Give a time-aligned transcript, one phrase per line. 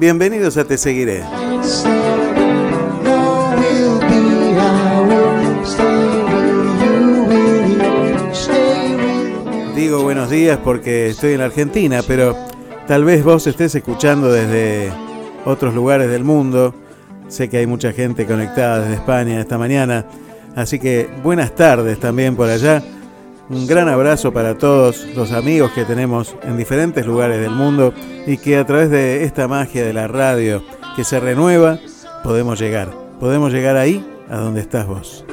[0.00, 1.22] Bienvenidos a Te Seguiré.
[9.76, 12.34] Digo buenos días porque estoy en Argentina, pero
[12.86, 14.90] tal vez vos estés escuchando desde
[15.44, 16.74] otros lugares del mundo.
[17.28, 20.06] Sé que hay mucha gente conectada desde España esta mañana,
[20.56, 22.82] así que buenas tardes también por allá.
[23.50, 27.92] Un gran abrazo para todos los amigos que tenemos en diferentes lugares del mundo
[28.24, 30.62] y que a través de esta magia de la radio
[30.94, 31.80] que se renueva
[32.22, 32.92] podemos llegar.
[33.18, 35.24] Podemos llegar ahí a donde estás vos.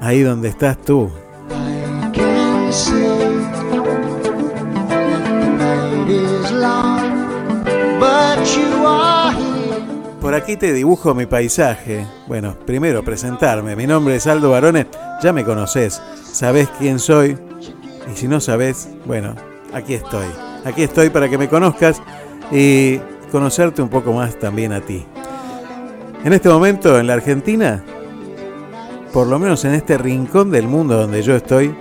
[0.00, 1.10] Ahí donde estás tú.
[10.22, 12.06] Por aquí te dibujo mi paisaje.
[12.26, 13.76] Bueno, primero presentarme.
[13.76, 14.86] Mi nombre es Aldo Barone.
[15.22, 16.00] Ya me conoces.
[16.24, 17.36] Sabés quién soy.
[18.12, 19.34] Y si no sabés, bueno,
[19.72, 20.26] aquí estoy.
[20.64, 22.00] Aquí estoy para que me conozcas
[22.50, 22.98] y
[23.30, 25.04] conocerte un poco más también a ti.
[26.24, 27.82] En este momento en la Argentina,
[29.12, 31.74] por lo menos en este rincón del mundo donde yo estoy,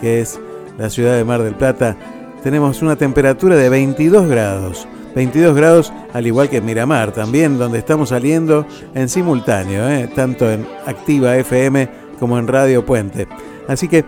[0.00, 0.38] que es
[0.78, 1.96] la ciudad de Mar del Plata,
[2.42, 4.86] tenemos una temperatura de 22 grados.
[5.14, 8.64] 22 grados, al igual que en Miramar, también donde estamos saliendo
[8.94, 10.08] en simultáneo, ¿eh?
[10.14, 13.26] tanto en Activa FM como en Radio Puente.
[13.66, 14.04] Así que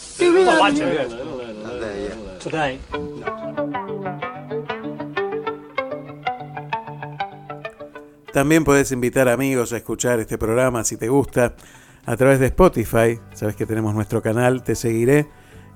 [2.39, 2.77] Today.
[8.33, 11.53] También puedes invitar amigos a escuchar este programa si te gusta
[12.03, 13.19] a través de Spotify.
[13.35, 15.27] Sabes que tenemos nuestro canal, te seguiré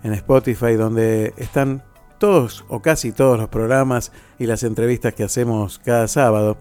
[0.02, 1.84] en Spotify donde están
[2.18, 6.58] todos o casi todos los programas y las entrevistas que hacemos cada sábado.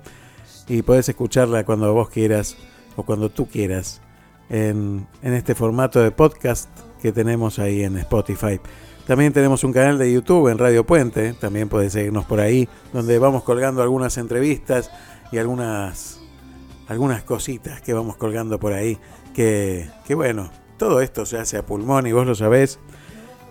[0.69, 2.59] Y puedes escucharla cuando vos quieras
[2.97, 4.03] o cuando tú quieras
[4.51, 6.69] en, en este formato de podcast
[7.01, 8.61] que tenemos ahí en Spotify.
[9.07, 13.19] También tenemos un canal de YouTube en Radio Puente, también puedes seguirnos por ahí, donde
[13.19, 14.91] vamos colgando algunas entrevistas
[15.33, 16.21] y algunas,
[16.89, 18.99] algunas cositas que vamos colgando por ahí.
[19.35, 22.79] Que, que bueno, todo esto se hace a pulmón y vos lo sabés.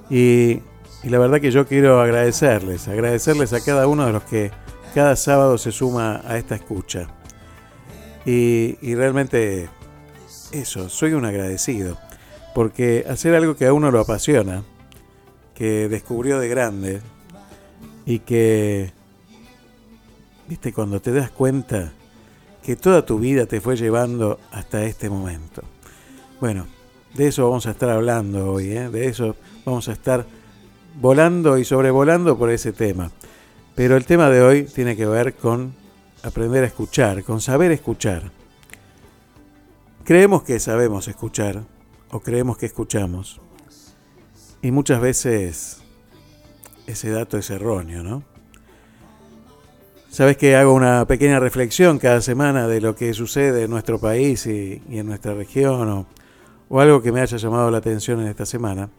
[0.09, 0.61] Y,
[1.03, 4.51] y la verdad que yo quiero agradecerles, agradecerles a cada uno de los que
[4.93, 7.07] cada sábado se suma a esta escucha.
[8.25, 9.69] Y, y realmente
[10.51, 11.97] eso, soy un agradecido.
[12.53, 14.63] Porque hacer algo que a uno lo apasiona,
[15.53, 17.01] que descubrió de grande
[18.05, 18.91] y que,
[20.47, 21.93] viste, cuando te das cuenta
[22.63, 25.61] que toda tu vida te fue llevando hasta este momento.
[26.39, 26.67] Bueno,
[27.13, 28.89] de eso vamos a estar hablando hoy, ¿eh?
[28.89, 30.25] de eso vamos a estar
[30.99, 33.11] volando y sobrevolando por ese tema.
[33.75, 35.73] Pero el tema de hoy tiene que ver con
[36.23, 38.31] aprender a escuchar, con saber escuchar.
[40.03, 41.63] Creemos que sabemos escuchar
[42.11, 43.41] o creemos que escuchamos.
[44.61, 45.83] Y muchas veces
[46.87, 48.34] ese dato es erróneo, ¿no?
[50.15, 54.45] Sabes que hago una pequeña reflexión cada semana de lo que sucede en nuestro país
[54.47, 56.07] y, y en nuestra región o,
[56.69, 58.89] o algo que me haya llamado la atención en esta semana.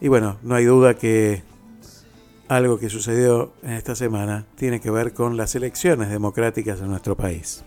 [0.00, 1.44] Y bueno, no hay duda que
[2.48, 7.16] algo que sucedió en esta semana tiene que ver con las elecciones democráticas en nuestro
[7.16, 7.62] país.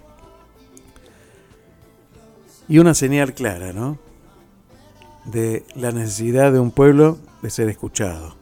[2.67, 3.97] Y una señal clara, ¿no?
[5.23, 8.35] De la necesidad de un pueblo de ser escuchado.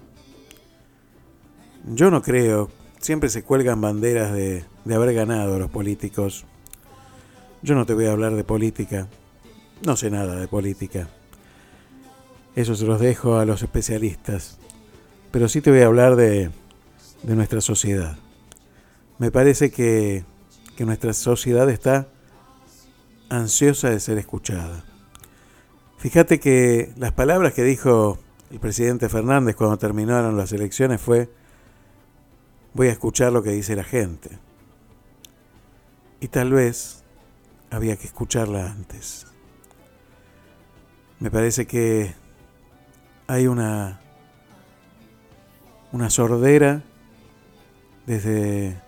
[1.85, 2.71] Yo no creo,
[3.03, 6.45] siempre se cuelgan banderas de, de haber ganado los políticos.
[7.61, 9.07] Yo no te voy a hablar de política,
[9.85, 11.09] no sé nada de política.
[12.55, 14.57] Eso se los dejo a los especialistas.
[15.31, 16.51] Pero sí te voy a hablar de,
[17.23, 18.17] de nuestra sociedad.
[19.17, 20.23] Me parece que,
[20.77, 22.07] que nuestra sociedad está
[23.29, 24.85] ansiosa de ser escuchada.
[25.97, 28.19] Fíjate que las palabras que dijo
[28.51, 31.29] el presidente Fernández cuando terminaron las elecciones fue,
[32.73, 34.29] voy a escuchar lo que dice la gente.
[36.19, 37.03] Y tal vez
[37.69, 39.27] había que escucharla antes.
[41.19, 42.13] Me parece que
[43.27, 44.01] hay una,
[45.91, 46.83] una sordera
[48.05, 48.81] desde,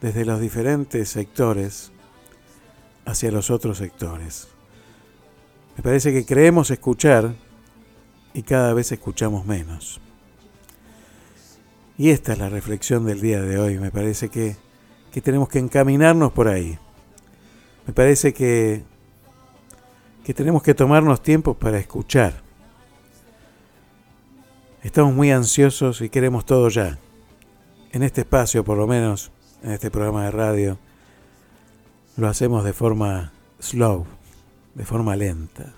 [0.00, 1.92] desde los diferentes sectores
[3.04, 4.48] hacia los otros sectores.
[5.76, 7.34] Me parece que creemos escuchar
[8.34, 10.00] y cada vez escuchamos menos.
[11.98, 13.78] Y esta es la reflexión del día de hoy.
[13.78, 14.56] Me parece que,
[15.10, 16.78] que tenemos que encaminarnos por ahí.
[17.88, 18.84] Me parece que,
[20.24, 22.40] que tenemos que tomarnos tiempo para escuchar.
[24.84, 26.98] Estamos muy ansiosos y queremos todo ya.
[27.90, 29.32] En este espacio, por lo menos,
[29.64, 30.78] en este programa de radio,
[32.16, 34.06] lo hacemos de forma slow,
[34.74, 35.72] de forma lenta,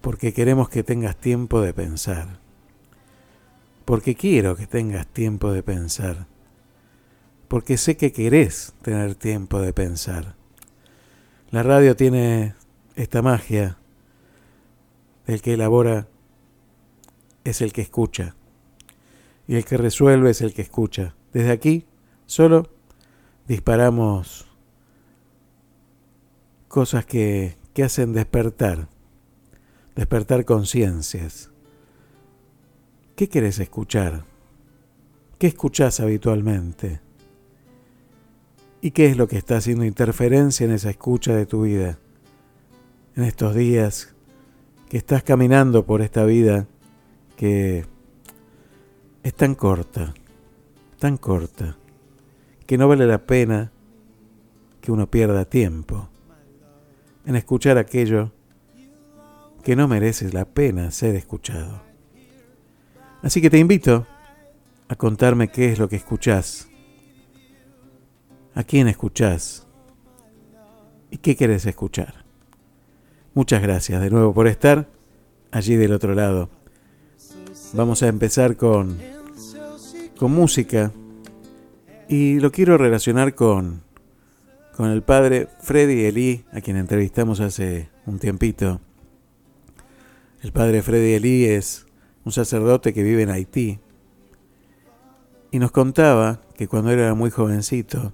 [0.00, 2.38] porque queremos que tengas tiempo de pensar,
[3.90, 6.28] porque quiero que tengas tiempo de pensar,
[7.48, 10.36] porque sé que querés tener tiempo de pensar.
[11.50, 12.54] La radio tiene
[12.94, 13.78] esta magia,
[15.26, 16.06] el que elabora
[17.42, 18.36] es el que escucha,
[19.48, 21.16] y el que resuelve es el que escucha.
[21.32, 21.84] Desde aquí
[22.26, 22.70] solo
[23.48, 24.46] disparamos
[26.68, 28.86] cosas que, que hacen despertar,
[29.96, 31.49] despertar conciencias.
[33.20, 34.24] ¿Qué querés escuchar?
[35.38, 37.02] ¿Qué escuchás habitualmente?
[38.80, 41.98] ¿Y qué es lo que está haciendo interferencia en esa escucha de tu vida?
[43.14, 44.14] En estos días
[44.88, 46.66] que estás caminando por esta vida
[47.36, 47.84] que
[49.22, 50.14] es tan corta,
[50.98, 51.76] tan corta,
[52.66, 53.70] que no vale la pena
[54.80, 56.08] que uno pierda tiempo
[57.26, 58.32] en escuchar aquello
[59.62, 61.89] que no merece la pena ser escuchado.
[63.22, 64.06] Así que te invito
[64.88, 66.70] a contarme qué es lo que escuchás,
[68.54, 69.66] ¿A quién escuchás?
[71.10, 72.24] ¿Y qué querés escuchar?
[73.32, 74.88] Muchas gracias de nuevo por estar
[75.52, 76.50] allí del otro lado.
[77.72, 78.98] Vamos a empezar con,
[80.18, 80.92] con música
[82.08, 83.82] y lo quiero relacionar con,
[84.76, 88.80] con el padre Freddy Elí, a quien entrevistamos hace un tiempito.
[90.42, 91.86] El padre Freddy Elí es
[92.30, 93.80] un sacerdote que vive en Haití
[95.50, 98.12] y nos contaba que cuando era muy jovencito,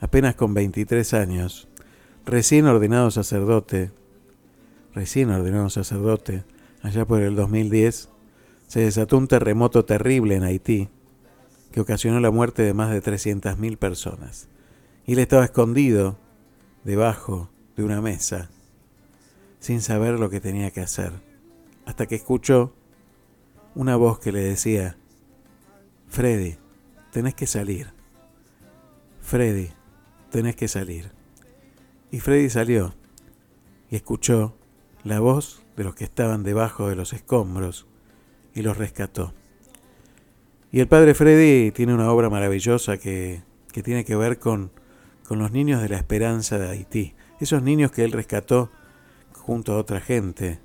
[0.00, 1.68] apenas con 23 años,
[2.24, 3.90] recién ordenado sacerdote,
[4.94, 6.44] recién ordenado sacerdote,
[6.80, 8.08] allá por el 2010,
[8.68, 10.88] se desató un terremoto terrible en Haití
[11.72, 14.48] que ocasionó la muerte de más de 300.000 personas.
[15.04, 16.16] Y él estaba escondido
[16.84, 18.48] debajo de una mesa,
[19.60, 21.12] sin saber lo que tenía que hacer,
[21.84, 22.72] hasta que escuchó
[23.74, 24.96] una voz que le decía,
[26.08, 26.56] Freddy,
[27.10, 27.92] tenés que salir.
[29.20, 29.70] Freddy,
[30.30, 31.10] tenés que salir.
[32.10, 32.94] Y Freddy salió
[33.90, 34.56] y escuchó
[35.04, 37.86] la voz de los que estaban debajo de los escombros
[38.54, 39.32] y los rescató.
[40.70, 44.70] Y el padre Freddy tiene una obra maravillosa que, que tiene que ver con,
[45.26, 47.14] con los niños de la esperanza de Haití.
[47.40, 48.70] Esos niños que él rescató
[49.32, 50.60] junto a otra gente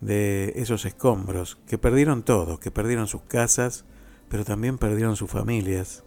[0.00, 3.84] de esos escombros, que perdieron todo, que perdieron sus casas,
[4.28, 6.04] pero también perdieron sus familias.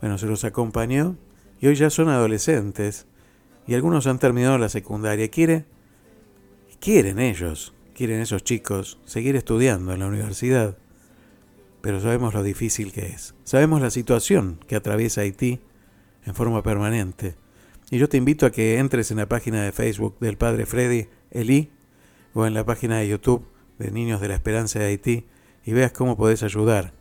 [0.00, 1.16] Bueno, se los acompañó
[1.60, 3.06] y hoy ya son adolescentes
[3.66, 5.28] y algunos han terminado la secundaria.
[5.28, 5.64] Quiere,
[6.80, 10.76] quieren ellos, quieren esos chicos seguir estudiando en la universidad
[11.84, 13.34] pero sabemos lo difícil que es.
[13.44, 15.60] Sabemos la situación que atraviesa Haití
[16.24, 17.34] en forma permanente.
[17.90, 21.08] Y yo te invito a que entres en la página de Facebook del Padre Freddy
[21.30, 21.72] Elí
[22.34, 23.46] o en la página de YouTube
[23.78, 25.26] de Niños de la Esperanza de Haití
[25.64, 26.92] y veas cómo podés ayudar.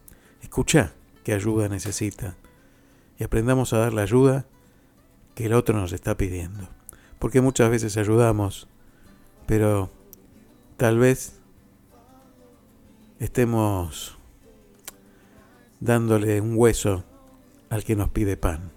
[0.42, 2.36] Escucha qué ayuda necesita
[3.20, 4.46] y aprendamos a dar la ayuda
[5.36, 6.68] que el otro nos está pidiendo.
[7.20, 8.68] Porque muchas veces ayudamos,
[9.46, 9.90] pero
[10.78, 11.40] tal vez
[13.20, 14.18] estemos
[15.80, 17.04] dándole un hueso
[17.70, 18.72] al que nos pide pan.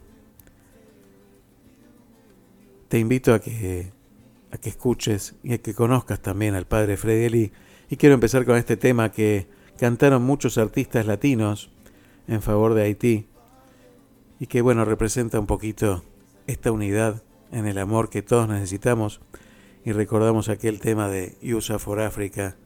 [2.89, 3.93] Te invito a que,
[4.57, 7.53] a que escuches y a que conozcas también al padre Freddy
[7.91, 9.47] Y quiero empezar con este tema que
[9.79, 11.71] cantaron muchos artistas latinos
[12.27, 13.29] en favor de Haití
[14.41, 16.05] y que bueno representa un poquito
[16.47, 17.23] esta unidad
[17.53, 19.21] en el amor que todos necesitamos
[19.85, 22.57] y recordamos aquel tema de USA for Africa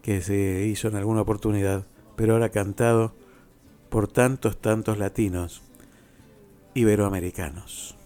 [0.00, 3.14] que se hizo en alguna oportunidad pero ahora cantado
[3.90, 5.62] por tantos, tantos latinos
[6.74, 7.97] iberoamericanos.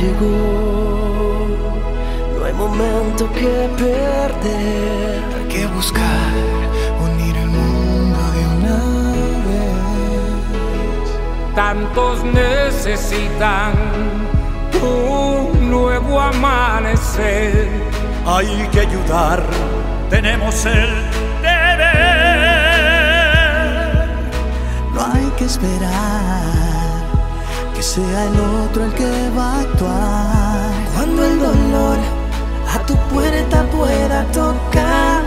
[0.00, 0.78] El día llegó
[2.58, 5.22] momento que perder.
[5.36, 6.32] Hay que buscar
[7.00, 8.78] unir el mundo de una
[9.46, 11.06] vez.
[11.54, 13.72] Tantos necesitan
[14.82, 17.68] un nuevo amanecer.
[18.26, 19.42] Hay que ayudar,
[20.10, 20.90] tenemos el
[21.42, 21.98] deber.
[24.94, 26.37] No hay que esperar
[27.78, 30.70] que sea el otro el que va a actuar.
[30.96, 31.98] Cuando el dolor
[32.74, 35.22] a tu puerta pueda tocar.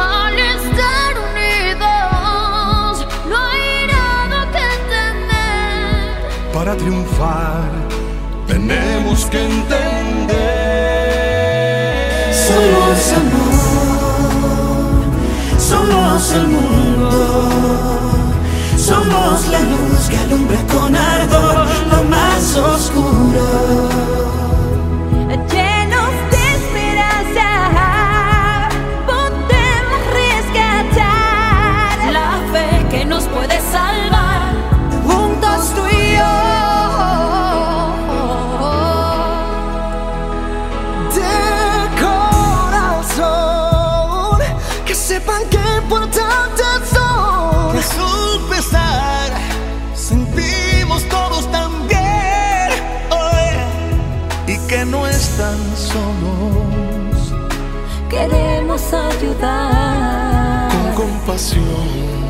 [0.00, 6.16] Al estar unidos, no hay nada que temer.
[6.54, 7.68] Para triunfar,
[8.46, 10.36] tenemos que entender.
[12.46, 13.52] Somos amor,
[15.58, 18.05] somos el mundo.
[18.86, 24.06] Somos la luz que alumbra con ardor lo más oscuro.
[58.76, 60.68] Queremos ayudar.
[60.94, 62.28] Con compasión,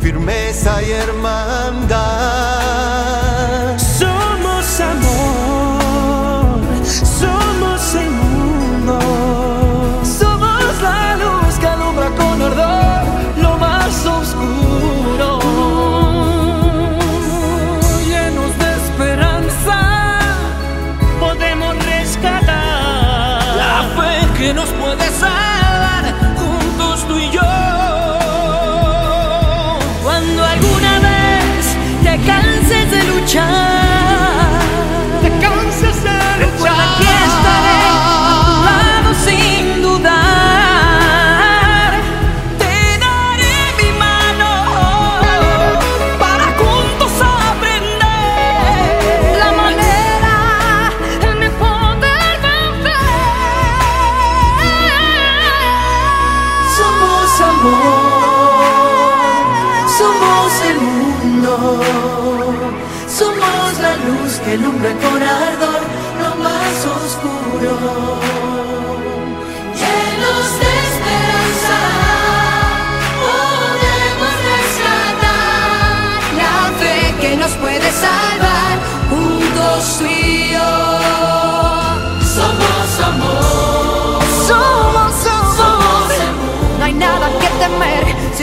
[0.00, 1.96] firmeza y hermandad.
[3.78, 5.65] Somos amor,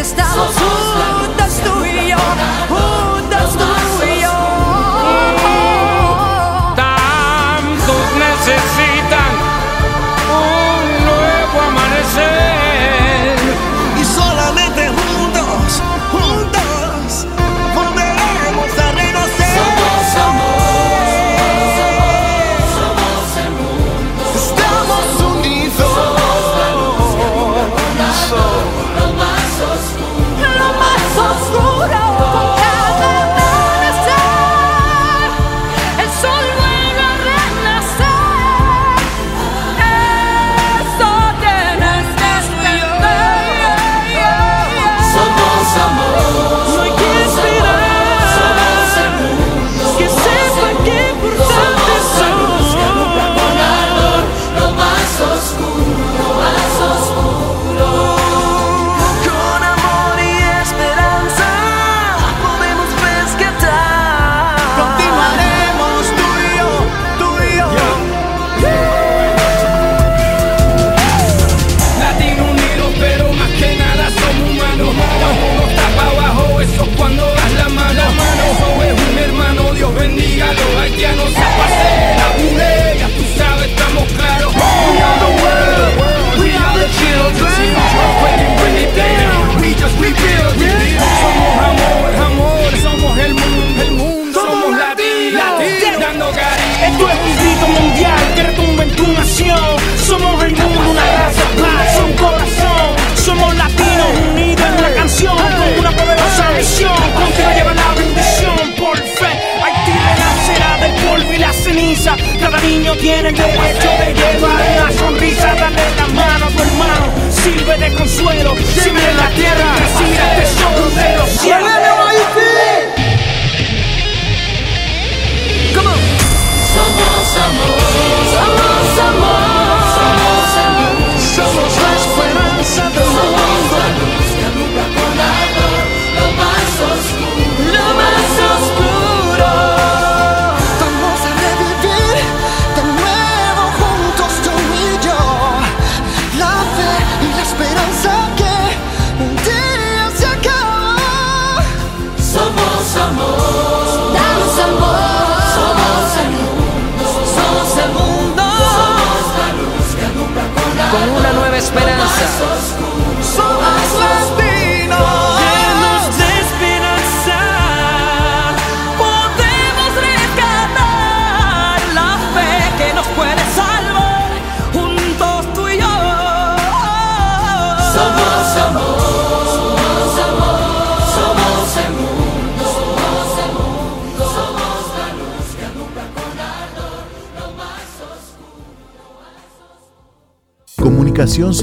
[0.02, 1.13] temer si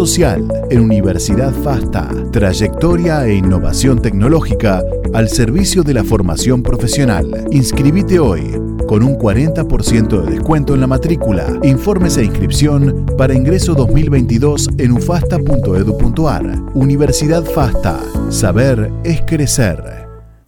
[0.06, 2.08] social en Universidad FASTA.
[2.32, 4.82] Trayectoria e innovación tecnológica
[5.12, 7.46] al servicio de la formación profesional.
[7.50, 8.50] Inscribite hoy
[8.88, 11.46] con un 40% de descuento en la matrícula.
[11.64, 16.62] Informes e inscripción para ingreso 2022 en ufasta.edu.ar.
[16.72, 18.00] Universidad FASTA.
[18.30, 19.84] Saber es crecer.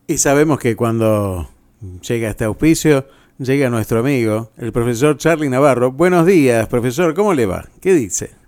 [0.06, 1.46] Y sabemos que cuando
[2.00, 5.92] llega este auspicio, llega nuestro amigo, el profesor Charlie Navarro.
[5.92, 7.66] Buenos días, profesor, ¿cómo le va?
[7.82, 8.41] ¿Qué dice?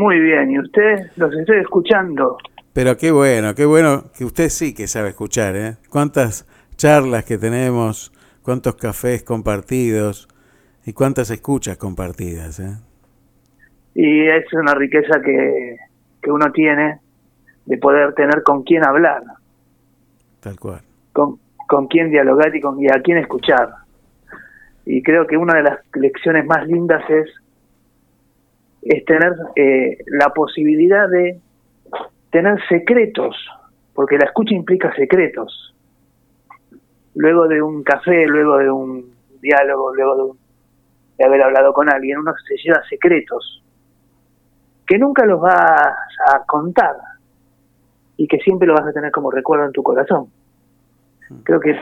[0.00, 2.38] Muy bien, y usted los estoy escuchando.
[2.72, 5.76] Pero qué bueno, qué bueno que usted sí que sabe escuchar, ¿eh?
[5.90, 8.10] Cuántas charlas que tenemos,
[8.42, 10.26] cuántos cafés compartidos
[10.86, 12.78] y cuántas escuchas compartidas, ¿eh?
[13.94, 15.76] Y es una riqueza que,
[16.22, 16.98] que uno tiene
[17.66, 19.22] de poder tener con quién hablar,
[20.40, 20.80] Tal cual.
[21.12, 23.68] con, con quién dialogar y, con, y a quién escuchar.
[24.86, 27.28] Y creo que una de las lecciones más lindas es,
[28.82, 31.38] es tener eh, la posibilidad de
[32.30, 33.36] tener secretos,
[33.94, 35.74] porque la escucha implica secretos.
[37.14, 40.38] Luego de un café, luego de un diálogo, luego de, un-
[41.18, 43.62] de haber hablado con alguien, uno se lleva secretos
[44.86, 45.94] que nunca los vas
[46.32, 46.96] a contar
[48.16, 50.26] y que siempre lo vas a tener como recuerdo en tu corazón.
[51.44, 51.78] Creo que,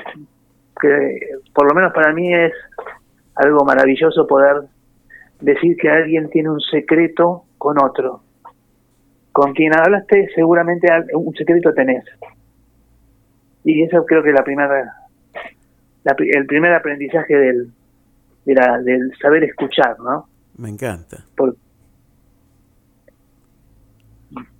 [0.78, 1.18] que
[1.54, 2.52] por lo menos para mí es
[3.34, 4.60] algo maravilloso poder
[5.40, 8.22] decir que alguien tiene un secreto con otro.
[9.32, 12.04] Con quien hablaste seguramente un secreto tenés.
[13.64, 14.92] Y eso creo que es la primera,
[16.04, 17.70] la el primer aprendizaje del,
[18.44, 20.26] de la- del saber escuchar, ¿no?
[20.56, 21.18] Me encanta.
[21.36, 21.56] Por-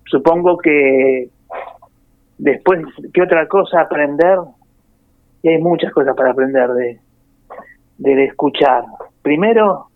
[0.06, 1.28] supongo que
[2.38, 2.80] después,
[3.12, 4.38] ¿qué otra cosa aprender?
[5.42, 7.00] Y hay muchas cosas para aprender de,
[7.98, 8.84] de escuchar.
[9.22, 9.87] Primero,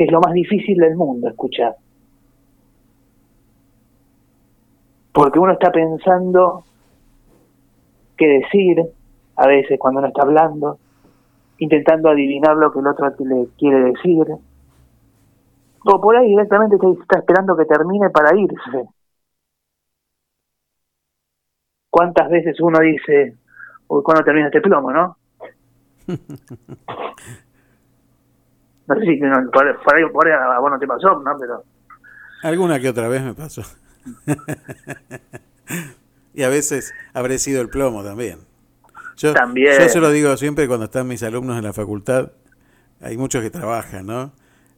[0.00, 1.76] que es lo más difícil del mundo, escuchar.
[5.12, 6.64] Porque uno está pensando
[8.16, 8.82] qué decir,
[9.36, 10.78] a veces cuando uno está hablando,
[11.58, 14.24] intentando adivinar lo que el otro le quiere decir.
[15.84, 18.88] O por ahí directamente está, esperando que termine para irse.
[21.90, 23.36] ¿Cuántas veces uno dice,
[23.88, 25.18] uy, ¿cuándo termina este plomo, no?
[28.90, 31.36] No sé si no, por, por ahí, por ahí a vos no te pasó, ¿no?
[31.38, 31.62] Pero
[32.42, 33.62] Alguna que otra vez me pasó.
[36.34, 38.40] y a veces habré sido el plomo también.
[39.16, 39.78] Yo, También.
[39.80, 42.32] yo se lo digo siempre cuando están mis alumnos en la facultad.
[43.00, 44.32] Hay muchos que trabajan, ¿no?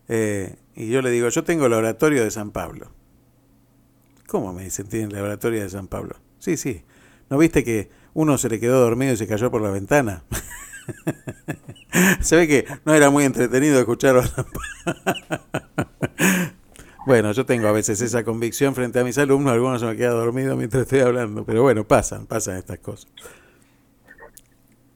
[0.08, 2.90] Eh, y yo le digo, yo tengo el oratorio de San Pablo.
[4.26, 6.16] ¿Cómo me dicen, tienen el oratorio de San Pablo?
[6.38, 6.84] Sí, sí.
[7.30, 10.24] ¿No viste que uno se le quedó dormido y se cayó por la ventana?
[12.20, 14.22] se ve que no era muy entretenido escucharlo.
[17.04, 20.56] Bueno, yo tengo a veces esa convicción frente a mis alumnos, algunos me quedan dormidos
[20.56, 23.10] mientras estoy hablando, pero bueno, pasan, pasan estas cosas.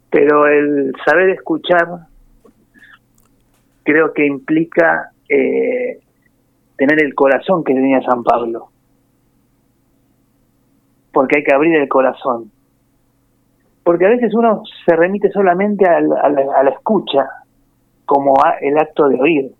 [0.09, 2.07] pero el saber escuchar
[3.83, 5.99] creo que implica eh,
[6.77, 8.68] tener el corazón que tenía San Pablo.
[11.12, 12.51] Porque hay que abrir el corazón.
[13.87, 17.25] Porque a veces uno se remite solamente al- a la, a la escucha,
[18.05, 19.53] como a- el acto de oír.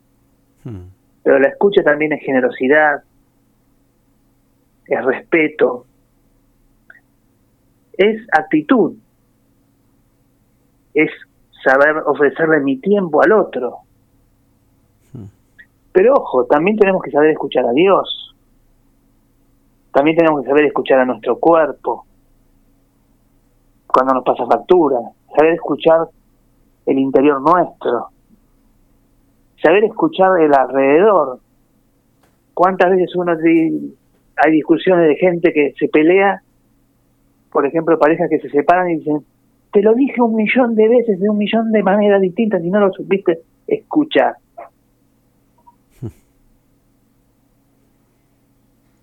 [1.23, 3.05] Pero la escucha también es generosidad,
[4.89, 5.87] es respeto,
[7.97, 8.95] es actitud,
[10.93, 11.11] es
[11.63, 13.79] saber ofrecerle mi tiempo al otro.
[15.93, 18.35] Pero ojo, también tenemos que saber escuchar a Dios.
[19.93, 22.05] También tenemos que saber escuchar a nuestro cuerpo.
[23.97, 24.99] Cuando nos pasa factura.
[25.35, 26.07] Saber escuchar
[26.85, 28.09] el interior nuestro.
[29.63, 31.41] Saber escuchar el alrededor.
[32.53, 36.43] ¿Cuántas veces uno hay discusiones de gente que se pelea?
[37.51, 39.25] Por ejemplo, parejas que se separan y dicen,
[39.73, 42.81] te lo dije un millón de veces, de un millón de maneras distintas y no
[42.81, 44.37] lo supiste escuchar.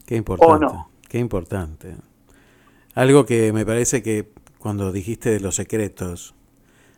[0.06, 0.53] Qué importante.
[0.53, 0.88] ¿O no?
[1.10, 1.95] Qué importante.
[2.93, 4.33] Algo que me parece que
[4.63, 6.34] cuando dijiste de los secretos,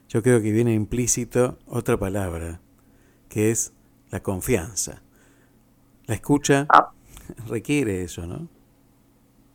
[0.08, 2.60] yo creo que viene implícito otra palabra,
[3.28, 3.74] que es
[4.12, 5.02] la confianza.
[6.06, 6.92] La escucha Ah.
[7.50, 8.48] requiere eso, ¿no?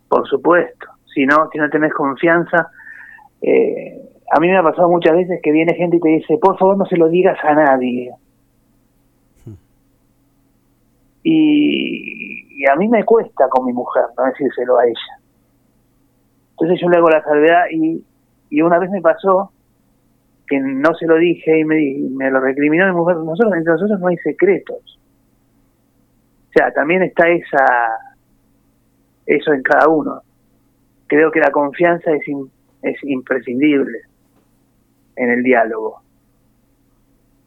[0.09, 0.89] Por supuesto.
[1.15, 2.73] Si no, si no tenés confianza,
[3.43, 6.59] eh, a mí me ha pasado muchas veces que viene gente y te dice, por
[6.59, 8.13] favor no se lo digas a nadie.
[11.23, 15.20] Y, y a mí me cuesta con mi mujer no decírselo a ella.
[16.61, 18.05] Entonces yo le hago la salvedad y,
[18.51, 19.53] y una vez me pasó
[20.47, 23.17] que no se lo dije y me, me lo recriminó mi mujer.
[23.17, 24.99] Nosotros, entre nosotros no hay secretos.
[26.49, 27.65] O sea, también está esa
[29.27, 30.23] eso en cada uno.
[31.07, 32.51] Creo que la confianza es, im-
[32.83, 34.01] es imprescindible
[35.17, 36.01] en el diálogo.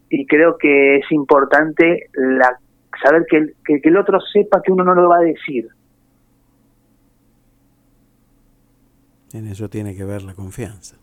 [0.09, 2.57] Y creo que es importante la,
[3.03, 5.67] saber que que, que el otro sepa que uno no lo va a decir.
[9.33, 10.95] En eso tiene que ver la confianza,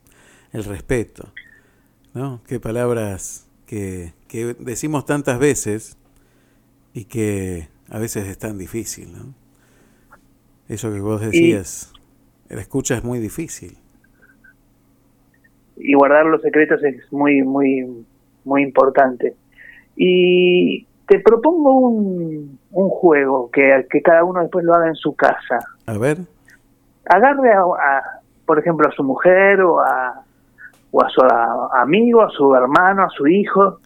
[0.53, 1.33] el respeto,
[2.15, 2.41] ¿no?
[2.47, 5.99] Qué palabras que, que decimos tantas veces
[6.95, 9.35] y que a veces es tan difícil, ¿no?
[10.69, 11.93] Eso que vos decías,
[12.49, 13.77] la escucha es muy difícil.
[15.77, 18.05] y guardar los secretos es muy muy
[18.45, 19.35] muy importante
[19.97, 25.15] y te propongo un, un juego que, que cada uno después lo haga en su
[25.15, 26.19] casa A ver,
[27.07, 28.20] agarre a, a,
[28.51, 30.23] por ejemplo a su mujer o a
[30.93, 31.21] o a su
[31.77, 33.79] amigo a su hermano a su hijo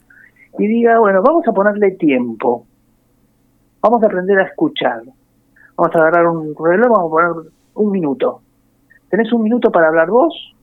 [0.59, 2.65] y diga bueno vamos a ponerle tiempo
[3.83, 5.03] vamos a aprender a escuchar
[5.77, 8.41] vamos a agarrar un reloj vamos a poner un minuto
[9.11, 10.55] tenés un minuto para hablar vos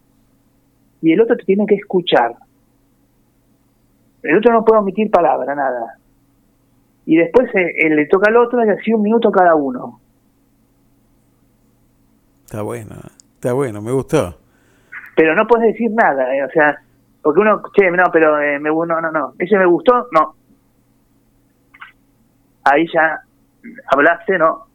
[1.01, 2.35] y el otro te tiene que escuchar.
[4.21, 5.97] El otro no puede omitir palabra, nada.
[7.05, 9.99] Y después eh, le toca al otro y así un minuto cada uno.
[12.45, 12.95] está bueno,
[13.41, 14.37] está bueno, me gustó.
[15.15, 16.79] pero no puedes decir nada, eh, o sea,
[17.23, 20.35] porque uno, che, no, pero eh, me, no, no, no, ese me gustó, no.
[22.63, 23.19] Ahí ya
[23.87, 24.67] hablaste, no.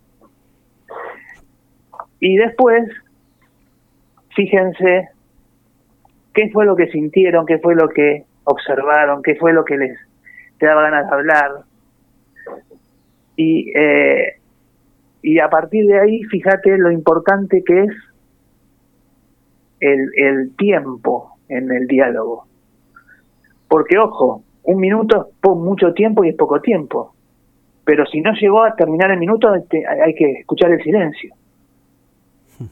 [2.18, 2.88] Y después,
[4.34, 5.10] fíjense
[6.34, 9.96] qué fue lo que sintieron, qué fue lo que observaron, qué fue lo que les
[10.58, 11.52] te daba ganas de hablar.
[13.36, 14.40] Y, eh,
[15.22, 17.92] y a partir de ahí, fíjate lo importante que es
[19.80, 22.46] el, el tiempo en el diálogo.
[23.68, 27.14] Porque, ojo, un minuto es mucho tiempo y es poco tiempo.
[27.84, 31.34] Pero si no llegó a terminar el minuto, este, hay que escuchar el silencio.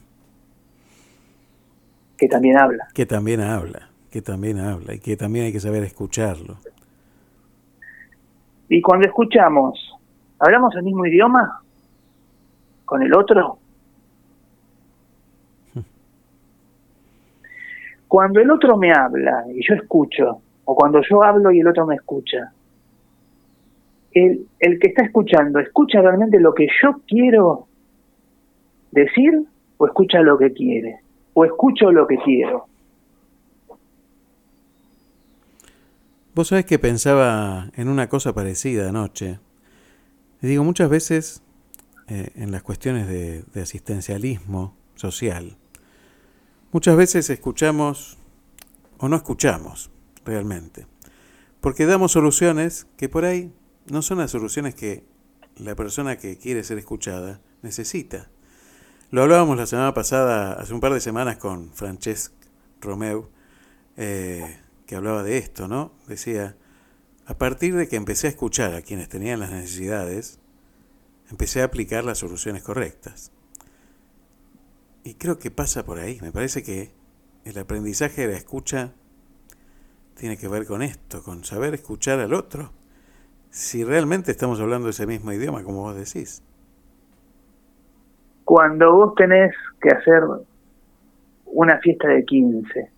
[2.17, 2.87] Que también habla.
[2.95, 6.59] Que también habla, que también habla y que también hay que saber escucharlo.
[8.69, 9.99] Y cuando escuchamos,
[10.39, 11.61] ¿hablamos el mismo idioma
[12.85, 13.59] con el otro?
[18.15, 21.85] Cuando el otro me habla y yo escucho, o cuando yo hablo y el otro
[21.85, 22.53] me escucha,
[24.13, 27.67] el, que está escuchando, ¿escucha realmente lo que yo quiero
[28.93, 29.43] decir
[29.79, 31.01] o escucha lo que quiere?
[31.33, 32.67] ¿O escucho lo que quiero?
[36.37, 39.41] Vos sabés que pensaba en una cosa parecida anoche.
[40.41, 41.43] Y digo, muchas veces
[42.07, 45.57] eh, en las cuestiones de asistencialismo social,
[46.75, 48.19] muchas veces escuchamos
[48.99, 49.93] o no escuchamos
[50.25, 50.89] realmente.
[51.61, 53.55] Porque damos soluciones que por ahí
[53.87, 55.05] no son las soluciones que
[55.57, 58.29] la persona que quiere ser escuchada necesita.
[59.11, 62.33] Lo hablábamos la semana pasada, hace un par de semanas, con Francesc
[62.81, 63.29] Romeu,
[63.97, 65.93] eh, que hablaba de esto, ¿no?
[66.09, 66.57] Decía,
[67.25, 70.41] a partir de que empecé a escuchar a quienes tenían las necesidades,
[71.31, 73.31] empecé a aplicar las soluciones correctas.
[75.05, 76.19] Y creo que pasa por ahí.
[76.23, 76.91] Me parece que
[77.45, 78.93] el aprendizaje de la escucha
[80.17, 82.71] tiene que ver con esto, con saber escuchar al otro.
[83.51, 86.43] Si realmente estamos hablando ese mismo idioma, como vos decís.
[88.45, 90.23] Cuando vos tenés que hacer
[91.45, 92.91] una fiesta de 15,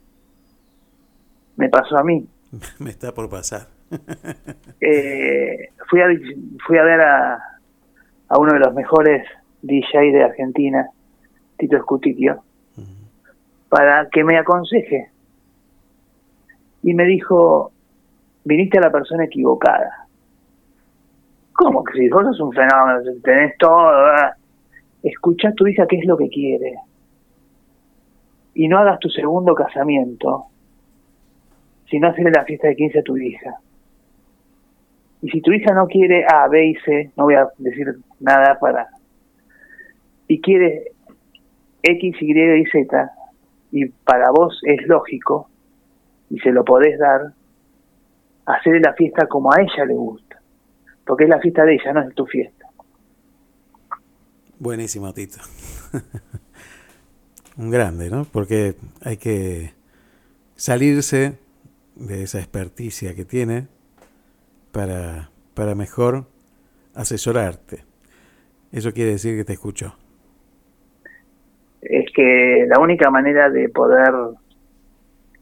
[1.57, 2.27] me pasó a mí.
[2.79, 3.67] me está por pasar.
[4.81, 6.07] eh, fui, a,
[6.67, 7.35] fui a ver a,
[8.29, 9.27] a uno de los mejores
[9.63, 10.89] DJ de Argentina,
[11.57, 12.43] Tito Escutiquio,
[13.69, 15.11] para que me aconseje.
[16.83, 17.73] Y me dijo,
[18.45, 20.07] viniste a la persona equivocada.
[21.53, 23.87] ¿Cómo que si vos sos un fenómeno, tenés todo?
[23.87, 24.35] ¿verdad?
[25.03, 26.75] Escucha a tu hija qué es lo que quiere.
[28.55, 30.47] Y no hagas tu segundo casamiento
[31.89, 33.57] si no hacerle la fiesta de 15 a tu hija.
[35.23, 38.59] Y si tu hija no quiere A, B y C, no voy a decir nada
[38.59, 38.89] para...
[40.29, 40.93] Y quiere
[41.89, 43.11] X, Y y Z,
[43.73, 45.49] y para vos es lógico,
[46.31, 47.33] y se lo podés dar,
[48.47, 50.41] hacerle la fiesta como a ella le gusta.
[51.05, 52.67] Porque es la fiesta de ella, no es tu fiesta.
[54.59, 55.39] Buenísimo, Tito.
[57.57, 58.25] Un grande, ¿no?
[58.25, 59.73] Porque hay que
[60.57, 61.39] salirse
[61.95, 63.69] de esa experticia que tiene
[64.73, 66.27] para, para mejor
[66.95, 67.85] asesorarte.
[68.73, 69.95] Eso quiere decir que te escucho.
[71.89, 74.13] Es que la única manera de poder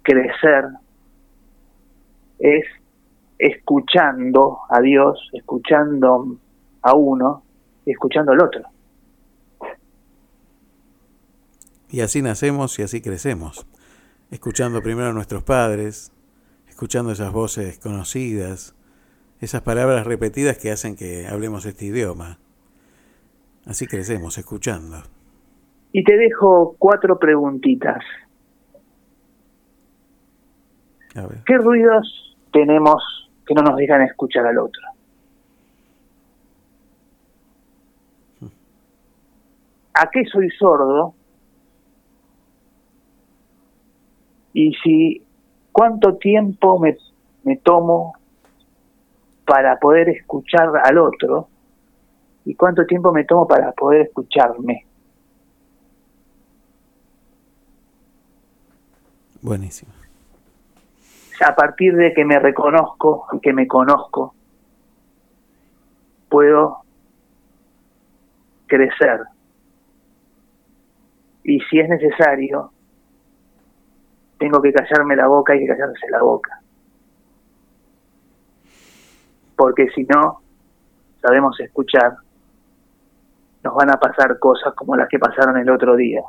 [0.03, 0.67] crecer
[2.39, 2.65] es
[3.39, 6.37] escuchando a Dios, escuchando
[6.83, 7.43] a uno
[7.87, 8.63] y escuchando al otro.
[11.91, 13.67] Y así nacemos y así crecemos,
[14.31, 16.13] escuchando primero a nuestros padres,
[16.69, 18.75] escuchando esas voces conocidas,
[19.41, 22.39] esas palabras repetidas que hacen que hablemos este idioma.
[23.65, 25.05] Así crecemos, escuchando.
[25.97, 28.03] Y te dejo cuatro preguntitas.
[31.47, 33.01] ¿Qué ruidos tenemos
[33.47, 34.83] que no nos dejan escuchar al otro?
[39.95, 41.15] ¿A qué soy sordo?
[44.53, 45.23] Y si
[45.71, 46.97] cuánto tiempo me,
[47.45, 48.15] me tomo
[49.47, 51.47] para poder escuchar al otro
[52.45, 54.87] y cuánto tiempo me tomo para poder escucharme.
[59.45, 59.93] Buenísimo.
[61.47, 64.35] A partir de que me reconozco y que me conozco,
[66.31, 66.79] puedo
[68.67, 69.21] crecer.
[71.43, 72.73] Y si es necesario,
[74.39, 76.63] tengo que callarme la boca y que callarse la boca.
[79.57, 80.41] Porque si no
[81.21, 82.17] sabemos escuchar,
[83.63, 86.23] nos van a pasar cosas como las que pasaron el otro día.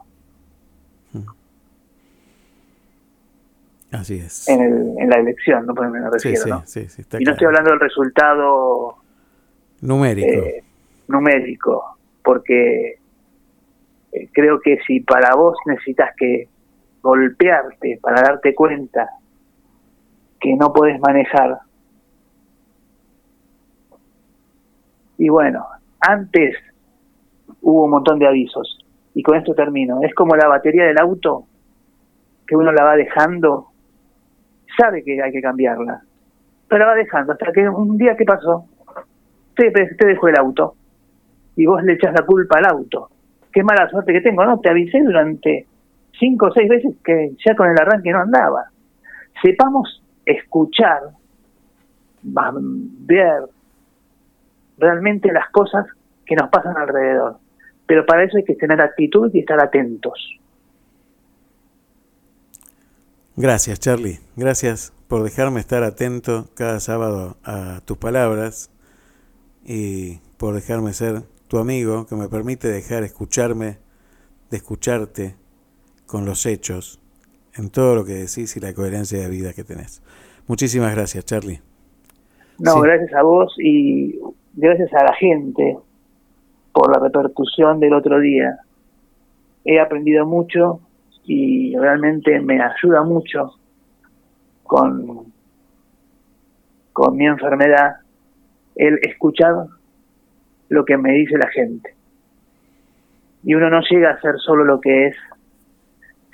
[3.96, 4.48] Así es.
[4.50, 6.62] en, el- en la elección, no Pues me refiero, sí, ¿no?
[6.66, 8.96] sí, sí, está y no estoy hablando del resultado
[9.82, 10.28] Numérico.
[10.46, 10.64] eh,
[11.08, 12.98] numérico, porque
[14.12, 16.48] eh, creo que si para vos necesitas que
[17.02, 19.10] golpearte para darte cuenta
[20.40, 21.60] que no podés manejar,
[25.18, 25.66] y bueno,
[26.00, 26.56] antes
[27.62, 28.80] hubo un montón de avisos,
[29.14, 31.46] y con esto termino, es como la batería del auto,
[32.48, 33.68] que uno la va dejando,
[34.78, 36.02] sabe que hay que cambiarla,
[36.68, 38.66] pero la va dejando hasta que un día, ¿qué pasó?
[39.56, 40.76] te, dejó el auto
[41.56, 43.10] y vos le echas la culpa al auto.
[43.52, 44.60] Qué mala suerte que tengo, ¿no?
[44.60, 45.66] Te avisé durante
[46.20, 48.66] cinco o seis veces que ya con el arranque no andaba.
[49.42, 51.02] Sepamos escuchar,
[52.24, 53.44] ver
[54.78, 55.86] realmente las cosas
[56.26, 57.38] que nos pasan alrededor.
[57.88, 60.40] Pero para eso hay que tener actitud y estar atentos.
[63.38, 64.20] Gracias, Charlie.
[64.36, 68.72] Gracias por dejarme estar atento cada sábado a tus palabras
[69.66, 73.78] y por dejarme ser tu amigo que me permite dejar escucharme,
[74.50, 75.36] de escucharte
[76.06, 77.00] con los hechos
[77.56, 80.02] en todo lo que decís y la coherencia de vida que tenés.
[80.48, 81.62] Muchísimas gracias, Charlie.
[82.60, 82.80] No, Sí.
[82.84, 84.18] gracias a vos y
[84.54, 85.78] gracias a la gente
[86.72, 88.60] por la repercusión del otro día.
[89.66, 90.80] He aprendido mucho
[91.26, 93.56] y realmente me ayuda mucho
[94.64, 95.34] con,
[96.94, 97.98] con mi enfermedad
[98.76, 99.68] el escuchar
[100.70, 101.96] lo que me dice la gente.
[103.44, 105.16] Y uno no llega a ser solo lo que es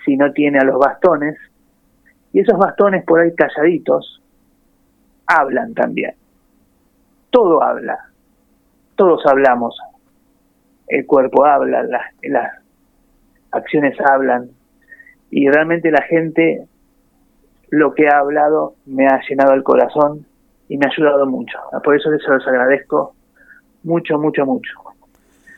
[0.06, 1.38] si no tiene a los bastones.
[2.34, 4.22] Y esos bastones por ahí calladitos
[5.28, 6.16] hablan también.
[7.30, 7.98] Todo habla.
[8.96, 9.78] Todos hablamos.
[10.88, 12.52] El cuerpo habla, las, las
[13.52, 14.50] acciones hablan.
[15.32, 16.68] Y realmente la gente,
[17.70, 20.26] lo que ha hablado, me ha llenado el corazón
[20.68, 21.58] y me ha ayudado mucho.
[21.84, 23.16] Por eso se los agradezco
[23.84, 24.72] mucho, mucho, mucho.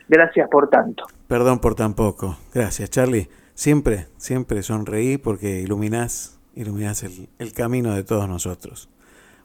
[0.08, 1.04] Gracias por tanto.
[1.28, 2.36] Perdón por tan poco.
[2.54, 3.28] Gracias, Charlie.
[3.54, 8.90] Siempre, siempre sonreí porque iluminás, iluminás el, el camino de todos nosotros.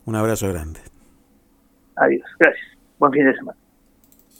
[0.05, 0.79] Un abrazo grande.
[1.95, 2.27] Adiós.
[2.39, 2.77] Gracias.
[2.97, 3.58] Buen fin de semana.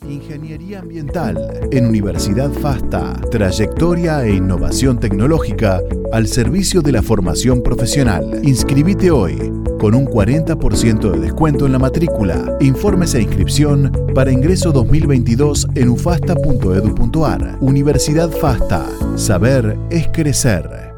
[0.07, 3.13] Ingeniería Ambiental en Universidad FASTA.
[3.31, 5.81] Trayectoria e innovación tecnológica
[6.11, 8.41] al servicio de la formación profesional.
[8.43, 9.37] Inscribite hoy
[9.79, 12.57] con un 40% de descuento en la matrícula.
[12.59, 17.57] Informes e inscripción para ingreso 2022 en ufasta.edu.ar.
[17.61, 18.85] Universidad FASTA.
[19.15, 20.88] Saber es crecer.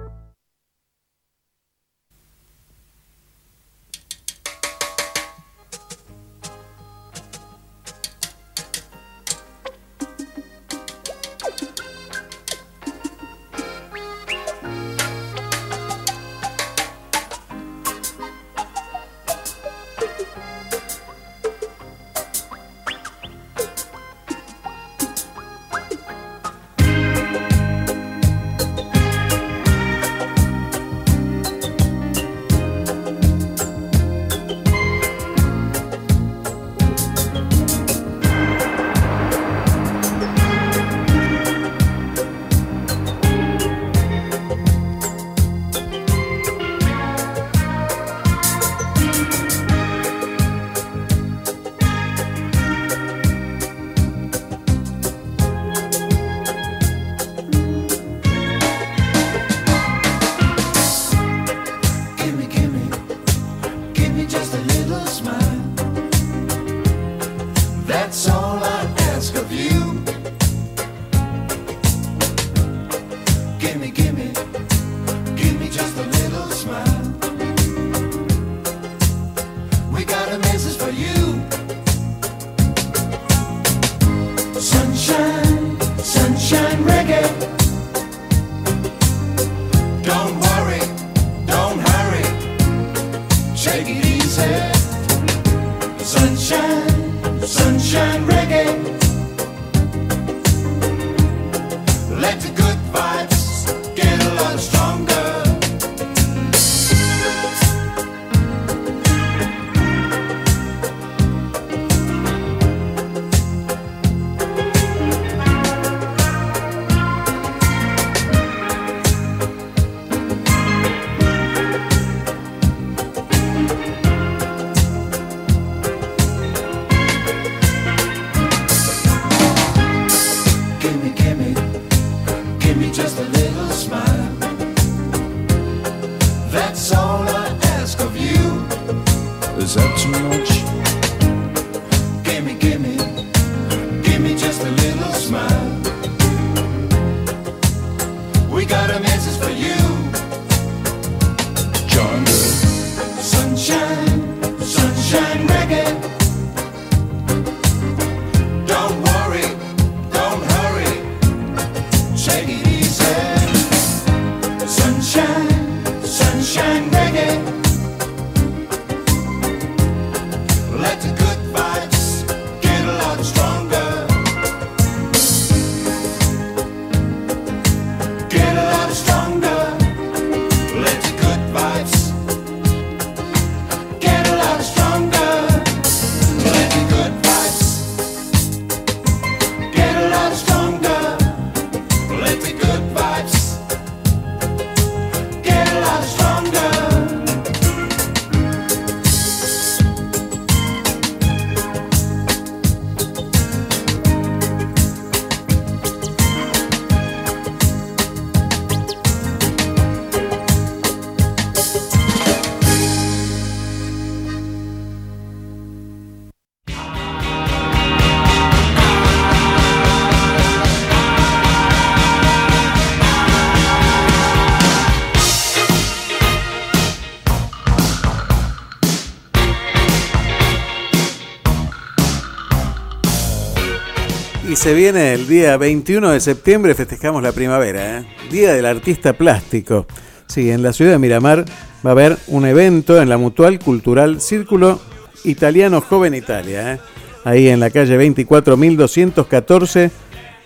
[234.61, 238.05] Se viene el día 21 de septiembre, festejamos la primavera, ¿eh?
[238.29, 239.87] Día del Artista Plástico.
[240.27, 241.45] Sí, en la ciudad de Miramar
[241.83, 244.79] va a haber un evento en la Mutual Cultural Círculo
[245.23, 246.79] Italiano Joven Italia, ¿eh?
[247.23, 249.89] ahí en la calle 24214,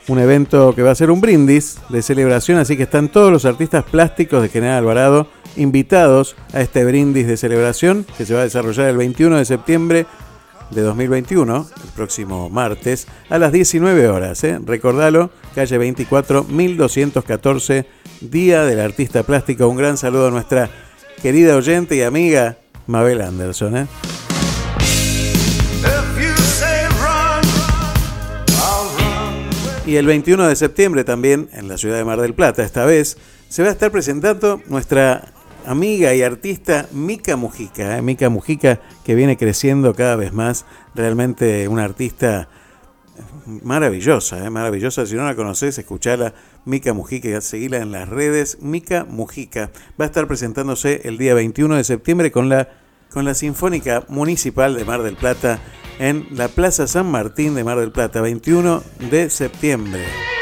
[0.07, 3.43] un evento que va a ser un brindis de celebración, así que están todos los
[3.43, 8.43] artistas plásticos de General Alvarado invitados a este brindis de celebración que se va a
[8.43, 10.05] desarrollar el 21 de septiembre
[10.75, 14.43] de 2021, el próximo martes, a las 19 horas.
[14.43, 14.59] ¿eh?
[14.63, 17.85] Recordalo, calle 24, 1214,
[18.21, 19.67] Día del Artista Plástico.
[19.67, 20.69] Un gran saludo a nuestra
[21.21, 22.57] querida oyente y amiga
[22.87, 23.77] Mabel Anderson.
[23.77, 23.87] ¿eh?
[29.87, 33.17] Y el 21 de septiembre también, en la ciudad de Mar del Plata, esta vez,
[33.47, 35.31] se va a estar presentando nuestra
[35.65, 37.97] amiga y artista Mica Mujica.
[37.97, 38.01] ¿eh?
[38.01, 40.65] Mica Mujica que viene creciendo cada vez más.
[40.93, 42.47] Realmente una artista
[43.63, 44.49] maravillosa, ¿eh?
[44.49, 45.05] maravillosa.
[45.05, 46.33] Si no la conoces, escuchala.
[46.65, 48.57] Mica Mujica, seguila en las redes.
[48.61, 52.69] Mica Mujica va a estar presentándose el día 21 de septiembre con la,
[53.11, 55.59] con la Sinfónica Municipal de Mar del Plata
[55.99, 60.34] en la Plaza San Martín de Mar del Plata, 21 de septiembre.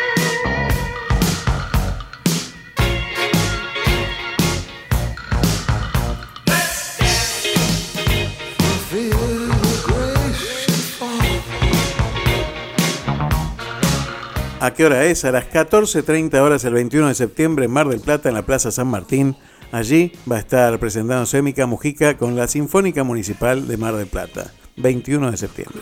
[14.64, 15.26] ¿A qué hora es?
[15.26, 18.72] A las 14.30 horas el 21 de septiembre en Mar del Plata, en la Plaza
[18.72, 19.36] San Martín.
[19.74, 24.54] Allí va a estar presentándose Mica Mujica con la Sinfónica Municipal de Mar del Plata.
[24.78, 25.82] 21 de septiembre.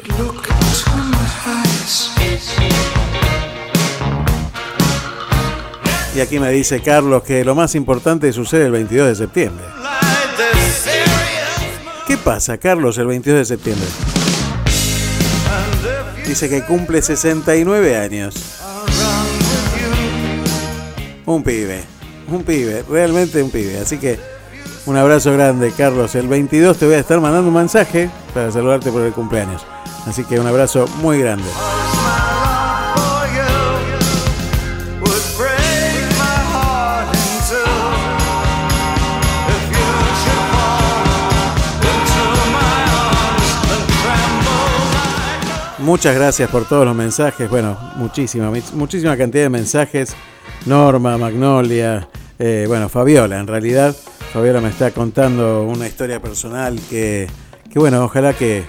[6.15, 9.65] Y aquí me dice Carlos que lo más importante sucede el 22 de septiembre.
[12.07, 13.87] ¿Qué pasa, Carlos, el 22 de septiembre?
[16.25, 18.61] Dice que cumple 69 años.
[21.31, 21.81] Un pibe,
[22.27, 23.79] un pibe, realmente un pibe.
[23.79, 24.19] Así que
[24.85, 26.13] un abrazo grande, Carlos.
[26.15, 29.65] El 22 te voy a estar mandando un mensaje para saludarte por el cumpleaños.
[30.05, 31.47] Así que un abrazo muy grande.
[45.79, 47.49] Muchas gracias por todos los mensajes.
[47.49, 50.13] Bueno, muchísima, muchísima cantidad de mensajes.
[50.65, 52.07] Norma, Magnolia,
[52.39, 53.95] eh, bueno, Fabiola, en realidad.
[54.33, 57.27] Fabiola me está contando una historia personal que,
[57.71, 58.63] que bueno, ojalá que,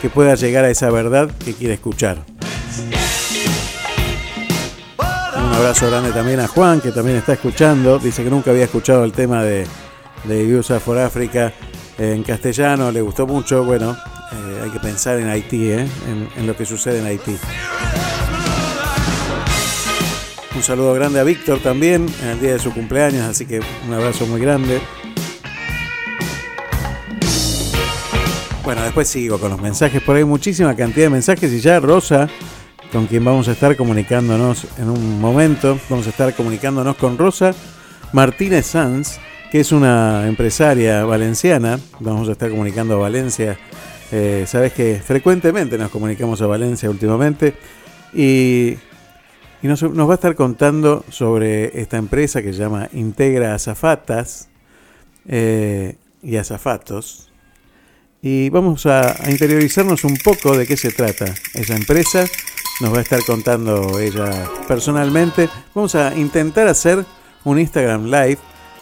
[0.00, 2.18] que pueda llegar a esa verdad que quiere escuchar.
[5.36, 7.98] Un abrazo grande también a Juan, que también está escuchando.
[7.98, 9.66] Dice que nunca había escuchado el tema de,
[10.24, 11.52] de USA for Africa
[11.98, 13.64] en castellano, le gustó mucho.
[13.64, 13.96] Bueno,
[14.32, 15.80] eh, hay que pensar en Haití, ¿eh?
[16.08, 17.36] en, en lo que sucede en Haití.
[20.56, 23.92] Un saludo grande a Víctor también en el día de su cumpleaños, así que un
[23.92, 24.80] abrazo muy grande.
[28.64, 32.30] Bueno, después sigo con los mensajes, por ahí muchísima cantidad de mensajes y ya Rosa,
[32.90, 37.54] con quien vamos a estar comunicándonos en un momento, vamos a estar comunicándonos con Rosa
[38.14, 39.18] Martínez Sanz,
[39.52, 41.78] que es una empresaria valenciana.
[42.00, 43.58] Vamos a estar comunicando a Valencia.
[44.10, 47.54] Eh, Sabes que frecuentemente nos comunicamos a Valencia últimamente.
[48.14, 48.78] Y,
[49.62, 54.48] y nos, va a estar contando sobre esta empresa que se llama Integra Azafatas
[55.26, 57.30] eh, y Azafatos.
[58.22, 62.26] Y vamos a, a interiorizarnos un poco de qué se trata esa empresa.
[62.80, 65.48] Nos va a estar contando ella personalmente.
[65.74, 67.04] Vamos a intentar hacer
[67.44, 68.38] un Instagram Live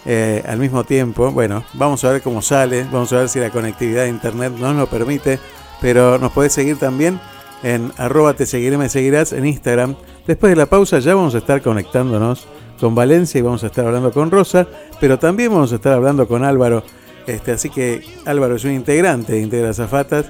[0.07, 1.31] eh, al mismo tiempo.
[1.31, 2.85] Bueno, vamos a ver cómo sale.
[2.85, 5.39] Vamos a ver si la conectividad de internet nos lo permite.
[5.81, 7.21] Pero nos podés seguir también
[7.63, 9.97] en arroba te seguiré, me seguirás en Instagram.
[10.27, 12.47] Después de la pausa ya vamos a estar conectándonos
[12.81, 14.67] con Valencia y vamos a estar hablando con Rosa.
[15.01, 16.83] Pero también vamos a estar hablando con Álvaro.
[17.27, 20.27] Este, así que Álvaro es un integrante de Integra Zafatas.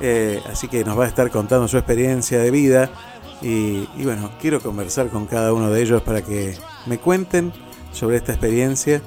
[0.00, 2.90] Eh, así que nos va a estar contando su experiencia de vida.
[3.40, 7.52] Y, y bueno, quiero conversar con cada uno de ellos para que me cuenten
[7.92, 9.00] sobre esta experiencia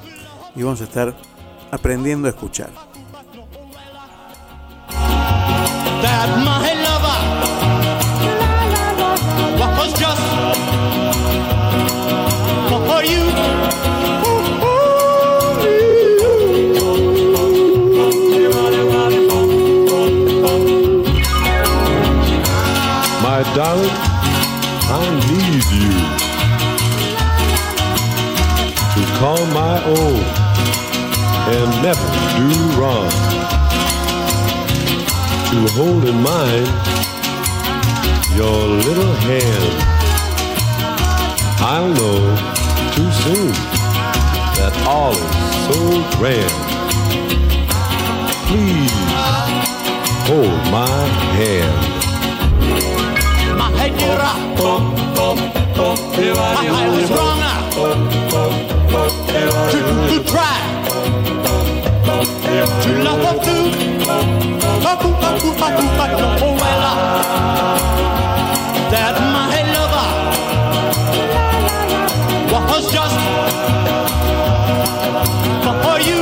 [0.55, 1.13] y vamos a estar
[1.71, 2.69] aprendiendo a escuchar.
[29.85, 30.23] Own
[31.53, 32.07] and never
[32.37, 33.09] do wrong.
[35.51, 36.67] To hold in mind
[38.35, 39.73] your little hand.
[41.59, 42.19] I'll know
[42.95, 43.51] too soon
[44.57, 45.79] that all is so
[46.17, 46.55] grand.
[48.47, 48.95] Please
[50.27, 51.01] hold my
[51.37, 51.77] hand.
[53.57, 54.41] My head get up.
[55.81, 57.40] My head is wrong
[57.75, 57.93] now.
[59.71, 60.57] To, to try
[62.83, 63.55] to love up to
[66.43, 66.83] oh well
[68.91, 70.09] that my lover
[72.51, 73.17] was just
[75.83, 76.21] for you.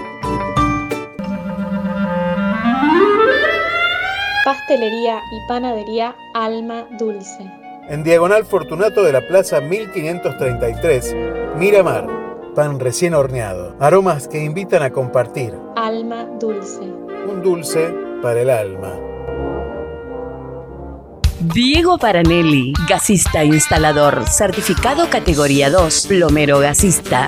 [4.43, 7.45] Pastelería y panadería Alma Dulce.
[7.87, 11.15] En Diagonal Fortunato de la Plaza 1533,
[11.57, 12.07] Miramar.
[12.55, 13.75] Pan recién horneado.
[13.79, 15.53] Aromas que invitan a compartir.
[15.75, 16.81] Alma Dulce.
[16.81, 18.93] Un dulce para el alma.
[21.39, 27.27] Diego Paranelli, gasista instalador, certificado categoría 2, plomero gasista.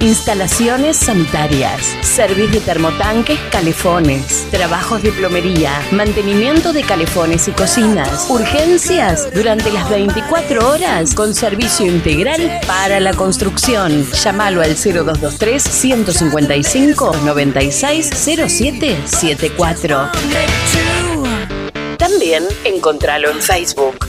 [0.00, 9.28] Instalaciones sanitarias, servicio de termotanques, calefones, trabajos de plomería, mantenimiento de calefones y cocinas, urgencias
[9.34, 14.10] durante las 24 horas con servicio integral para la construcción.
[14.10, 20.10] Llámalo al 0223 155 960774.
[21.98, 24.08] También encontralo en Facebook.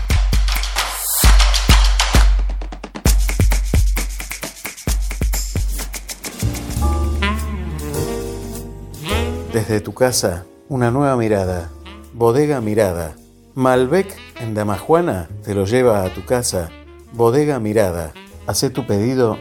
[9.61, 11.69] Desde tu casa, una nueva mirada.
[12.13, 13.15] Bodega Mirada.
[13.53, 16.71] Malbec en Damajuana te lo lleva a tu casa.
[17.13, 18.11] Bodega Mirada.
[18.47, 19.37] Hacé tu pedido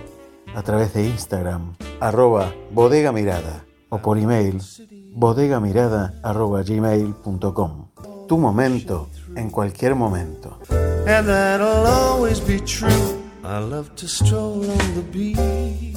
[0.55, 4.61] a través de Instagram, arroba bodega mirada o por email
[5.14, 7.89] bodegamirada arroba gmail.com.
[8.29, 10.59] Tu momento en cualquier momento.
[11.07, 12.91] And that'll always be true.
[13.43, 15.97] I love to stroll on the beach.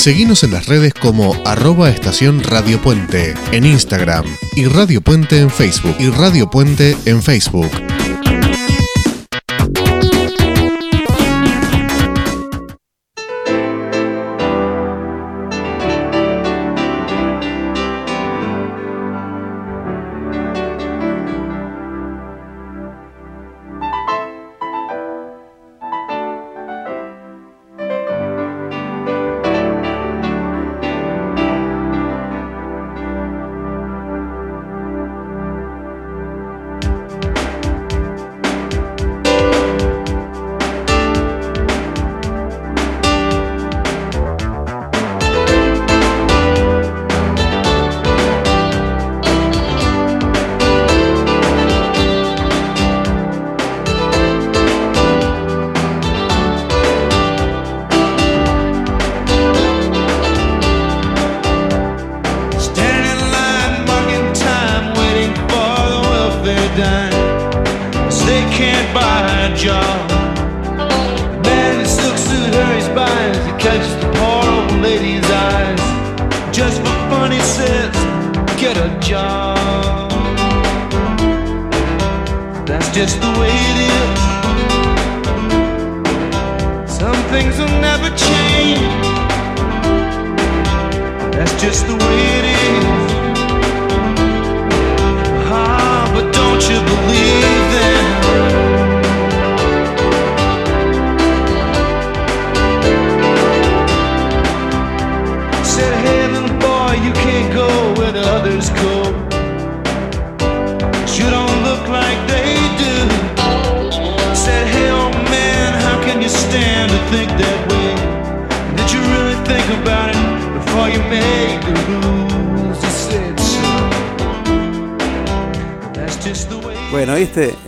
[0.00, 4.24] Seguinos en las redes como arroba estación Radio Puente en Instagram
[4.56, 7.70] y Radio Puente en Facebook y Radio Puente en Facebook.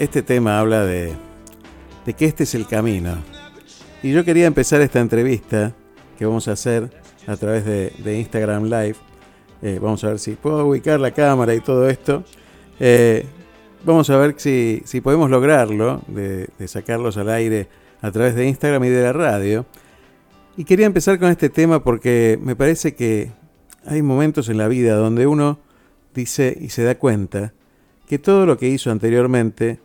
[0.04, 1.12] Este, tema habla de,
[2.04, 3.16] de que este es el camino.
[4.02, 5.74] Y yo quería empezar esta entrevista
[6.18, 6.90] que vamos a hacer
[7.26, 8.96] a través de, de Instagram Live
[9.64, 12.24] Eh, vamos a ver si puedo ubicar la cámara y todo esto.
[12.80, 13.24] Eh,
[13.84, 17.68] vamos a ver si, si podemos lograrlo, de sacarlos al aire
[18.00, 19.64] a través de Instagram y de la radio.
[20.56, 23.30] Y quería empezar con este tema porque me parece que
[23.86, 25.60] hay momentos en la vida donde uno
[26.12, 27.52] dice y se da cuenta
[28.08, 29.78] que todo lo que hizo anteriormente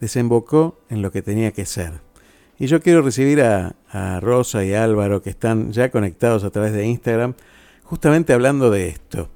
[0.00, 1.92] desembocó en lo que tenía que ser.
[2.58, 6.72] Y yo quiero recibir a, a Rosa y Álvaro que están ya conectados a través
[6.72, 7.34] de Instagram,
[7.84, 9.28] justamente hablando de esto.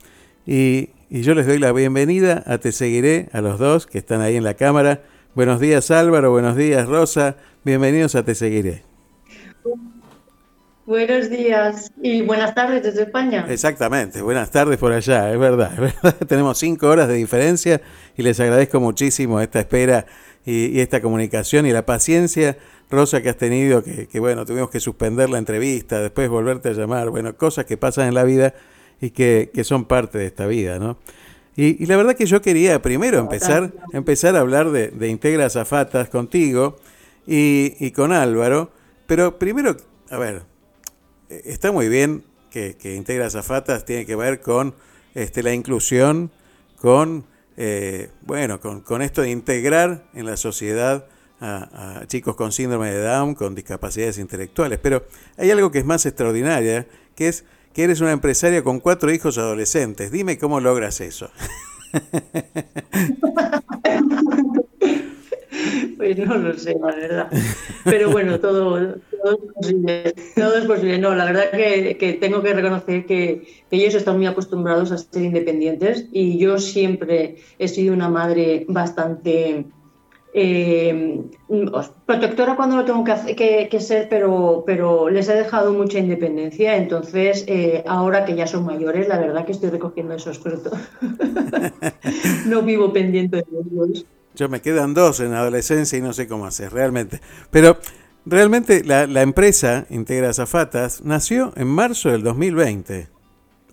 [0.47, 4.21] Y, y yo les doy la bienvenida a Te Seguiré, a los dos que están
[4.21, 5.03] ahí en la cámara.
[5.35, 8.83] Buenos días Álvaro, buenos días Rosa, bienvenidos a Te Seguiré.
[10.87, 13.47] Buenos días y buenas tardes desde España.
[13.49, 16.15] Exactamente, buenas tardes por allá, es verdad, es verdad.
[16.29, 17.81] Tenemos cinco horas de diferencia
[18.19, 20.05] y les agradezco muchísimo esta espera
[20.45, 22.59] y, y esta comunicación y la paciencia,
[22.90, 26.72] Rosa, que has tenido, que, que, bueno, tuvimos que suspender la entrevista, después volverte a
[26.72, 28.55] llamar, bueno, cosas que pasan en la vida
[29.01, 30.99] y que, que son parte de esta vida, ¿no?
[31.57, 35.49] Y, y, la verdad que yo quería primero empezar, empezar a hablar de, de Integra
[35.49, 36.78] Zafatas contigo
[37.26, 38.72] y, y con Álvaro,
[39.07, 39.76] pero primero,
[40.11, 40.42] a ver,
[41.28, 44.74] está muy bien que, que Integra Zafatas tiene que ver con
[45.14, 46.30] este, la inclusión,
[46.76, 47.24] con,
[47.57, 51.07] eh, bueno, con, con, esto de integrar en la sociedad
[51.41, 54.79] a, a, chicos con síndrome de Down, con discapacidades intelectuales.
[54.83, 55.05] Pero
[55.37, 59.37] hay algo que es más extraordinaria, que es que eres una empresaria con cuatro hijos
[59.37, 60.13] adolescentes.
[60.13, 61.31] Dime cómo logras eso.
[65.97, 67.29] Pues no lo sé, la verdad.
[67.85, 68.95] Pero bueno, todo, es
[69.55, 70.15] posible.
[70.35, 70.99] Todo es posible.
[70.99, 76.07] No, la verdad que, tengo que reconocer que, ellos están muy acostumbrados a ser independientes
[76.13, 79.65] y yo siempre he sido una madre bastante
[80.33, 81.23] eh,
[82.07, 86.77] protectora cuando lo tengo que, que, que, ser, pero, pero les he dejado mucha independencia.
[86.77, 90.79] Entonces, eh, ahora que ya son mayores, la verdad que estoy recogiendo esos frutos.
[92.47, 94.07] no vivo pendiente de ellos.
[94.35, 97.20] Yo me quedan dos en adolescencia y no sé cómo hacer, realmente.
[97.51, 97.78] Pero
[98.26, 103.09] realmente la, la empresa Integra Zafatas nació en marzo del 2020.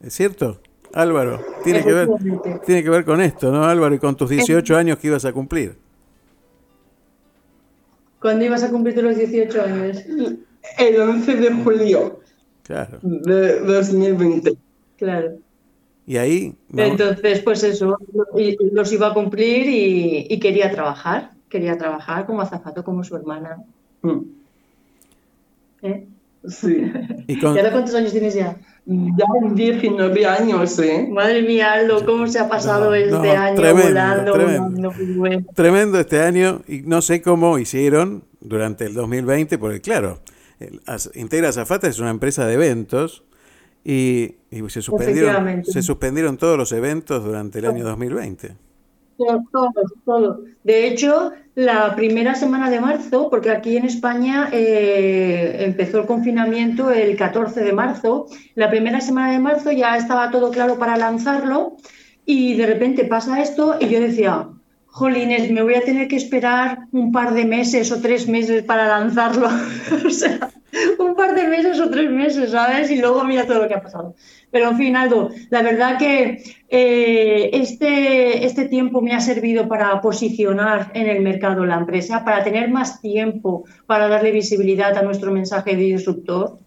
[0.03, 0.61] ¿Es cierto?
[0.93, 2.09] Álvaro, tiene que ver,
[2.65, 3.95] tiene que ver con esto, ¿no, Álvaro?
[3.95, 5.77] Y con tus 18 años que ibas a cumplir.
[8.19, 10.03] ¿Cuándo ibas a cumplir los 18 años?
[10.77, 12.19] El 11 de julio.
[12.63, 12.99] Claro.
[13.01, 14.53] De 2020.
[14.97, 15.37] Claro.
[16.07, 16.55] Y ahí.
[16.69, 16.83] No.
[16.83, 17.97] Entonces, pues eso,
[18.71, 21.31] los iba a cumplir y, y, quería trabajar.
[21.49, 23.63] Quería trabajar como azafato, como su hermana.
[24.01, 24.19] Mm.
[25.83, 26.07] ¿Eh?
[26.47, 26.91] Sí.
[27.27, 27.55] ¿Y, con...
[27.55, 28.57] ¿Y ahora cuántos años tienes ya?
[28.85, 31.07] Ya 19 años, ¿eh?
[31.09, 34.33] Madre mía, Aldo, ¿cómo se ha pasado no, este no, año tremendo, volando?
[34.33, 34.93] Tremendo.
[35.17, 35.45] Bueno.
[35.53, 40.19] tremendo este año y no sé cómo hicieron durante el 2020, porque claro,
[41.13, 43.23] Integra Zafata es una empresa de eventos
[43.83, 48.55] y, y se, suspendieron, se suspendieron todos los eventos durante el año 2020.
[49.17, 49.71] Todo,
[50.05, 50.41] todo.
[50.63, 56.91] De hecho, la primera semana de marzo, porque aquí en España eh, empezó el confinamiento
[56.91, 61.77] el 14 de marzo, la primera semana de marzo ya estaba todo claro para lanzarlo
[62.25, 64.47] y de repente pasa esto y yo decía,
[64.85, 68.87] jolines, me voy a tener que esperar un par de meses o tres meses para
[68.87, 69.47] lanzarlo.
[70.05, 70.49] o sea,
[70.99, 72.89] un par de meses o tres meses, ¿sabes?
[72.91, 74.15] Y luego mira todo lo que ha pasado.
[74.51, 80.01] Pero en fin, Aldo, la verdad que eh, este, este tiempo me ha servido para
[80.01, 85.31] posicionar en el mercado la empresa, para tener más tiempo para darle visibilidad a nuestro
[85.31, 86.59] mensaje de disruptor.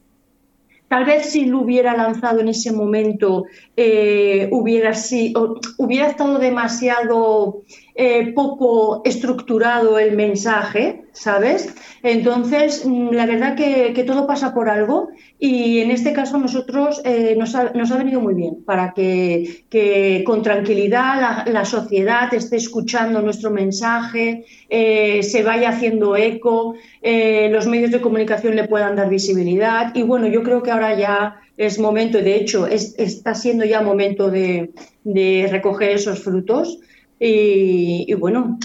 [0.88, 3.44] Tal vez si lo hubiera lanzado en ese momento
[3.76, 5.34] eh, hubiera, si,
[5.78, 7.62] hubiera estado demasiado
[7.96, 11.72] eh, poco estructurado el mensaje, ¿sabes?
[12.02, 17.36] Entonces, mm, la verdad que, todo pasa por algo y en este caso nosotros eh,
[17.38, 24.44] nos, ha, venido muy bien para que, con tranquilidad la, sociedad esté escuchando nuestro mensaje,
[24.68, 30.26] eh, se vaya haciendo eco, los medios de comunicación le puedan dar visibilidad y bueno,
[30.26, 35.48] yo creo que ahora ya es momento, de hecho, es, está siendo ya momento de
[35.48, 36.80] recoger esos frutos.
[37.18, 38.58] Y, y, bueno,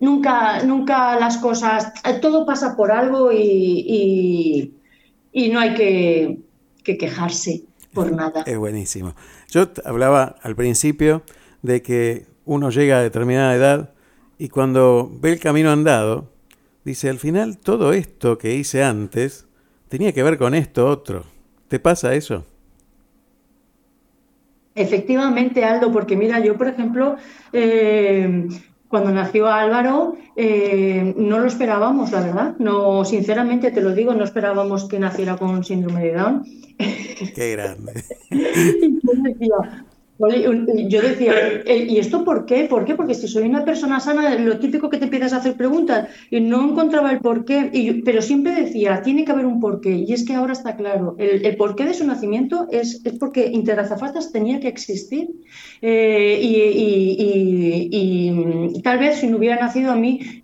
[0.00, 4.74] nunca, nunca las cosas, todo pasa por algo y, y,
[5.32, 6.38] y no hay que,
[6.84, 8.42] que, quejarse por nada.
[8.46, 9.14] Es buenísimo.
[9.50, 11.22] Yo hablaba al principio
[11.62, 13.94] de que uno llega a determinada edad
[14.38, 16.30] y cuando ve el camino andado,
[16.84, 19.46] dice, al final todo esto que hice antes
[19.88, 21.24] tenía que ver con esto otro.
[21.68, 22.46] ¿Te pasa eso?
[24.78, 27.16] Efectivamente, Aldo, porque mira, yo, por ejemplo,
[27.52, 28.48] eh,
[28.88, 32.54] cuando nació Álvaro, eh, no lo esperábamos, la verdad.
[32.58, 36.44] No, sinceramente te lo digo, no esperábamos que naciera con síndrome de Down.
[37.34, 37.92] Qué grande.
[38.30, 39.84] Y yo decía,
[40.18, 41.32] Yo decía,
[41.64, 42.64] eh, ¿y esto por qué?
[42.64, 42.96] ¿Por qué?
[42.96, 46.40] Porque si soy una persona sana, lo típico que te empiezas a hacer preguntas, y
[46.40, 50.24] no encontraba el por qué, pero siempre decía, tiene que haber un porqué, y es
[50.24, 54.58] que ahora está claro, el, el porqué de su nacimiento es, es porque Interazafatas tenía
[54.58, 55.28] que existir,
[55.80, 56.58] Eh, y,
[58.82, 60.42] tal vez si no hubiera nacido a mí,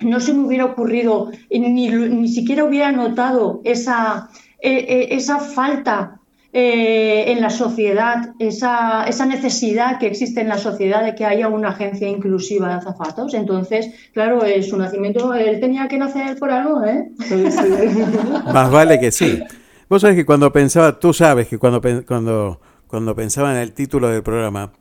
[0.00, 4.30] no se me hubiera ocurrido, ni, ni siquiera hubiera notado esa,
[4.60, 6.18] eh, eh, esa falta
[6.54, 11.48] eh, en la sociedad, esa, esa necesidad que existe en la sociedad de que haya
[11.48, 13.32] una agencia inclusiva de azafatos.
[13.32, 17.10] Entonces, claro, eh, su nacimiento, él tenía que nacer por algo, ¿eh?
[18.52, 19.42] Más vale que sí.
[19.88, 24.08] Vos sabés que cuando pensaba, tú sabes que cuando, cuando, cuando pensaba en el título
[24.08, 24.72] del programa,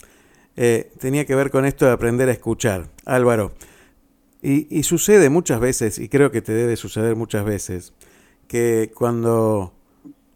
[0.58, 2.88] eh, tenía que ver con esto de aprender a escuchar.
[3.06, 3.54] Álvaro,
[4.42, 7.94] y, y sucede muchas veces, y creo que te debe suceder muchas veces,
[8.50, 9.74] que cuando,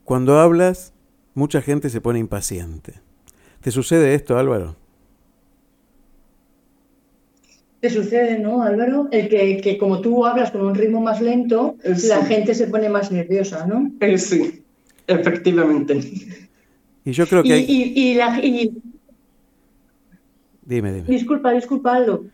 [0.05, 0.93] cuando hablas,
[1.35, 2.95] mucha gente se pone impaciente.
[3.61, 4.75] ¿Te sucede esto, Álvaro?
[7.81, 9.07] Te sucede, ¿no, Álvaro?
[9.11, 12.07] El que, que como tú hablas con un ritmo más lento, Sí.
[12.07, 13.91] la gente se pone más nerviosa, ¿no?
[13.99, 14.63] Eh, sí,
[15.05, 15.99] efectivamente.
[17.03, 17.65] Y yo creo que Y, hay...
[17.67, 18.71] y- y la, y-
[20.63, 21.07] Dime, dime.
[21.07, 22.25] Disculpa, disculpa, Aldo.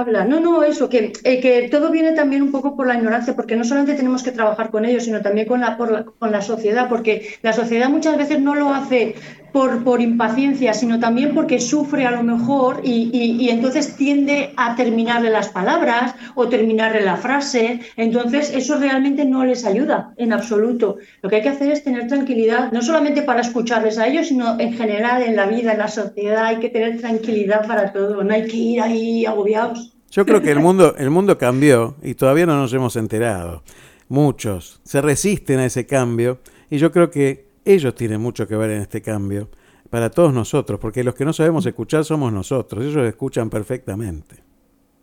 [0.00, 0.24] Habla.
[0.24, 3.56] No, no, eso, que, eh, que todo viene también un poco por la ignorancia, porque
[3.56, 7.34] no solamente tenemos que trabajar con ellos, sino también con la, con la sociedad, porque
[7.42, 9.16] la sociedad muchas veces no lo hace
[9.52, 14.76] por, impaciencia, sino también porque sufre a lo mejor y, y- y entonces tiende a
[14.76, 17.80] terminarle las palabras o terminarle la frase.
[17.96, 20.96] Entonces, eso realmente no les ayuda en absoluto.
[21.22, 24.58] Lo que hay que hacer es tener tranquilidad, no solamente para escucharles a ellos, sino
[24.60, 26.44] en general en la vida, en la sociedad.
[26.44, 29.94] Hay que tener tranquilidad para todo, no hay que ir ahí agobiados.
[30.10, 33.62] Yo creo que el mundo, el mundo cambió y todavía no nos hemos enterado.
[34.08, 36.38] Muchos se resisten a ese cambio
[36.70, 39.48] y yo creo que ellos tienen mucho que ver en este cambio
[39.90, 44.42] para todos nosotros, porque los que no sabemos escuchar somos nosotros, ellos escuchan perfectamente.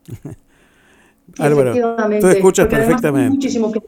[1.39, 1.74] Álvaro,
[2.20, 3.30] tú escuchas perfectamente.
[3.36, 3.80] Muchísimo que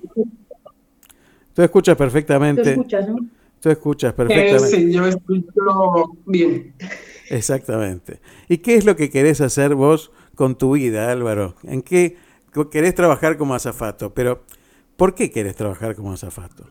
[1.53, 2.69] Tú escuchas tú perfectamente.
[2.71, 3.17] escuchas, ¿no?
[3.59, 4.67] Tú escuchas Eh, perfectamente.
[4.67, 6.73] sí, yo escucho bien.
[7.29, 8.19] Exactamente.
[8.47, 11.55] ¿Y qué es lo que querés hacer vos con tu vida, Álvaro?
[11.63, 12.17] ¿En qué
[12.71, 14.13] querés trabajar como azafato?
[14.13, 14.43] Pero,
[14.95, 16.69] ¿por qué querés trabajar como azafato?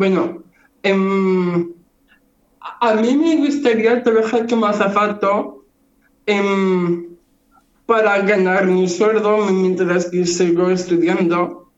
[0.00, 0.42] Bueno,
[0.82, 1.74] em,
[2.58, 5.62] a mí me gustaría trabajar como azafato
[6.24, 7.18] em,
[7.84, 11.68] para ganar mi sueldo mientras que sigo estudiando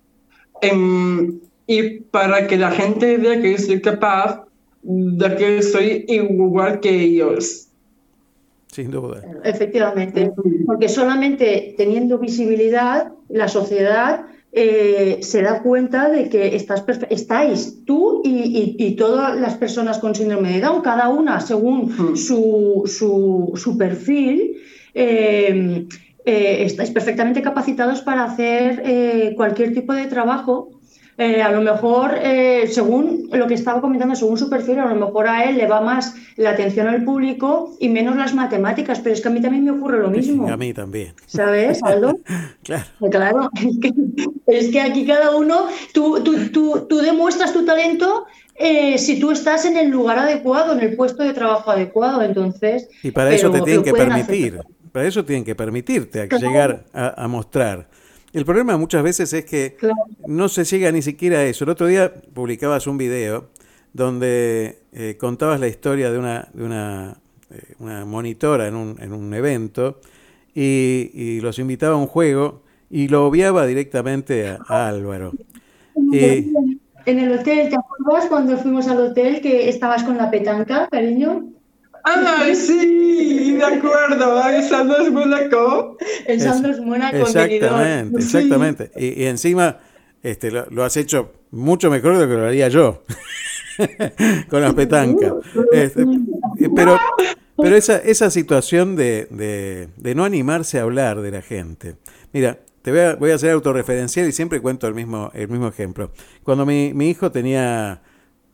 [0.60, 4.44] em, y para que la gente vea que soy capaz
[4.84, 7.70] de que soy igual que ellos.
[8.68, 9.20] Sin duda.
[9.42, 10.32] Efectivamente,
[10.64, 18.20] porque solamente teniendo visibilidad, la sociedad eh, se da cuenta de que estás estáis tú
[18.24, 23.52] y, y- y todas las personas con síndrome de Down, cada una según su, su-
[23.56, 24.56] su perfil,
[24.94, 25.86] eh,
[26.24, 30.68] eh, estáis perfectamente capacitados para hacer eh, cualquier tipo de trabajo.
[31.22, 35.06] Eh, a lo mejor, eh, según lo que estaba comentando, según su perfil, a lo
[35.06, 39.14] mejor a él le va más la atención al público y menos las matemáticas, pero
[39.14, 41.14] es que a mí también me ocurre lo mismo, A mí también.
[41.26, 42.18] ¿sabes, Aldo?
[42.64, 42.84] Claro.
[43.10, 43.92] Claro, es que,
[44.48, 49.30] es que aquí cada uno, tú, tú, tú, tú demuestras tu talento eh, si tú
[49.30, 52.88] estás en el lugar adecuado, en el puesto de trabajo adecuado, entonces...
[53.04, 54.08] Y para eso te tienen que hacer.
[54.08, 54.60] permitir.
[54.90, 56.48] Para eso tienen que permitirte Claro.
[56.48, 57.86] llegar a, a mostrar.
[58.32, 59.76] El problema muchas veces es que
[60.26, 61.64] no se llega ni siquiera a eso.
[61.64, 63.48] El otro día publicabas un video
[63.92, 67.16] donde eh, contabas la historia de una, de una,
[67.50, 70.00] eh, una monitora en un, en un evento
[70.54, 75.32] y, y los invitaba a un juego y lo obviaba directamente a, a Álvaro.
[75.94, 76.52] Y-
[77.04, 81.46] En el hotel, ¿te acuerdas cuando fuimos al hotel que estabas con la petanca, cariño?
[82.04, 83.52] ¡Ay, sí!
[83.52, 84.42] De acuerdo.
[84.68, 85.96] Sandro es Mónaco.
[86.26, 88.26] El es Mónaco, Exactamente, Sí.
[88.26, 88.90] exactamente.
[88.96, 89.78] Y, y encima
[90.22, 93.02] este, lo, lo has hecho mucho mejor de lo que lo haría yo.
[94.48, 95.32] Con las petancas.
[95.72, 96.98] Este, eh, pero
[97.56, 101.96] pero esa, esa situación de, de- de no animarse a hablar de la gente.
[102.32, 105.68] Mira, te voy a, voy a hacer autorreferencial y siempre cuento el mismo, el mismo
[105.68, 106.10] ejemplo.
[106.42, 108.02] Cuando mi, mi hijo tenía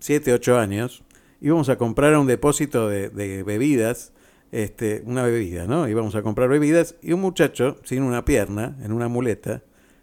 [0.00, 1.02] 7, 8 años,
[1.40, 3.08] íbamos a comprar a un depósito de,
[3.42, 4.12] bebidas,
[4.50, 5.88] este, una bebida, ¿no?
[5.88, 9.62] Íbamos a comprar bebidas y un muchacho, sin una pierna, en una muleta,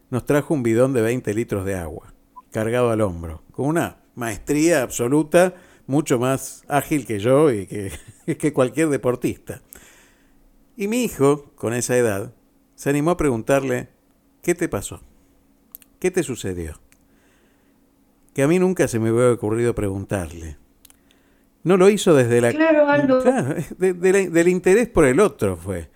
[0.10, 2.14] nos trajo un bidón de 20 litros de agua,
[2.52, 5.56] cargado al hombro, con una maestría absoluta,
[5.88, 7.92] mucho más ágil que yo y que,
[8.38, 9.62] que cualquier deportista.
[10.78, 12.34] Y mi hijo, con esa edad,
[12.76, 13.90] se animó a preguntarle,
[14.42, 15.02] ¿qué te pasó?
[16.00, 16.80] ¿Qué te sucedió?
[18.34, 20.58] Que a mí nunca se me hubiera ocurrido preguntarle.
[21.66, 22.51] No lo hizo desde la...
[22.51, 23.22] Claro, Aldo.
[23.22, 25.89] Claro, de- de la- del interés por el otro fue.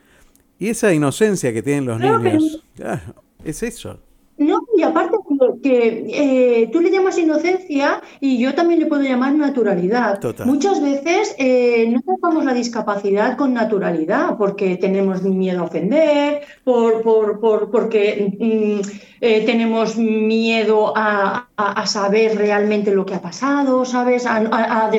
[0.57, 3.15] Y esa inocencia que tienen los niños, claro,
[3.45, 4.01] es eso.
[4.39, 5.17] No, y aparte
[5.61, 10.19] que, eh, tú le llamas inocencia y yo también le puedo llamar naturalidad.
[10.19, 10.47] Total.
[10.47, 17.01] Muchas veces eh, no tratamos la discapacidad con naturalidad porque tenemos miedo a ofender, por,
[17.01, 18.87] por, por- porque mm,
[19.21, 24.25] eh, tenemos miedo a, a- a saber realmente lo que ha pasado, ¿sabes?
[24.25, 24.91] A, a- a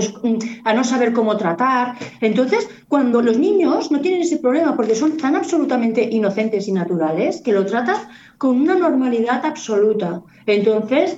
[0.64, 1.95] a no saber cómo tratar.
[2.20, 7.41] Entonces, cuando los niños no tienen ese problema porque son tan absolutamente inocentes y naturales
[7.41, 8.01] que lo tratas
[8.36, 10.22] con una normalidad absoluta.
[10.45, 11.16] Entonces,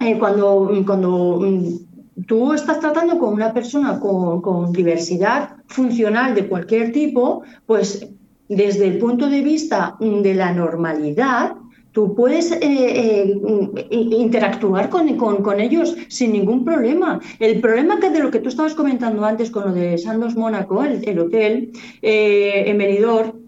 [0.00, 6.48] eh, cuando, cuando mm, tú estás tratando con una persona con, con diversidad funcional de
[6.48, 8.04] cualquier tipo, pues
[8.48, 11.54] desde el punto de vista mm, de la normalidad,
[11.92, 13.38] tú puedes eh, eh,
[13.90, 17.20] interactuar con, ellos sin ningún problema.
[17.38, 20.82] El problema que de lo que tú estabas comentando antes con lo de Sandos Mónaco,
[20.82, 23.42] el, el hotel eh, en Benidorm,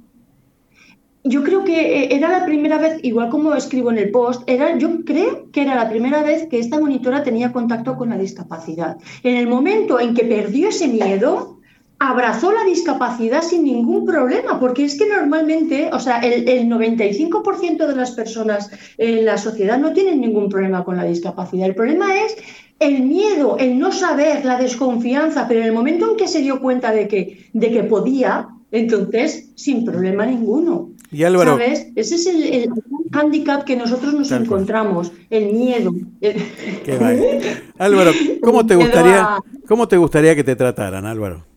[1.24, 4.76] yo creo que eh, era la primera vez, igual como escribo en el post, era,
[4.76, 8.98] yo creo que era la primera vez que esta monitora tenía contacto con la discapacidad.
[9.22, 11.53] En el momento en que perdió ese miedo,
[11.98, 17.86] abrazó la discapacidad sin ningún problema, porque es que normalmente, o sea, el, el 95%
[17.86, 21.66] de las personas en la sociedad no tienen ningún problema con la discapacidad.
[21.66, 22.36] El problema es
[22.80, 26.60] el miedo, el no saber, la desconfianza, pero en el momento en que se dio
[26.60, 30.90] cuenta de que, de que podía, entonces, sin problema ninguno.
[31.12, 31.86] Y Álvaro, ¿Sabes?
[31.94, 32.70] Ese es el, el
[33.12, 35.94] hándicap que nosotros nos encontramos, el miedo.
[36.20, 36.42] El-
[36.84, 37.62] qué vaya.
[37.78, 38.10] Álvaro,
[38.42, 39.28] ¿cómo te gustaría,
[39.68, 41.53] cómo te gustaría que te trataran, Álvaro?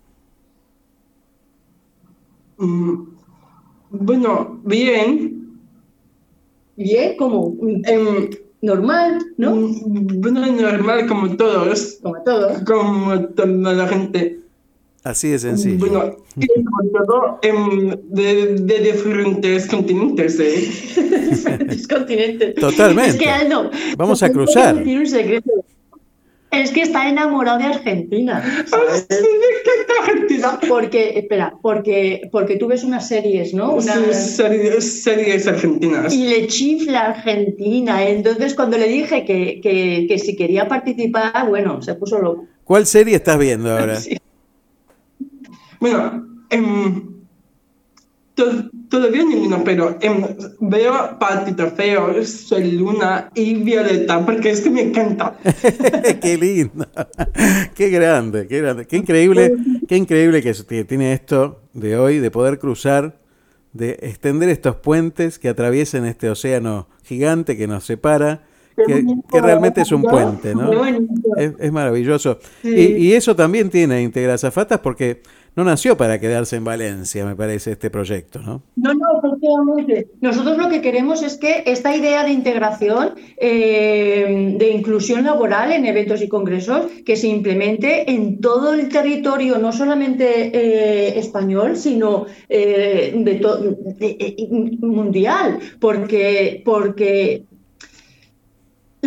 [2.58, 3.04] Mm,
[3.90, 5.60] Bueno, bien.
[6.76, 7.56] Bien, como
[8.62, 9.56] normal, ¿no?
[9.86, 12.00] Bueno, normal como todos.
[12.04, 12.62] Como todos.
[12.64, 14.40] Como toda la gente.
[15.04, 15.78] Así de sencillo.
[15.80, 21.58] Bueno, y sobre todo em, de, de diferentes continentes, ¿eh?
[21.66, 22.48] Descontinente.
[22.54, 23.12] Totalmente.
[23.12, 24.76] Es que Aldo, Vamos a cruzar.
[24.78, 25.52] decir un secreto.
[26.50, 28.42] Es que está enamorado de Argentina.
[28.68, 29.08] ¿sabes?
[30.02, 30.60] Argentina.
[30.68, 33.74] Porque, espera, porque, porque tú ves unas series, ¿no?
[33.74, 36.14] Una- Sí, series, series argentinas.
[36.14, 38.08] Y le chifla Argentina.
[38.08, 42.46] Entonces, cuando le dije que, que, que si quería participar, bueno, se puso loco.
[42.64, 43.98] ¿Cuál serie estás viendo ahora?
[45.80, 47.17] Bueno, em,
[48.38, 50.24] to- todavía ninguno, pero em,
[50.62, 55.36] veo Patito Feo, Soy Luna y Violeta, porque es que me encanta.
[56.22, 56.88] qué lindo,
[57.76, 59.56] qué grande, qué grande, qué increíble,
[59.88, 60.54] qué increíble que,
[60.86, 63.20] tiene esto de hoy, de poder cruzar,
[63.74, 68.44] de extender estos puentes que atraviesen este océano gigante que nos separa,
[68.76, 70.72] que, que realmente es un puente, ¿no?
[71.36, 72.38] Es, es maravilloso.
[72.62, 72.70] Sí.
[72.70, 75.24] Y, y eso también tiene Integra Azafatas porque
[75.58, 78.62] no nació para quedarse en Valencia, me parece, este proyecto, ¿no?
[78.76, 80.08] No, no, efectivamente.
[80.22, 85.88] Nosotros lo que queremos es que esta idea de integración, eh, de inclusión laboral en
[85.88, 92.28] eventos y congresos, que se implemente en todo el territorio, no solamente eh, español, sino
[92.50, 93.34] eh, de
[93.98, 97.44] de- mundial, porque, porque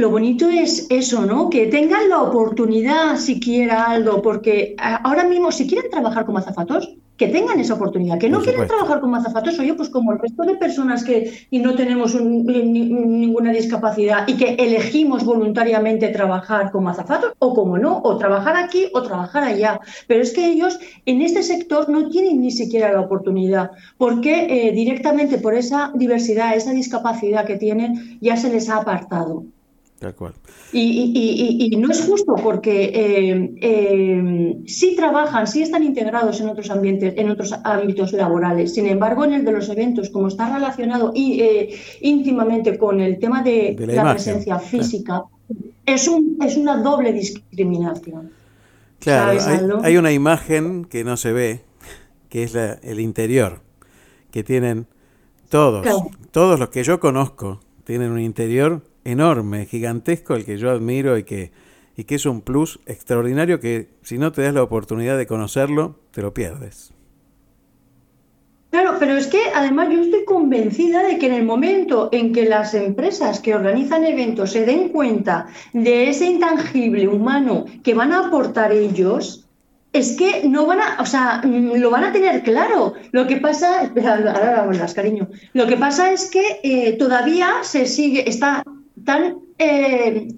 [0.01, 1.51] lo bonito es eso, ¿no?
[1.51, 6.97] Que tengan la oportunidad siquiera, Aldo, porque a- ahora mismo, si quieren trabajar como azafatos,
[7.17, 8.19] que tengan esa oportunidad.
[8.19, 8.65] Que no supuesto.
[8.67, 12.47] trabajar como azafatos, oye, pues como el resto de personas que y no tenemos un-
[12.47, 18.57] ni- ninguna discapacidad y que elegimos voluntariamente trabajar como azafatos, o como no, o trabajar
[18.57, 19.81] aquí o trabajar allá.
[20.09, 24.73] Pero es que ellos en este sector no tienen ni siquiera la oportunidad, porque eh,
[24.73, 29.45] directamente por esa diversidad, esa discapacidad que tienen, ya se les ha apartado.
[30.01, 30.33] Tal cual.
[30.73, 36.41] Y, y- y- y- no es justo porque eh, eh, sí trabajan, sí están integrados
[36.41, 38.73] en otros ambientes, en otros ámbitos laborales.
[38.75, 43.19] Sin embargo, en el de los eventos, como está relacionado y, eh, íntimamente con el
[43.19, 45.25] tema de, De la presencia física,
[45.85, 48.31] es, un, es una doble discriminación.
[49.01, 51.61] Claro, ¿Sabes, hay, una imagen que no se ve,
[52.31, 53.61] que es la- el interior,
[54.31, 54.87] que tienen
[55.51, 56.07] todos, Claro.
[56.31, 61.25] todos los que yo conozco, tienen un interior enorme, gigantesco, el que yo admiro y
[61.25, 61.53] que,
[61.97, 66.01] y que es un plus extraordinario que si no te das la oportunidad de conocerlo,
[66.13, 66.93] te lo pierdes.
[68.71, 72.45] Claro, pero es que además yo estoy convencida de que en el momento en que
[72.45, 78.27] las empresas que organizan eventos se den cuenta de ese intangible humano que van a
[78.27, 79.45] aportar ellos,
[79.93, 82.95] es que no van a, o sea, lo van a tener claro.
[83.11, 85.29] Lo que pasa, ahora hablas, cariño.
[85.53, 88.63] Lo que pasa es que eh, todavía se sigue, está
[89.05, 90.29] tan, eh,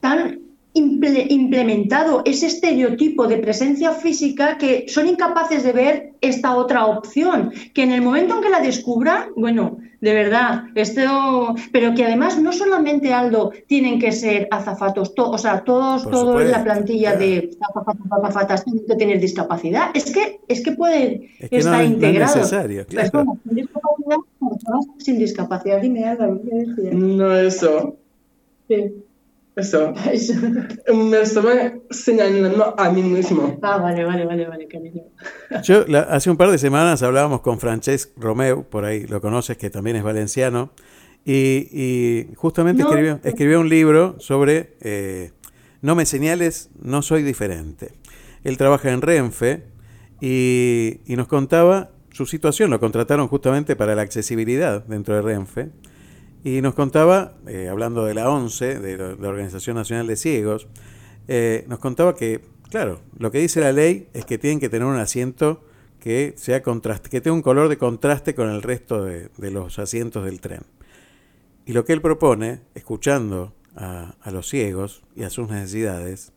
[0.00, 0.40] tan
[0.74, 7.52] imple- implementado ese estereotipo de presencia física que son incapaces de ver esta otra opción,
[7.74, 12.36] que en el momento en que la descubran, bueno, de verdad, esto, pero que además
[12.40, 16.64] no solamente Aldo tienen que ser azafatos, to- o sea, todos, Por todo en la
[16.64, 19.90] plantilla de azafatos, azafatas tienen que tener discapacidad.
[19.94, 22.36] Es que, es que pueden Es que no estar es- no es integrados.
[22.36, 23.10] necesario, claro.
[23.12, 25.80] Personas sin discapacidad, personas sin discapacidad.
[25.82, 26.90] Dime, Álvaro, ¿qué?
[26.92, 27.96] No eso.
[28.76, 29.04] Sí.
[29.54, 29.92] Eso.
[30.94, 33.58] Me estaba señalando a mí mismo.
[33.60, 35.02] Ah, vale, vale, vale, vale, cariño.
[35.62, 39.58] Yo la- hace un par de semanas hablábamos con Francesc Romeu, por ahí lo conoces,
[39.58, 40.70] que también es valenciano,
[41.26, 42.88] y, y justamente No.
[42.88, 45.32] escribió, escribió un libro sobre eh,
[45.82, 47.92] No me señales, no soy diferente.
[48.44, 49.64] Él trabaja en Renfe
[50.22, 55.68] y, y nos contaba su situación, lo contrataron justamente para la accesibilidad dentro de Renfe,
[56.44, 60.68] y nos contaba, eh, hablando de la ONCE, de la, Organización Nacional de Ciegos,
[61.28, 64.86] eh, nos contaba que, claro, lo que dice la ley es que tienen que tener
[64.86, 65.64] un asiento
[66.00, 69.78] que sea contraste, que tenga un color de contraste con el resto de, de los
[69.78, 70.62] asientos del tren.
[71.64, 76.32] Y lo que él propone, escuchando a, a los ciegos y a sus necesidades,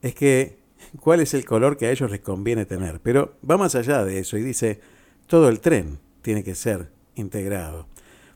[0.00, 0.58] es que
[1.00, 3.00] cuál es el color que a ellos les conviene tener.
[3.00, 4.80] Pero va más allá de eso y dice,
[5.26, 7.86] todo el tren tiene que ser integrado.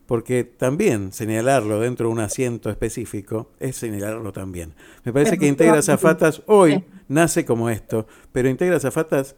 [0.09, 4.73] Porque también señalarlo dentro de un asiento específico es señalarlo también.
[5.05, 9.37] Me parece que Integra Zafatas hoy nace como esto, pero Integra Zafatas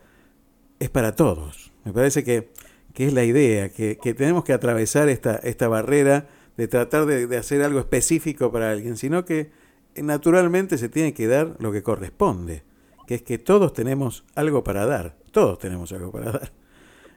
[0.79, 1.73] es para todos.
[1.85, 2.53] Me parece que,
[2.95, 7.27] que es la idea, que, que tenemos que atravesar esta, esta barrera de tratar de,
[7.27, 9.51] de hacer algo específico para alguien, sino que
[9.97, 12.63] naturalmente se tiene que dar lo que corresponde,
[13.09, 16.60] que es que todos tenemos algo para dar, todos tenemos algo para dar.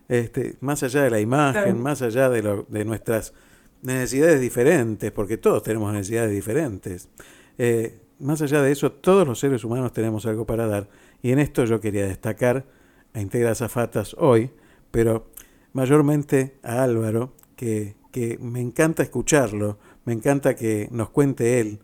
[0.09, 1.77] Este, más allá de la imagen, Claro.
[1.79, 3.33] más allá de, lo- de nuestras
[3.81, 7.09] necesidades diferentes, porque todos tenemos necesidades diferentes.
[7.57, 10.89] Eh, más allá de eso, todos los seres humanos tenemos algo para dar.
[11.21, 12.65] Y en esto yo quería destacar
[13.13, 14.51] a Integra Zafatas hoy,
[14.91, 15.29] pero
[15.73, 21.79] mayormente a Álvaro, que, que me encanta escucharlo, me encanta que nos cuente él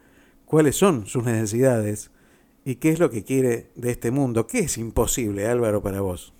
[0.45, 2.11] cuáles son sus necesidades
[2.65, 4.45] y qué es lo que quiere de este mundo.
[4.47, 6.33] ¿Qué es imposible, Álvaro, para vos?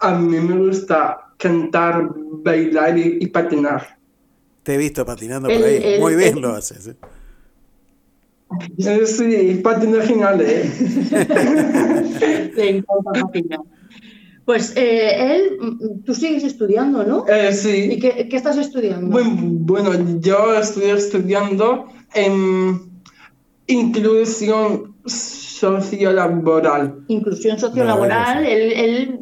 [0.00, 3.98] A mí me gusta cantar, bailar y, y patinar.
[4.62, 5.80] Te he visto patinando por El- ahí.
[5.94, 6.86] el- Muy bien el- lo haces.
[6.88, 6.96] ¿eh?
[9.06, 10.70] Sí, patinar genial, ¿eh?
[12.56, 13.60] Le encanta patinar.
[14.44, 17.24] Pues eh, él, mm, tú sigues estudiando, ¿no?
[17.28, 17.90] Eh, sí.
[17.92, 19.06] ¿Y qué, qué estás estudiando?
[19.08, 22.80] Bueno, bueno, yo estoy estudiando en
[23.68, 27.04] inclusión sociolaboral.
[27.08, 29.20] Inclusión sociolaboral, él, él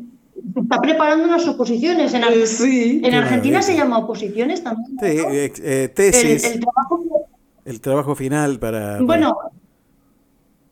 [0.57, 2.15] está preparando unas oposiciones.
[2.15, 3.01] En, Ar- Eh, sí.
[3.05, 3.63] en Argentina maravilla.
[3.63, 4.91] se llama oposiciones también.
[5.01, 5.31] Sí, ¿no?
[5.31, 7.05] eh, eh, El- tesis, el el, trabajo-
[7.81, 9.01] trabajo final para...
[9.01, 9.37] Bueno,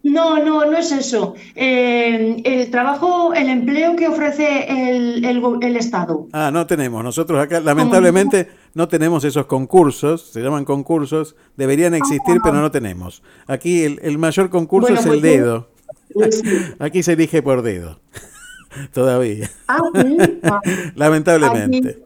[0.03, 1.35] no, no, no es eso.
[1.57, 6.29] Eh, el trabajo, el empleo que ofrece el, el el Estado.
[6.33, 7.03] Ah, no tenemos.
[7.03, 10.31] Nosotros acá, lamentablemente, no tenemos esos concursos.
[10.31, 11.35] Se llaman concursos.
[11.57, 13.23] Deberían existir, pero no tenemos.
[13.49, 15.69] Aquí el, el mayor concurso Bueno, es el pues dedo.
[16.79, 17.99] Aquí se elige por dedo.
[18.93, 19.51] Todavía.
[19.69, 19.79] Ah.
[20.43, 20.61] Ah.
[20.95, 21.99] Lamentablemente.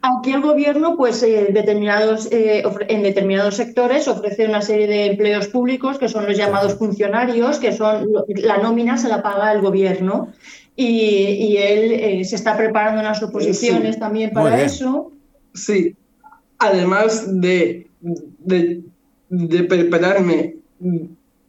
[0.00, 5.48] Aquí, el gobierno, pues eh, determinados, eh, en determinados sectores ofrece una serie de empleos
[5.48, 8.06] públicos que son los llamados funcionarios, que son
[8.36, 10.28] la nómina se la paga el gobierno.
[10.76, 14.00] Y, y él eh, se está preparando unas oposiciones Sí.
[14.00, 15.10] también para eso.
[15.52, 15.96] Sí,
[16.58, 18.82] además de, de,
[19.28, 20.54] de prepararme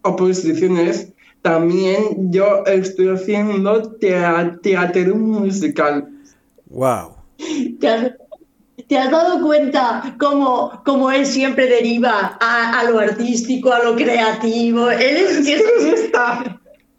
[0.01, 1.09] oposiciones,
[1.41, 6.07] también yo estoy haciendo tea- teatro musical.
[6.69, 7.15] Wow.
[7.79, 8.11] ¿Te has,
[8.87, 13.95] te has dado cuenta cómo, cómo él siempre deriva a, a lo artístico, a lo
[13.95, 14.89] creativo?
[14.91, 15.61] Él es que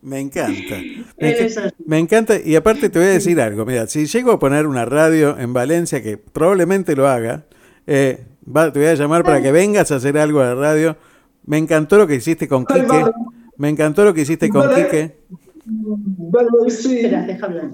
[0.02, 0.76] Me encanta.
[1.18, 1.52] Me, Él
[1.98, 2.36] encanta.
[2.42, 3.66] Y aparte te voy a decir algo.
[3.66, 7.44] Mira, si llego a poner una radio en Valencia, que probablemente lo haga,
[7.86, 10.96] eh, va- te voy a llamar para que vengas a hacer algo a la radio.
[11.44, 13.12] Me encantó lo que hiciste con vale.
[13.60, 14.84] Me encantó lo que hiciste con Vale.
[14.84, 15.16] Quique.
[16.66, 17.70] Espera, deja hablar.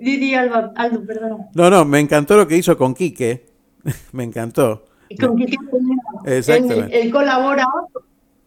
[0.00, 1.38] Didi Alba, Aldo, perdón.
[1.54, 3.46] No, no, me encantó lo que hizo con Quique.
[4.12, 4.84] me encantó.
[5.20, 5.96] Con Quique Peña.
[6.38, 6.96] Exactamente.
[7.00, 7.66] Él, él colabora.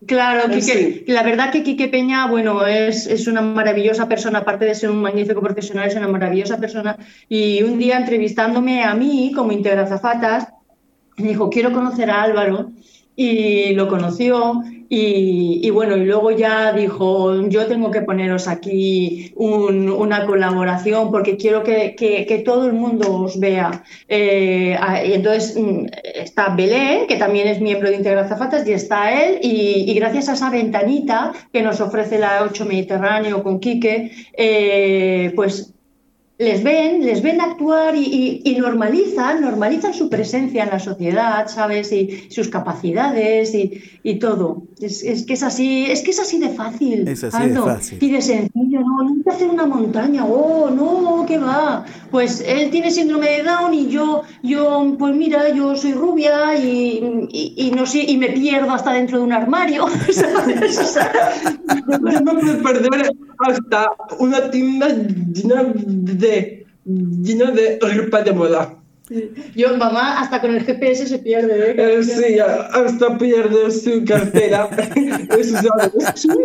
[0.05, 4.63] Claro, Eh, Quique- la verdad que Quique Peña, bueno, es, es una maravillosa persona, aparte
[4.63, 6.97] de ser un magnífico profesional, es una maravillosa persona.
[7.27, 10.47] Y un día entrevistándome a mí como integra zafatas,
[11.17, 12.71] me dijo, quiero conocer a Álvaro.
[13.21, 19.89] y lo conoció y, bueno, y luego ya dijo, yo tengo que poneros aquí un-
[19.89, 23.83] una colaboración porque quiero que, que- todo el mundo os vea.
[24.07, 25.85] Eh, y entonces mm,
[26.15, 30.29] está Belén, que también es miembro de Integra Zafatas, y está él, y, y gracias
[30.29, 35.73] a esa ventanita que nos ofrece la 8 Mediterráneo con Quique, eh, pues
[36.39, 41.47] les ven, les ven actuar y, y- y normalizan, normalizan su presencia en la sociedad,
[41.49, 41.91] ¿sabes?
[41.91, 44.63] Y sus capacidades y, y todo.
[44.79, 47.05] Es, es que es así, es que es así de fácil.
[47.07, 47.97] Es así de fácil.
[48.01, 51.85] Y de sencillo, no, hacer una montaña, oh, no, ¿qué va?
[52.11, 57.27] Pues él tiene síndrome de Down y yo, yo, pues mira, yo soy rubia y,
[57.31, 59.85] y, no sé, y me pierdo hasta dentro de un armario.
[61.99, 68.78] No me perder hasta una tienda llena de, llena de ropa de moda.
[69.55, 71.71] Yo, mamá, hasta con el GPS se pierde.
[71.71, 71.99] ¿eh?
[71.99, 74.69] Eh, sí, hasta pierde su cartera.
[75.37, 75.93] Eso sabes.
[76.15, 76.27] Es.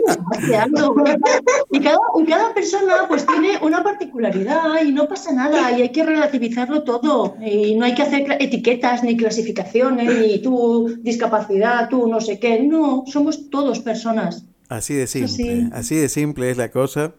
[1.70, 5.88] Y cada, y cada persona pues tiene una particularidad y no pasa nada y hay
[5.90, 12.06] que relativizarlo todo y no hay que hacer etiquetas ni clasificaciones ni tú discapacidad, tú
[12.06, 14.44] no sé qué, no, somos todos personas.
[14.68, 15.68] Así de simple, sí.
[15.72, 17.14] así de simple es la cosa.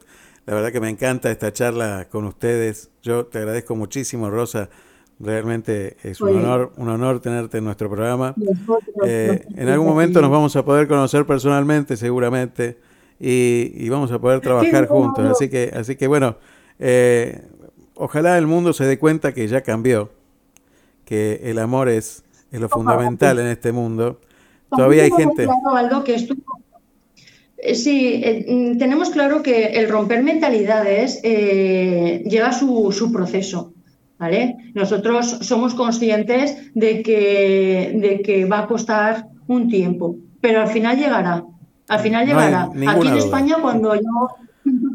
[0.46, 2.92] La verdad que me encanta esta charla con ustedes.
[3.02, 4.70] Yo te agradezco muchísimo, Rosa.
[5.20, 8.36] Realmente es un honor, un honor tenerte en nuestro programa.
[9.06, 12.78] Eh, en algún momento nos vamos a poder conocer personalmente, seguramente,
[13.20, 15.26] y, y vamos a poder trabajar juntos.
[15.32, 16.36] Así que, así que bueno,
[16.80, 17.42] eh,
[17.96, 20.12] ojalá el mundo se dé cuenta que ya cambió,
[21.06, 24.20] que el amor es, es lo fundamental en este mundo.
[24.70, 25.48] Todavía hay gente.
[26.04, 26.14] que
[27.58, 33.74] Eh, Sí, eh, mm, tenemos claro que el romper mentalidades eh, lleva su, su proceso.
[34.18, 34.72] ¿Vale?
[34.74, 40.98] Nosotros somos conscientes de que, de que va a costar un tiempo, pero al final
[40.98, 41.44] llegará.
[41.88, 42.64] Al final llegará.
[42.64, 43.18] Aquí en duda.
[43.18, 44.30] España, cuando yo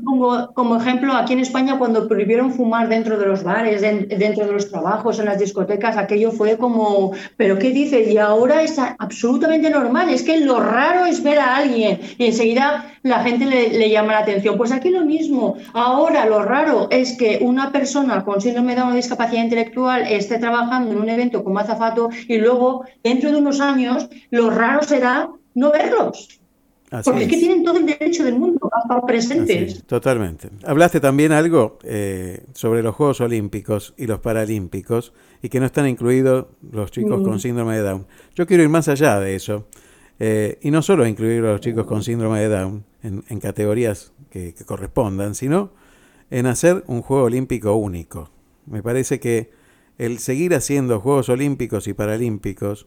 [0.05, 4.47] pongo como ejemplo, aquí en España, cuando prohibieron fumar dentro de los bares, den- dentro
[4.47, 8.11] de los trabajos, en las discotecas, aquello fue como, ¿pero qué dice?
[8.11, 10.09] Y ahora es absolutamente normal.
[10.11, 14.19] Es que lo raro es ver a alguien y enseguida la gente le, llama la
[14.21, 14.57] atención.
[14.57, 15.57] Pues aquí lo mismo.
[15.75, 20.91] Ahora lo raro es que una persona con síndrome de o discapacidad intelectual esté trabajando
[20.93, 25.71] en un evento como azafato y luego, dentro de unos años, lo raro será no
[25.71, 26.40] verlos.
[26.91, 29.85] Así Porque es que tienen todo el derecho del mundo a estar presentes.
[29.85, 30.49] Totalmente.
[30.65, 35.87] Hablaste también algo eh, sobre los Juegos Olímpicos y los Paralímpicos y que no están
[35.89, 37.25] incluidos los chicos Mm.
[37.25, 38.07] con síndrome de Down.
[38.35, 39.69] Yo quiero ir más allá de eso.
[40.23, 44.13] eh, y no solo incluir a los chicos con síndrome de Down en, en categorías
[44.29, 45.73] que, que correspondan, sino
[46.31, 48.31] en hacer un Juego Olímpico único.
[48.67, 49.51] Me parece que
[49.97, 52.87] el seguir haciendo Juegos Olímpicos y Paralímpicos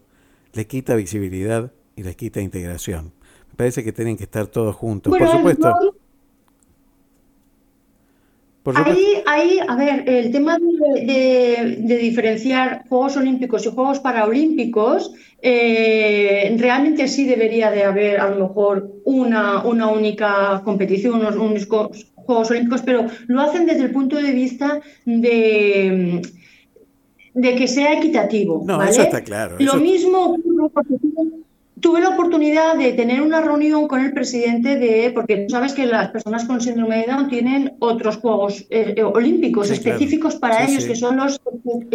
[0.54, 3.14] les quita visibilidad y les quita integración.
[3.56, 5.10] Parece que tienen que estar todos juntos.
[5.12, 5.70] Bueno, Por supuesto.
[5.82, 5.96] yo-
[8.64, 9.02] Por supuesto.
[9.02, 15.12] Ahí, ahí, a ver, el tema de, de- de diferenciar Juegos Olímpicos y Juegos Paralímpicos,
[15.42, 22.08] eh, realmente sí debería de haber a lo mejor una, una única competición, unos únicos
[22.16, 26.22] Juegos Olímpicos, pero lo hacen desde el punto de vista de,
[27.34, 28.64] de que sea equitativo.
[28.66, 28.92] No, ¿vale?
[28.92, 29.58] eso está claro.
[29.60, 31.00] Lo eso- mismo ocurre
[31.84, 35.86] tuve- la oportunidad de tener una reunión con el presidente de, porque tú sabes que
[35.86, 39.98] las personas con síndrome de Down tienen otros Juegos eh, eh, Olímpicos Sí, claro.
[39.98, 40.90] específicos para Sí, ellos, sí.
[40.90, 41.40] que son los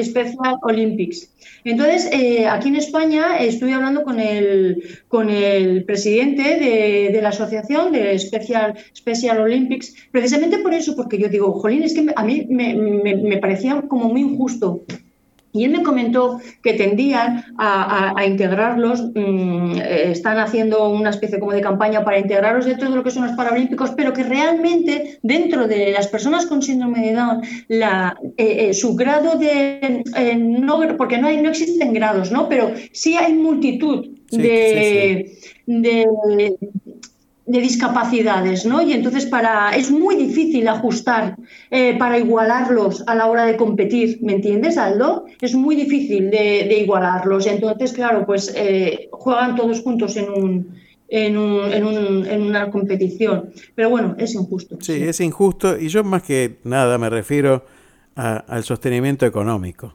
[0.03, 1.31] Special Olympics.
[1.65, 7.31] Entonces, eh, aquí en España estuve hablando con el, con el presidente de, de la
[7.31, 12.25] asociación de Special, Special Olympics, precisamente por eso, porque yo digo, jolín, es que a
[12.25, 14.85] mí me, me- me parecía como muy injusto.
[15.59, 21.11] Y él me comentó que tendían a, a- a integrarlos, mm, eh, están haciendo una
[21.11, 24.23] especie como de campaña para integrarlos dentro de lo que son los Paralímpicos, pero que
[24.23, 30.03] realmente dentro de las personas con síndrome de Down, la, eh, eh, su grado de,
[30.17, 32.49] eh, no, porque no, hay, no existen grados, ¿no?
[32.49, 36.57] pero sí hay multitud Sí, de, de-
[37.49, 38.83] de discapacidades, ¿no?
[38.83, 41.37] Y entonces para es muy difícil ajustar
[41.71, 45.25] eh, para igualarlos a la hora de competir, ¿me entiendes, Aldo?
[45.41, 47.47] Es muy difícil de, de igualarlos.
[47.47, 50.75] Entonces, claro, pues eh, juegan todos juntos en un,
[51.09, 53.51] en, un- en un- en una competición.
[53.75, 54.77] Pero bueno, es injusto.
[54.81, 57.65] Sí, es injusto y yo más que nada me refiero
[58.15, 59.95] a- al sostenimiento económico.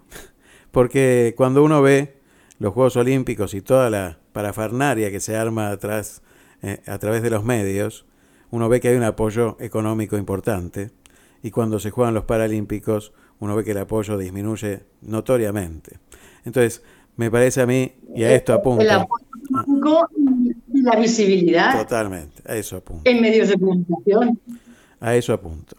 [0.72, 2.16] Porque cuando uno ve
[2.58, 6.23] los Juegos Olímpicos y toda la parafernaria que se arma atrás,
[6.64, 8.06] eh, a través de los medios,
[8.50, 10.92] uno ve que hay un apoyo económico importante
[11.44, 16.00] y cuando se juegan los Paralímpicos uno ve que el apoyo disminuye notoriamente.
[16.46, 16.82] Entonces,
[17.18, 20.10] me parece a mí, y a esto El apunto, apoyo económico
[20.74, 23.10] y, la visibilidad Totalmente, a eso apunto.
[23.10, 24.40] en medios de comunicación.
[25.00, 25.76] A eso apunto.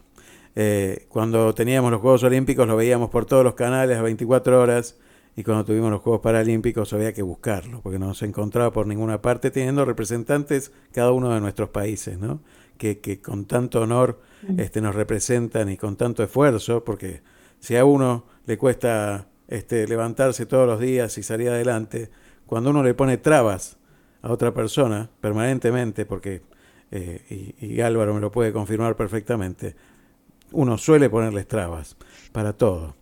[0.54, 4.96] Eh, cuando teníamos los Juegos Olímpicos lo veíamos por todos los canales a 24 horas
[5.36, 9.20] y cuando tuvimos los Juegos Paralímpicos había que buscarlo porque no se encontraba por ninguna
[9.20, 12.40] parte teniendo representantes cada uno de nuestros países, ¿no?
[12.78, 14.20] Que, que con tanto honor
[14.58, 17.22] este, nos representan y con tanto esfuerzo, porque
[17.60, 22.10] si a uno le cuesta este, levantarse todos los días y salir adelante,
[22.46, 23.78] cuando uno le pone trabas
[24.22, 26.42] a otra persona permanentemente, porque,
[26.90, 29.76] eh, y, y Álvaro me lo puede confirmar perfectamente,
[30.52, 31.96] uno suele ponerles trabas
[32.32, 32.96] para todo.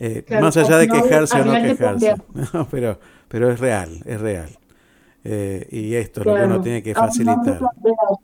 [0.00, 2.14] Eh, Claro, más allá de no, quejarse o no quejarse.
[2.54, 2.98] No, pero,
[3.28, 4.48] pero es real, es real.
[5.24, 7.58] Eh, y esto es lo que uno tiene que de facilitar.
[7.58, 8.18] fronteras.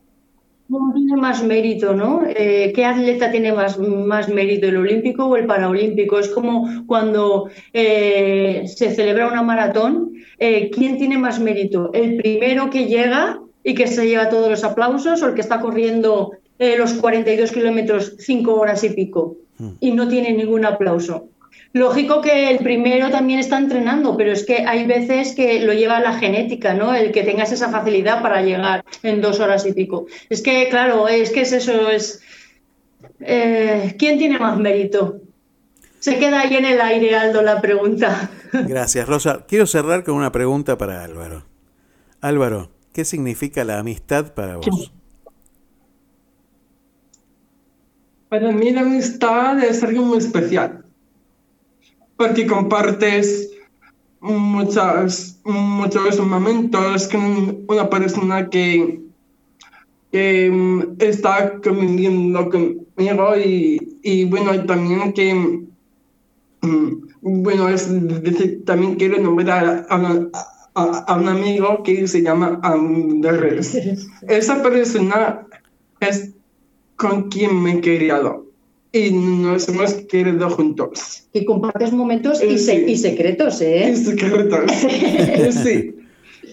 [0.67, 2.23] ¿Quién tiene más mérito, no?
[2.27, 6.19] Eh, ¿Qué atleta tiene más, más mérito, el olímpico o el paraolímpico?
[6.19, 11.91] Es como cuando eh, se celebra una maratón, eh, ¿quién tiene más mérito?
[11.93, 15.61] ¿El primero que llega y que se lleva todos los aplausos o el que está
[15.61, 19.37] corriendo los 42 kilómetros 5 horas y pico
[19.81, 21.29] y no tiene ningún aplauso?
[21.75, 25.99] Lógico que el primero también está entrenando, pero es que hay veces que lo lleva
[25.99, 26.95] la genética, ¿no?
[26.95, 30.07] El que tengas esa facilidad para llegar en dos horas y pico.
[30.31, 32.23] Es que, claro, es que es eso, es...
[33.19, 35.21] eh, ¿Quién tiene más mérito?
[35.99, 38.31] Se queda ahí en el aire, Aldo, la pregunta.
[38.53, 39.45] Gracias, Rosa.
[39.49, 41.45] Quiero cerrar con una pregunta para Álvaro.
[42.21, 44.93] Álvaro, ¿qué significa la amistad para vos?
[48.29, 50.84] Para mí la amistad es algo muy especial,
[52.17, 53.51] porque compartes
[54.21, 59.01] muchas, muchos momentos con una persona que,
[60.13, 65.35] que mm, está conviviendo conmigo y, y bueno, también que,
[66.63, 66.93] mm,
[67.23, 67.89] bueno, es
[68.23, 70.29] decir, también quiero nombrar a, una-
[70.75, 73.75] a- a un amigo que se llama Andrés.
[74.29, 75.47] Esa persona
[76.01, 76.33] es
[76.97, 78.44] con quien me he criado
[78.95, 81.25] y nos hemos querido juntos.
[81.33, 83.91] Que compartes momentos y, se- y secretos, ¿eh?
[83.93, 84.71] Y secretos.
[85.65, 85.97] sí.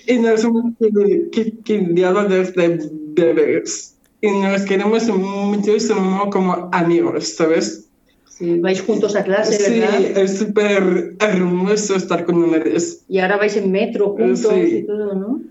[0.07, 3.95] Y nos hemos que- que- criado desde bebés.
[4.21, 7.85] Y nos queremos muchísimo como amigos, ¿sabes?
[8.27, 10.01] Sí, vais juntos a clase, Sí, ¿verdad?
[10.17, 13.03] es súper hermoso estar con Andrés.
[13.07, 14.77] Y ahora vais en metro juntos Sí.
[14.77, 15.41] y todo, ¿no?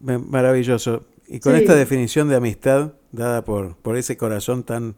[0.00, 1.04] Maravilloso.
[1.28, 1.60] Y con Sí.
[1.60, 4.94] esta definición de amistad dada por, por ese corazón tan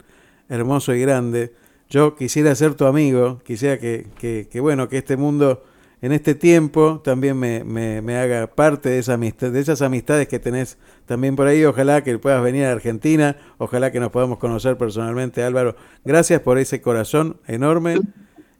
[0.48, 1.52] hermoso y grande,
[1.90, 5.62] yo quisiera ser tu amigo, quisiera que, que- que, bueno, que este mundo
[6.02, 10.28] en este tiempo también me, me- me haga parte de, esa amistad, de esas amistades
[10.28, 10.76] que tenés
[11.06, 11.64] también por ahí.
[11.64, 15.76] Ojalá que puedas venir a Argentina, ojalá que nos podamos conocer personalmente, Álvaro.
[16.04, 18.00] Gracias por ese corazón enorme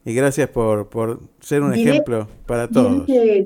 [0.05, 3.05] y gracias por, por ser un ejemplo para todos.
[3.05, 3.45] que,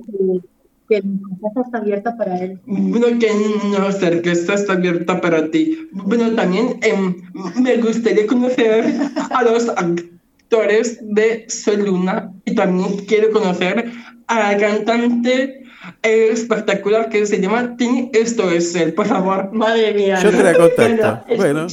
[0.89, 2.59] que, mi casa está abierta para él.
[2.65, 3.29] Bueno, que
[3.77, 5.87] no sé, que esta está abierta para ti.
[5.91, 7.15] Bueno, también em,
[7.61, 8.93] me gustaría conocer
[9.29, 13.91] a los actores de Soluna y también quiero conocer
[14.27, 15.63] a la cantante
[16.01, 18.09] espectacular que se llama Tini.
[18.13, 19.51] Esto es él, por favor.
[19.53, 20.19] Madre mía.
[20.21, 21.35] Yo te la contacto.
[21.37, 21.67] Bueno,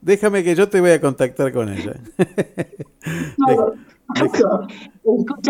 [0.00, 1.94] déjame que yo te voy a contactar con ella.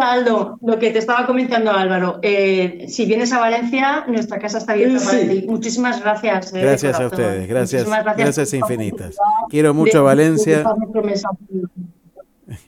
[0.00, 2.18] Aldo, lo que te estaba comentando Álvaro.
[2.22, 5.28] eh, si vienes a Valencia, nuestra casa está abierta para Sí.
[5.28, 5.46] ti.
[5.48, 6.52] Muchísimas gracias.
[6.54, 9.16] eh, Gracias a ustedes, gracias, Muchísimas gracias por infinitas.
[9.48, 10.64] Quiero mucho de- Valencia,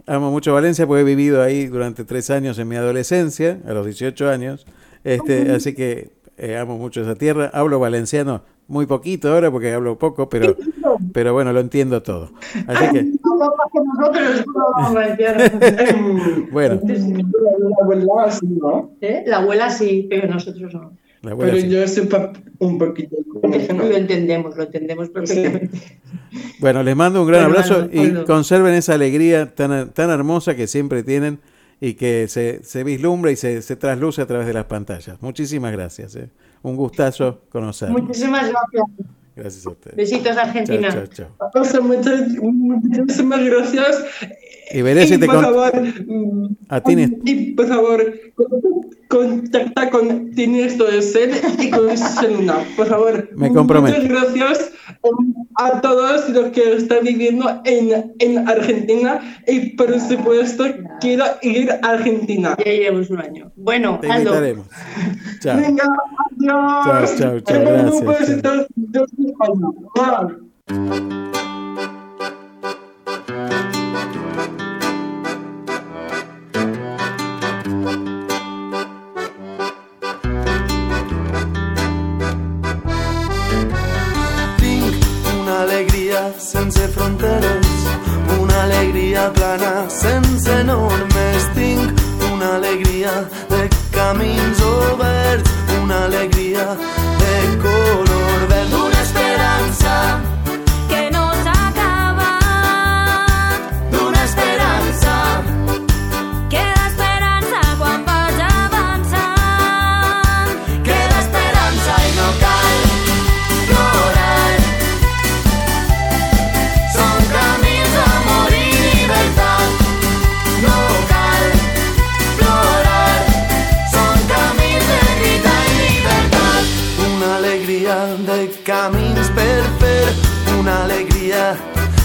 [0.07, 3.85] amo mucho Valencia porque he vivido ahí durante tres años en mi adolescencia, a los
[3.87, 4.67] 18 años,
[5.05, 7.51] este, así que eh, amo mucho esa tierra.
[7.53, 10.57] Hablo valenciano muy poquito ahora porque hablo poco, pero,
[11.13, 12.31] pero bueno, lo entiendo todo.
[12.67, 16.49] Así que, más que nosotros, no vamos a valenciano.
[16.51, 18.91] bueno, La abuela sí, ¿no?
[19.01, 19.23] ¿Eh?
[19.27, 20.93] La abuela sí, pero nosotros no.
[21.23, 21.71] la abuela Pero sí.
[21.71, 23.17] yo soy pa- un poquito.
[23.43, 25.79] Lo entendemos, lo entendemos perfectamente.
[26.61, 31.03] Bueno, les mando un gran abrazo y conserven esa alegría tan, tan hermosa que siempre
[31.03, 31.41] tienen
[31.81, 35.21] y que se, se vislumbra y se, se trasluce a través de las pantallas.
[35.21, 36.15] Muchísimas gracias.
[36.17, 36.29] eh.
[36.63, 38.01] Un gustazo conocerlos.
[38.03, 38.85] Muchísimas gracias.
[39.35, 39.97] Gracias a ustedes.
[39.97, 40.89] Besitos, Argentina.
[40.91, 41.63] Chao, chao, chao.
[41.63, 44.05] O sea, muchas, muchísimas gracias.
[44.75, 45.73] Y veré si te por con- favor,
[46.69, 47.07] A Tini.
[47.25, 48.49] y por favor, con-
[49.09, 53.29] contacta con Tini esto es él y con Selena, por favor.
[53.37, 54.01] Me comprometo.
[54.01, 54.73] Muchas gracias
[55.03, 60.65] um, a todos los que están viviendo en, en Argentina y por supuesto
[61.03, 62.57] quiero ir a Argentina.
[62.65, 63.53] Ya iremos un año.
[63.57, 64.31] Bueno, Te Aldo.
[64.31, 64.67] invitaremos.
[65.41, 65.57] Chao.
[65.61, 67.17] Venga, adiós.
[67.19, 68.67] Chao, chao, chao, gracias, besito
[90.65, 90.93] desde España.
[90.93, 91.03] Bye.
[91.43, 92.01] sense normes tinc
[92.33, 95.51] una alegria de camins oberts,
[95.83, 96.77] una alegria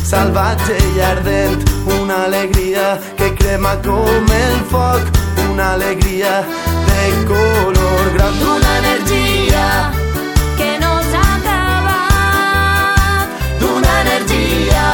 [0.08, 1.64] salvatge i ardent
[2.00, 2.86] una alegria
[3.18, 5.10] que crema com el foc
[5.50, 6.34] una alegria
[6.88, 8.08] de color.
[8.16, 9.66] Groc d'una energia
[10.60, 12.00] que no s'acaba
[13.60, 14.86] d'una energia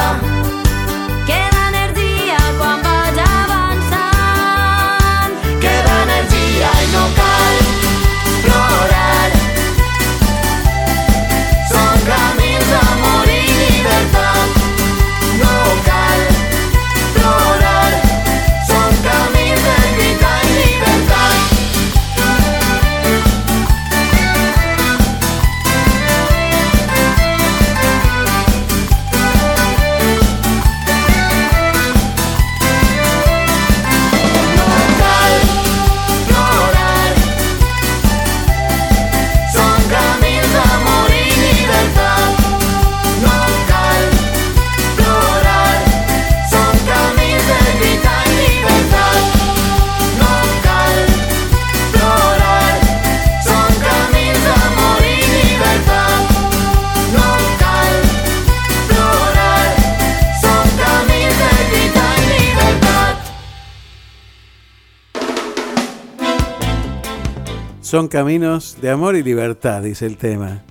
[67.94, 70.64] Son caminos de amor y libertad, dice el tema.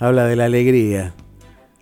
[0.00, 1.14] Habla de la alegría.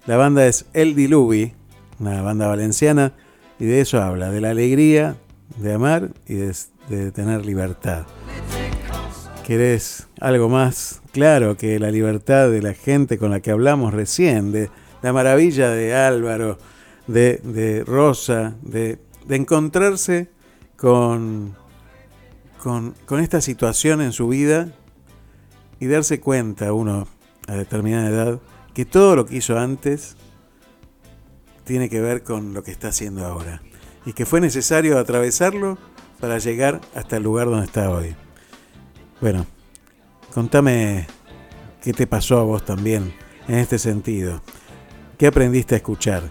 [0.05, 1.55] La banda es El Diluvi,
[1.98, 3.14] una banda valenciana,
[3.59, 5.16] y de eso habla, de la alegría
[5.56, 8.05] de amar y de, tener libertad.
[9.47, 14.52] ¿Querés algo más claro que la libertad de la gente con la que hablamos recién?
[14.52, 14.69] De
[15.01, 16.59] la maravilla de Álvaro,
[17.06, 18.98] de, Rosa, de,
[19.31, 20.28] encontrarse
[20.77, 21.56] con,
[22.62, 24.70] con, con esta situación en su vida
[25.83, 27.09] y darse cuenta uno
[27.49, 28.41] a determinada edad
[28.73, 30.15] que todo lo que hizo antes
[31.65, 33.61] tiene que ver con lo que está haciendo ahora
[34.07, 35.79] y que fue necesario atravesarlo
[36.21, 38.15] para llegar hasta el lugar donde está hoy.
[39.21, 39.45] Bueno,
[40.33, 41.09] contame
[41.83, 43.13] qué te pasó a vos también
[43.49, 44.41] en este sentido.
[45.19, 46.31] ¿Qué aprendiste a escuchar?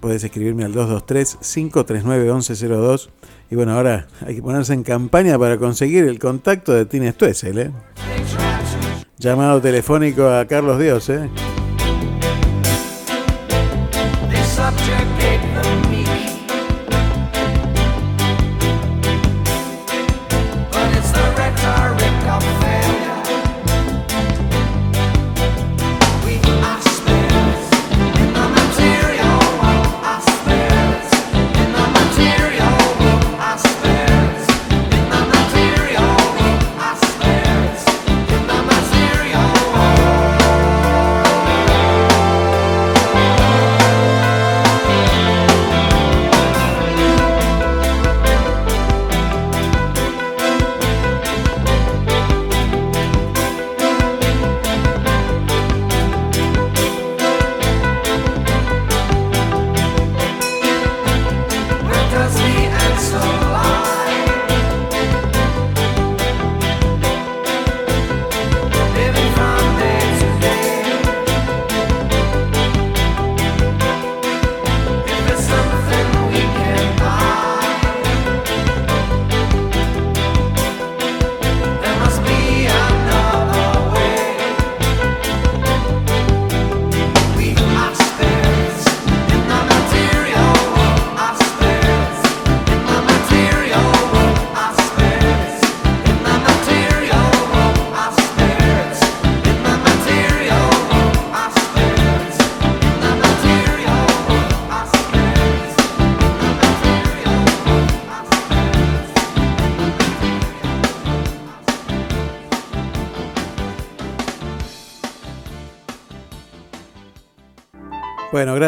[0.00, 3.10] Puedes escribirme al 223-539-1102.
[3.52, 7.58] Y bueno, ahora hay que ponerse en campaña para conseguir el contacto de Tine Stuessel,
[7.58, 7.70] ¿eh?
[9.18, 11.28] Llamado telefónico a Carlos Dios, ¿eh?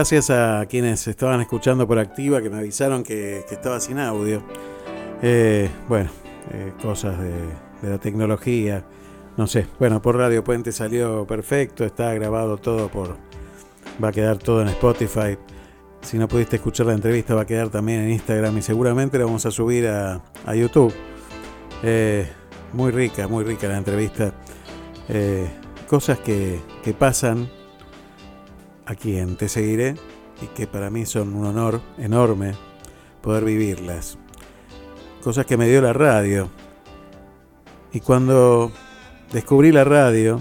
[0.05, 4.43] Gracias a quienes estaban escuchando por activa, que me avisaron que, estaba sin audio.
[5.23, 6.11] Eh, bueno,
[6.53, 8.85] eh, cosas de, la tecnología,
[9.39, 9.67] no sé.
[9.79, 13.17] Bueno, por Radio Puente salió perfecto, está grabado todo por...
[14.03, 15.39] Va a quedar todo en Spotify.
[16.03, 19.25] Si no pudiste escuchar la entrevista, va a quedar también en Instagram y seguramente la
[19.25, 20.21] vamos a subir a,
[20.55, 20.93] YouTube.
[21.83, 22.29] Eh,
[22.75, 24.35] muy rica, muy rica la entrevista.
[25.89, 26.61] Cosas que
[26.99, 27.49] pasan
[28.87, 29.97] aquí en Te Seguiré
[30.43, 32.55] y que para mí son un honor enorme
[33.23, 34.19] poder vivirlas.
[35.23, 36.51] Cosas que me dio la radio.
[37.93, 38.73] Y cuando
[39.33, 40.41] descubrí la radio,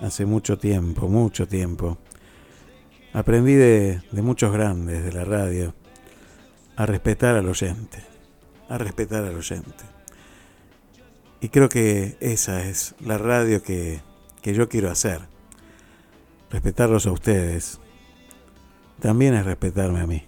[0.00, 1.98] hace mucho tiempo, mucho tiempo,
[3.12, 5.74] aprendí de, de muchos grandes de la radio
[6.76, 7.98] a respetar al oyente,
[8.68, 9.84] a respetar al oyente.
[11.40, 14.00] Y creo que esa es la radio que,
[14.42, 15.31] que yo quiero hacer.
[16.52, 17.80] Respetarlos a ustedes
[19.00, 20.22] también es respetarme a mí.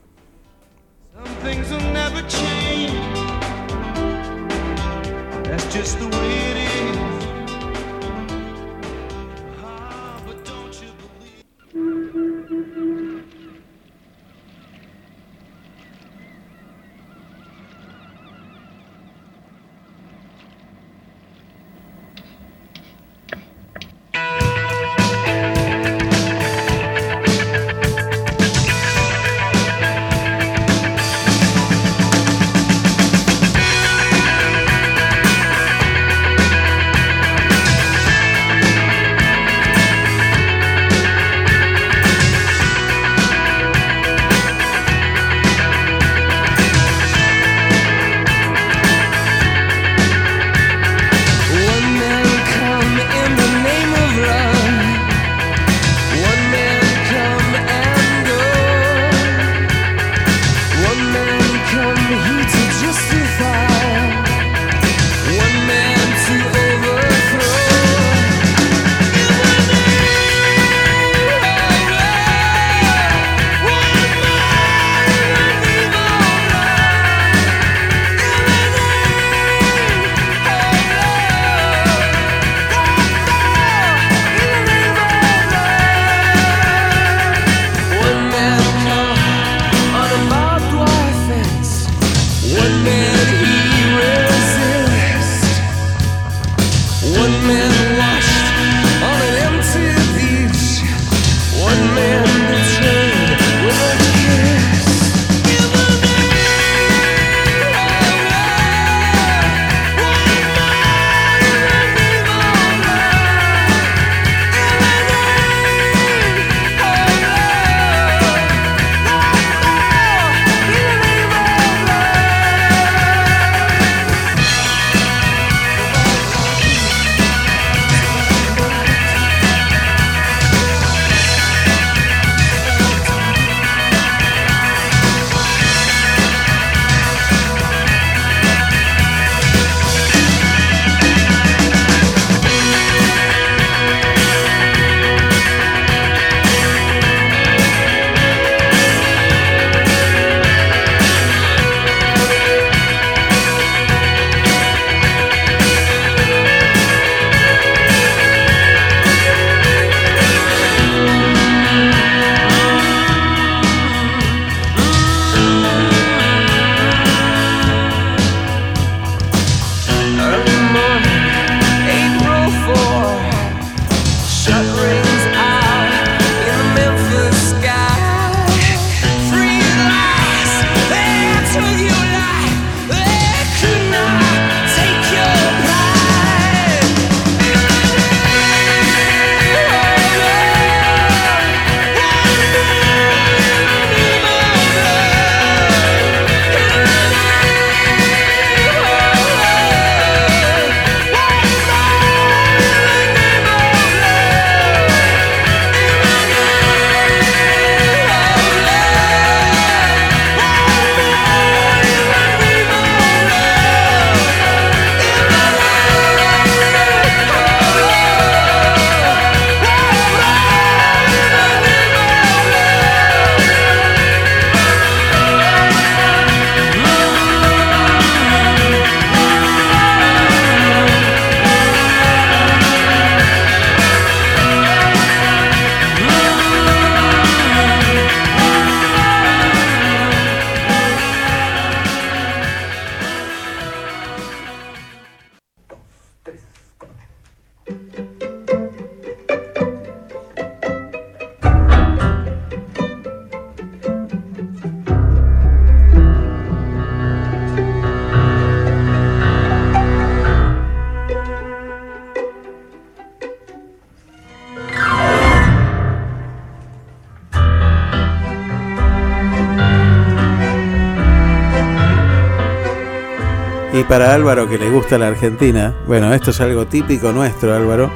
[273.75, 277.91] Y para Álvaro que le gusta la Argentina, bueno, esto es algo típico nuestro, Álvaro,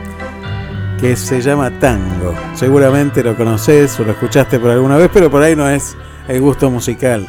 [1.01, 2.35] que se llama tango.
[2.55, 5.97] Seguramente lo conoces o lo escuchaste por alguna vez, pero por ahí no es
[6.27, 7.29] el gusto musical.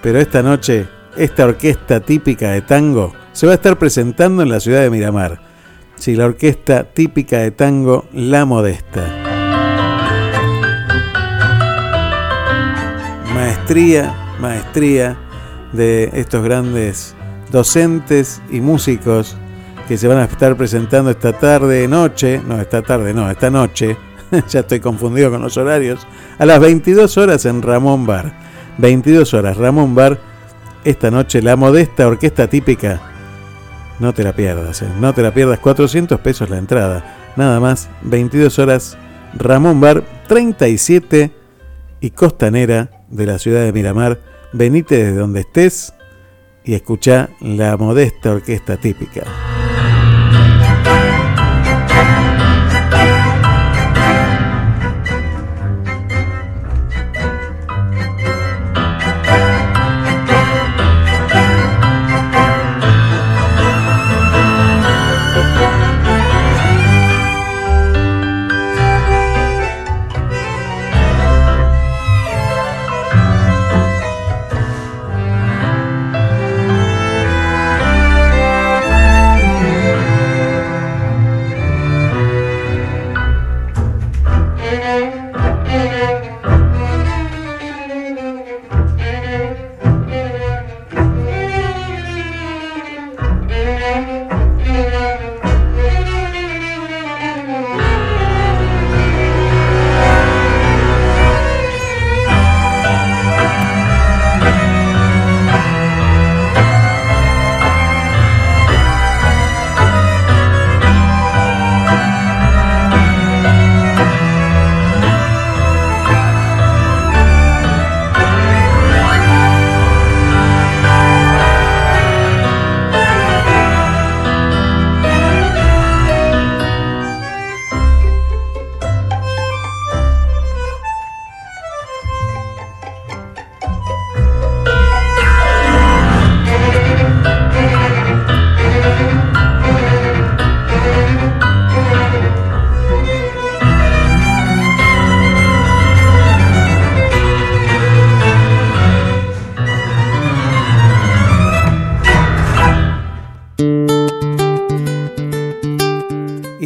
[0.00, 4.60] Pero esta noche, esta orquesta típica de tango se va a estar presentando en la
[4.60, 5.40] ciudad de Miramar.
[5.96, 9.02] Sí, la orquesta típica de tango La Modesta.
[13.34, 15.16] Maestría, maestría
[15.72, 17.16] de estos grandes
[17.50, 19.36] docentes y músicos
[19.86, 23.96] que se van a estar presentando esta tarde, noche, no, esta tarde, no, esta noche,
[24.48, 26.06] ya estoy confundido con los horarios,
[26.38, 28.48] a las 22 horas en Ramón Bar.
[28.78, 30.18] 22 horas, Ramón Bar,
[30.84, 33.00] esta noche la modesta orquesta típica.
[33.98, 37.88] No te la pierdas, eh, no te la pierdas, 400 pesos la entrada, nada más,
[38.02, 38.96] 22 horas,
[39.34, 41.32] Ramón Bar, 37
[42.00, 44.20] y Costanera de la ciudad de Miramar.
[44.52, 45.94] Venite desde donde estés
[46.68, 49.24] y escucha la modesta orquesta típica.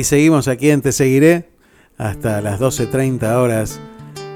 [0.05, 1.51] Seguimos aquí en Te Seguiré
[1.99, 3.79] hasta las 12.30 horas.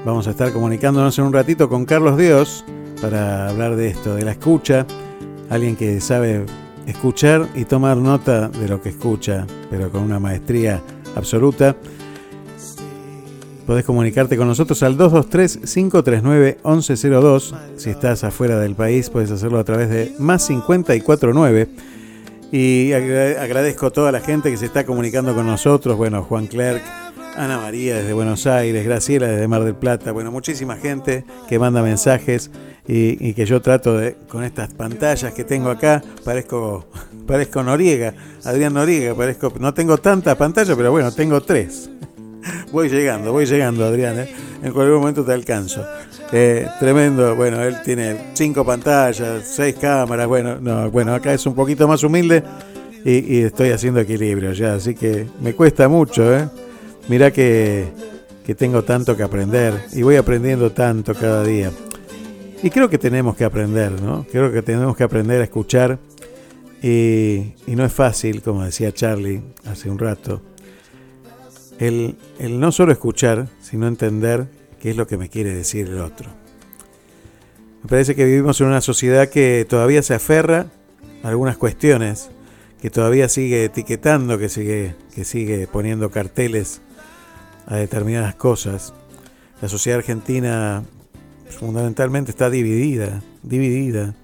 [0.05, 2.63] Vamos a estar comunicándonos en un ratito con Carlos Dios
[3.01, 4.85] para hablar de esto, de la escucha.
[5.49, 6.45] Alguien que sabe
[6.85, 10.81] escuchar y tomar nota de lo que escucha, pero con una maestría
[11.15, 11.75] absoluta.
[13.65, 17.55] Podés comunicarte con nosotros al 223-539-1102.
[17.75, 21.67] Si estás afuera del país, puedes hacerlo a través de más 549.
[22.51, 25.97] Y agra- agradezco a toda la gente que se está comunicando con nosotros.
[25.97, 26.81] Bueno, Juan Clerc,
[27.35, 30.11] Ana María desde Buenos Aires, Graciela desde Mar del Plata.
[30.11, 32.49] Bueno, muchísima gente que manda mensajes
[32.87, 36.87] y, y que yo trato de, con estas pantallas que tengo acá, parezco,
[37.27, 38.13] parezco Noriega,
[38.45, 41.89] Adrián Noriega, parezco, no tengo tantas pantallas, pero bueno, tengo tres.
[42.71, 44.19] Voy llegando, voy llegando, Adrián.
[44.19, 44.29] ¿eh?
[44.63, 45.85] En cualquier momento te alcanzo.
[46.31, 47.35] Eh, tremendo.
[47.35, 50.27] Bueno, él tiene cinco pantallas, seis cámaras.
[50.27, 52.43] Bueno, no, bueno, acá es un poquito más humilde
[53.05, 56.35] y, estoy haciendo equilibrio ya, así que me cuesta mucho.
[56.35, 56.49] ¿eh?
[57.07, 57.87] Mirá que,
[58.45, 61.71] que tengo tanto que aprender y voy aprendiendo tanto cada día.
[62.61, 64.25] Y creo que tenemos que aprender, ¿no?
[64.31, 65.99] Creo que tenemos que aprender a escuchar
[66.81, 70.41] y, y no es fácil, como decía Charlie hace un rato,
[71.79, 74.47] el, el no solo escuchar, sino entender
[74.79, 76.29] qué es lo que me quiere decir el otro.
[77.83, 80.67] Me parece que vivimos en una sociedad que todavía se aferra
[81.23, 82.29] a algunas cuestiones,
[82.81, 86.81] que todavía sigue etiquetando, que sigue, que sigue poniendo carteles
[87.65, 88.93] a determinadas cosas.
[89.61, 90.83] La sociedad argentina
[91.49, 94.15] fundamentalmente está dividida, dividida,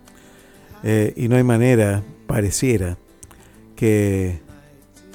[0.83, 2.97] eh, y no hay manera, pareciera,
[3.75, 4.39] que,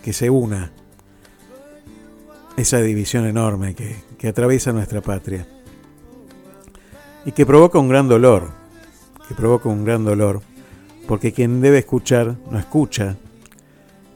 [0.03, 0.73] que se una
[2.59, 5.47] esa división enorme que, atraviesa nuestra patria
[7.25, 8.51] y que provoca un gran dolor,
[9.29, 10.41] que provoca un gran dolor,
[11.07, 13.17] porque quien debe escuchar no escucha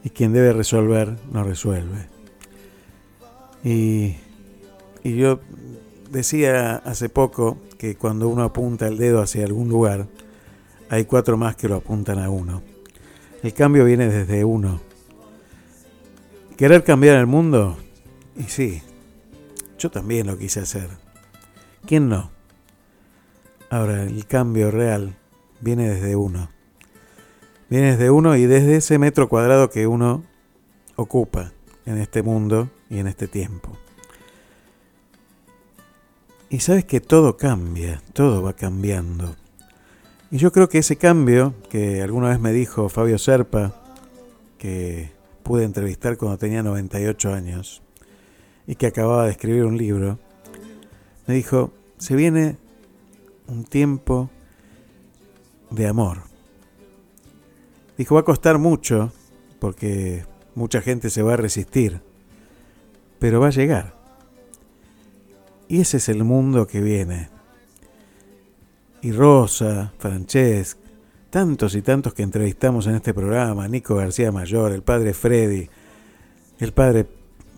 [0.03, 2.09] y quien debe resolver no resuelve.
[3.63, 4.17] Y,
[5.03, 5.39] y yo
[6.11, 10.07] decía hace poco que cuando uno apunta el dedo hacia algún lugar,
[10.89, 12.61] hay cuatro más que lo apuntan a uno.
[13.41, 14.81] El cambio viene desde uno.
[16.57, 17.77] ¿Querer cambiar el mundo?
[18.35, 18.81] Y sí,
[19.77, 20.89] yo también lo quise hacer.
[21.85, 22.31] ¿Quién no?
[23.69, 25.17] Ahora, el cambio real
[25.61, 26.49] viene desde uno.
[27.69, 30.23] Viene desde uno y desde ese metro cuadrado que uno
[30.95, 31.51] ocupa
[31.85, 33.77] en este mundo y en este tiempo.
[36.49, 39.35] Y sabes que todo cambia, todo va cambiando.
[40.29, 43.73] Y yo creo que ese cambio que alguna vez me dijo Fabio Serpa,
[44.57, 45.11] que
[45.43, 47.82] pude entrevistar cuando tenía 98 años
[48.67, 50.19] y que acababa de escribir un libro,
[51.27, 52.57] me dijo, se viene
[53.47, 54.29] un tiempo
[55.69, 56.23] de amor.
[57.97, 59.11] Dijo, va a costar mucho
[59.59, 60.25] porque
[60.55, 62.01] mucha gente se va a resistir,
[63.19, 63.95] pero va a llegar.
[65.67, 67.29] Y ese es el mundo que viene.
[69.01, 70.77] Y Rosa, Francesc,
[71.29, 75.69] tantos y tantos que entrevistamos en este programa, Nico García Mayor, el padre Freddy,
[76.59, 77.07] el padre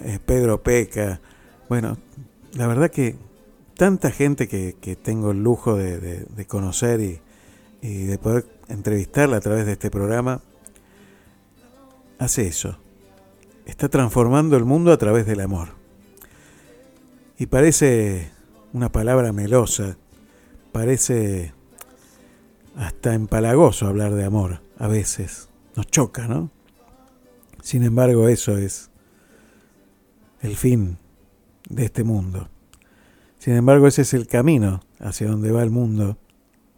[0.01, 1.21] eh, Pedro Peca,
[1.69, 1.97] bueno,
[2.53, 3.15] la verdad que
[3.75, 7.19] tanta gente que, que tengo el lujo de, de- conocer y,
[7.81, 10.41] y de poder entrevistarla a través de este programa,
[12.19, 12.77] hace eso.
[13.65, 15.69] Está transformando el mundo a través del amor.
[17.37, 18.31] Y parece
[18.73, 19.97] una palabra melosa,
[20.71, 21.53] parece
[22.77, 25.49] hasta empalagoso hablar de amor a veces.
[25.75, 26.51] Nos choca, ¿no?
[27.61, 28.89] Sin embargo, eso es
[30.45, 30.97] el fin
[31.69, 32.49] de este mundo.
[33.39, 36.17] Sin embargo, ese es el camino hacia donde va el mundo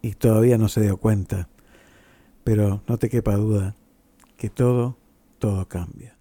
[0.00, 1.48] y todavía no se dio cuenta.
[2.44, 3.76] Pero no te quepa duda
[4.36, 4.96] que todo,
[5.38, 6.16] todo cambia.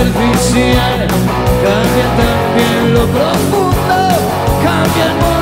[0.00, 1.06] Superficial,
[1.62, 3.98] cambia también lo profundo,
[4.64, 5.39] cambia el modo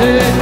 [0.00, 0.39] did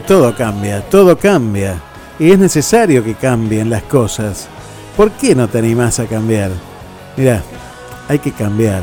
[0.00, 1.80] todo cambia, todo cambia.
[2.18, 4.48] Y es necesario que cambien las cosas.
[4.96, 6.50] ¿Por qué no te animás a cambiar?
[7.16, 7.42] Mirá,
[8.08, 8.82] hay que cambiar.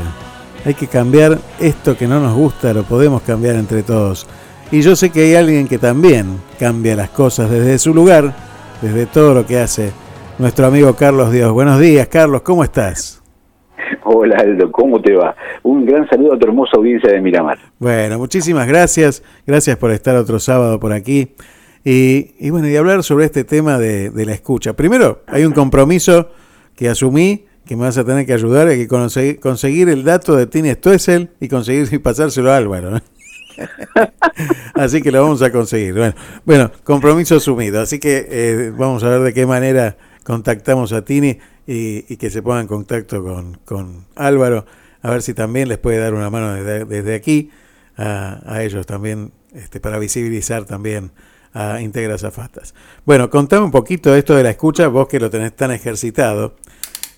[0.64, 4.26] Hay que cambiar esto que no nos gusta, lo podemos cambiar entre todos.
[4.70, 8.34] Y yo sé que hay alguien que también cambia las cosas desde su lugar,
[8.82, 9.92] desde todo lo que hace
[10.38, 11.52] nuestro amigo Carlos Dios.
[11.52, 13.22] Buenos días, Carlos, ¿cómo estás?
[14.04, 15.34] Hola Aldo, ¿cómo te va?
[15.88, 17.58] Gran saludo a tu hermosa audiencia de Miramar.
[17.78, 19.22] Bueno, muchísimas gracias.
[19.46, 21.30] Gracias por estar otro sábado por aquí.
[21.82, 24.74] Y, y bueno, y hablar sobre este tema de, la escucha.
[24.74, 26.28] Primero, hay un compromiso
[26.76, 30.36] que asumí que me vas a tener que ayudar, hay que conseguir, conseguir el dato
[30.36, 32.90] de Tini Stoessel y conseguir y pasárselo a Álvaro.
[32.90, 33.00] ¿no?
[34.74, 35.94] Así que lo vamos a conseguir.
[35.94, 37.80] Bueno, bueno compromiso asumido.
[37.80, 42.28] Así que eh, vamos a ver de qué manera contactamos a Tini y, y que
[42.28, 44.66] se ponga en contacto con, con, Álvaro,
[45.02, 47.50] a ver si también les puede dar una mano desde, desde aquí
[47.96, 51.10] a, a, ellos también, este, para visibilizar también
[51.52, 52.74] a Integra Zafastas.
[53.04, 56.56] Bueno, contame un poquito esto de la escucha, vos que lo tenés tan ejercitado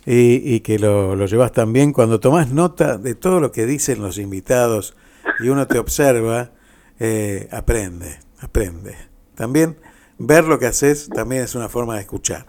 [0.07, 3.66] y, y que lo, lo llevas tan bien, cuando tomás nota de todo lo que
[3.66, 4.97] dicen los invitados
[5.40, 6.51] y uno te observa,
[6.98, 8.94] eh, aprende, aprende.
[9.35, 9.77] También
[10.19, 12.44] ver lo que haces también es una forma de escuchar.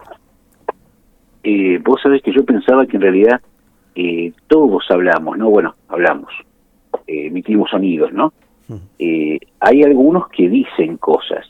[1.42, 3.40] Eh, vos sabés que yo pensaba que en realidad
[3.94, 5.50] eh, todos hablamos, ¿no?
[5.50, 6.32] Bueno, hablamos,
[7.06, 8.32] eh, emitimos sonidos, ¿no?
[8.98, 11.46] Eh, hay algunos que dicen cosas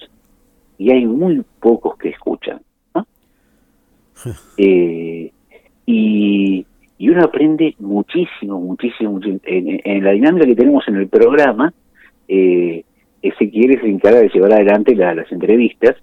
[0.79, 2.61] y hay muy pocos que escuchan,
[2.95, 3.07] ¿no?
[4.57, 5.33] Eh,
[5.85, 6.67] y,
[6.99, 9.41] y uno aprende muchísimo, muchísimo, muchísimo.
[9.45, 11.73] En, en, la dinámica que tenemos en el programa,
[12.29, 12.85] eh,
[13.21, 15.97] Ezequiel se encarga de llevar adelante la, las entrevistas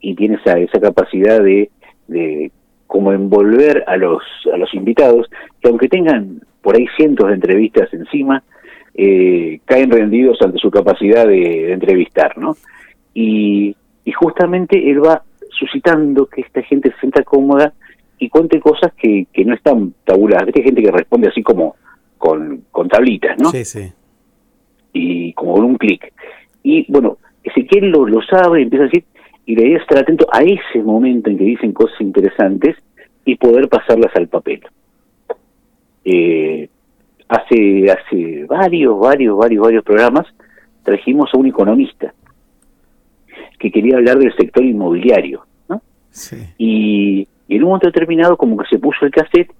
[0.00, 1.70] y tiene esa, esa capacidad de,
[2.08, 2.50] de
[2.90, 4.20] como envolver a los,
[4.52, 5.30] a los invitados,
[5.60, 8.42] que aunque tengan por ahí cientos de entrevistas encima,
[8.94, 12.56] eh, caen rendidos ante su capacidad de, de entrevistar, ¿no?
[13.14, 17.72] Y, y justamente él va suscitando que esta gente se sienta cómoda
[18.18, 20.48] y cuente cosas que, que no están tabuladas.
[20.52, 21.76] Hay gente que responde así como
[22.18, 23.50] con, con tablitas, ¿no?
[23.50, 23.92] Sí, sí.
[24.92, 26.12] Y como con un clic.
[26.64, 29.04] Y bueno, Ezequiel lo, lo sabe, empieza a decir,
[29.50, 32.76] y la idea es estar atento a ese momento en que dicen cosas interesantes
[33.24, 34.60] y poder pasarlas al papel.
[36.04, 36.68] Eh,
[37.28, 40.28] hace, hace varios, varios, varios, varios programas
[40.84, 42.14] trajimos a un economista
[43.58, 45.82] que quería hablar del sector inmobiliario, ¿no?
[46.10, 46.36] Sí.
[46.56, 49.50] Y, y en un momento determinado como que se puso el cassette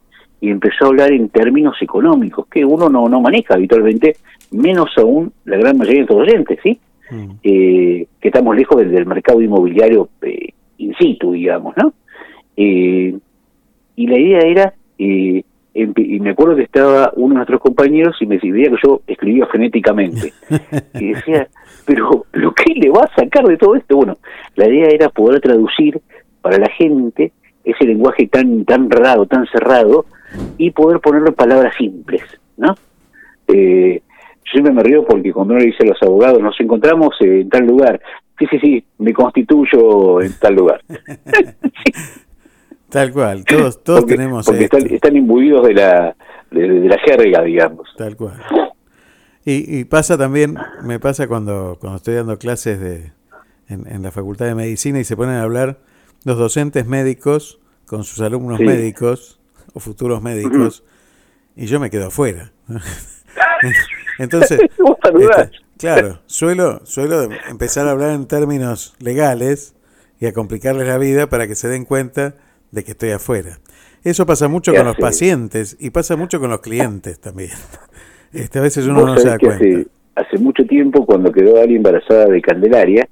[0.41, 4.19] y empezó a hablar en términos económicos, que uno no, no maneja habitualmente,
[4.53, 6.79] menos aún la gran mayoría de los oyentes, ¿sí?
[7.11, 7.31] Mm.
[7.43, 11.93] Eh, que estamos lejos del, del mercado inmobiliario eh, in situ, digamos, ¿no?
[12.57, 13.17] Eh,
[13.97, 18.37] y la idea era, y me acuerdo que estaba uno de nuestros compañeros y me
[18.37, 20.33] decía que yo escribía genéticamente.
[20.95, 21.49] y decía,
[21.85, 23.97] pero, ¿lo qué le va a sacar de todo esto?
[23.97, 24.17] Bueno,
[24.57, 26.01] la idea era poder traducir
[26.41, 27.33] para la gente
[27.65, 30.07] ese lenguaje tan tan raro, tan cerrado,
[30.59, 32.23] y poder ponerlo en palabras simples,
[32.57, 32.75] ¿no?
[33.49, 34.03] Eh,
[34.51, 37.67] siempre me río porque cuando uno le dice a los abogados, nos encontramos en tal
[37.67, 38.01] lugar,
[38.39, 40.81] sí, sí, sí, me constituyo en tal lugar.
[40.89, 41.93] sí.
[42.91, 44.79] Tal cual, todos, todos porque, tenemos porque esto.
[44.79, 46.17] están, están imbuidos de la,
[46.51, 47.89] de, de la jerga, digamos.
[47.97, 48.35] Tal cual.
[49.45, 53.13] Y, y, pasa también, me pasa cuando, cuando estoy dando clases de,
[53.69, 55.79] en, en la Facultad de Medicina y se ponen a hablar
[56.25, 58.65] los docentes médicos con sus alumnos sí.
[58.65, 59.41] médicos
[59.73, 60.85] o futuros médicos
[61.57, 62.53] y yo me quedo afuera.
[64.21, 69.75] Entonces, este, claro, suelo, suelo empezar a hablar en términos legales
[70.21, 72.35] y a complicarles la vida para que se den cuenta
[72.71, 73.59] de que estoy afuera.
[74.05, 77.51] Eso pasa mucho con los pacientes y pasa mucho con los clientes también.
[78.33, 79.57] Este, a veces uno no se da cuenta.
[79.57, 83.09] Hace, hace mucho tiempo, cuando quedó alguien embarazada de Candelaria,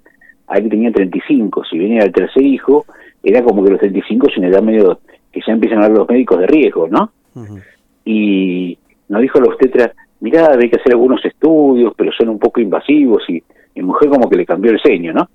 [0.47, 2.87] alguien tenía 35, si venía el tercer hijo,
[3.25, 5.01] era como que los 35 es una edad medio
[5.33, 7.11] que ya empiezan a hablar los médicos de riesgo, ¿no?
[7.35, 7.63] Uh -huh.
[8.05, 8.79] Y
[9.09, 13.23] nos dijo la obstetra, mirá, hay que hacer algunos estudios, pero son un poco invasivos,
[13.29, 13.43] y
[13.75, 15.29] mi mujer como que le cambió el ceño, ¿no?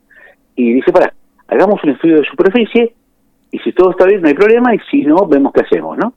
[0.56, 1.14] Y dice, para,
[1.48, 2.94] hagamos un estudio de superficie,
[3.52, 6.14] y si todo está bien no hay problema, y si no, vemos qué hacemos, ¿no?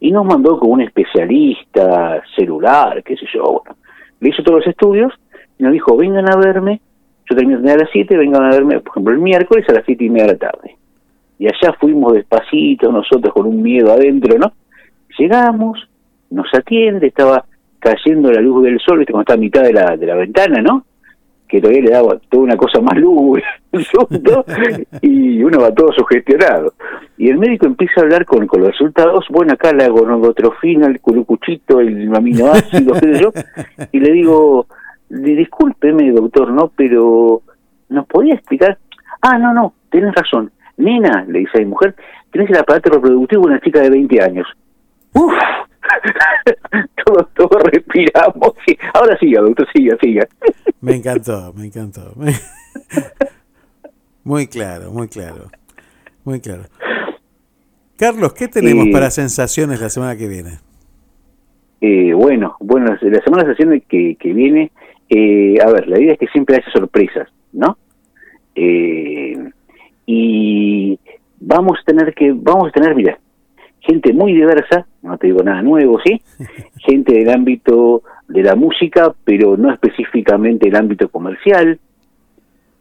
[0.00, 3.76] Y nos mandó con un especialista celular, qué sé yo, bueno,
[4.20, 5.12] le hizo todos los estudios,
[5.58, 6.80] y nos dijo, vengan a verme,
[7.28, 10.04] yo termino a las 7, vengan a verme, por ejemplo, el miércoles a las 7
[10.04, 10.76] y media de la tarde.
[11.38, 14.52] Y allá fuimos despacito, nosotros con un miedo adentro, ¿no?
[15.18, 15.88] Llegamos,
[16.30, 17.44] nos atiende, estaba
[17.80, 19.12] cayendo la luz del sol, ¿viste?
[19.12, 20.84] cuando está a mitad de la, de la ventana, ¿no?
[21.48, 23.42] Que todavía le daba toda una cosa más luz,
[25.02, 26.74] y uno va todo sugestionado.
[27.18, 31.00] Y el médico empieza a hablar con, con los resultados, bueno, acá la gonodotrofina, el
[31.00, 33.32] culucuchito, el aminoácido, qué sé yo,
[33.90, 34.66] y le digo,
[35.08, 36.70] discúlpeme, doctor, ¿no?
[36.76, 37.42] Pero,
[37.88, 38.78] ¿nos podía explicar?
[39.22, 40.52] Ah, no, no, tenés razón.
[40.76, 41.94] Nena, le dice a mi mujer,
[42.30, 44.46] tenés el aparato reproductivo de una chica de 20 años.
[45.14, 45.34] Uf,
[47.04, 48.52] todos, todos respiramos.
[48.66, 48.76] Sí.
[48.94, 50.26] Ahora siga, doctor, siga, siga.
[50.80, 52.14] Me encantó, me encantó.
[54.24, 55.50] Muy claro, muy claro.
[56.24, 56.64] Muy claro.
[57.96, 60.58] Carlos, ¿qué tenemos Eh, para sensaciones la semana que viene?
[61.80, 64.70] Eh, bueno, bueno, la semana sesión que, que viene,
[65.08, 67.78] eh, a ver, la idea es que siempre haya sorpresas, ¿no?
[68.54, 69.34] Eh,
[70.06, 70.98] y
[71.40, 73.18] vamos a tener que, vamos a tener, mira,
[73.90, 76.22] gente muy diversa, no te digo nada nuevo, ¿sí?
[76.86, 81.78] Gente del ámbito de la música, pero no específicamente el ámbito comercial.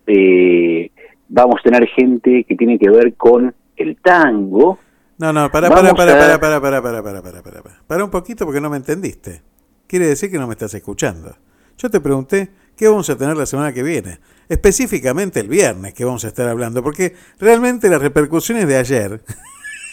[0.06, 0.92] Eh,
[1.28, 4.80] vamos a tener gente que tiene que ver con el tango.
[5.18, 7.82] No, no, para, para, para, para, para, para, para, para, para, para.
[7.86, 9.42] Para un poquito porque no me entendiste.
[9.88, 11.36] Quiere decir que no me estás escuchando.
[11.78, 14.20] Yo te pregunté qué vamos a tener la semana que viene.
[14.48, 16.84] Específicamente el viernes que vamos a estar hablando.
[16.84, 19.22] Porque realmente las repercusiones de ayer...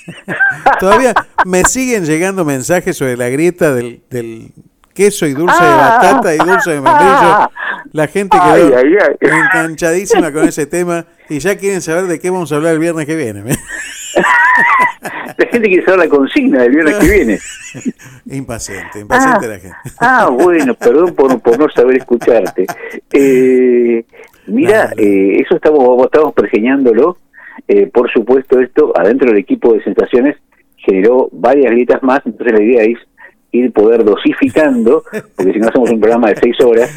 [0.81, 1.15] todavía
[1.45, 4.53] me siguen llegando mensajes sobre la grieta del, del
[4.95, 7.51] queso y dulce de batata y dulce de membrillo.
[7.93, 9.17] La gente quedó ay, ay.
[9.21, 13.07] enganchadísima con ese tema y ya quieren saber de qué vamos a hablar el viernes
[13.07, 13.43] que viene.
[15.39, 17.39] La gente quiere saber la consigna del viernes que viene.
[18.27, 19.77] Impaciente, impaciente Ah, la gente.
[19.99, 22.67] Ah, bueno, perdón por, por no saber escucharte.
[23.13, 24.05] Eh,
[24.47, 27.19] mira, eh, eso estamos, estamos pergeñándolo.
[27.69, 30.37] Eh, por supuesto, esto adentro del equipo de sensaciones
[30.77, 32.99] generó varias grietas más, entonces la idea es
[33.53, 35.03] ir poder dosificando,
[35.37, 36.91] porque si no hacemos un programa de seis horas,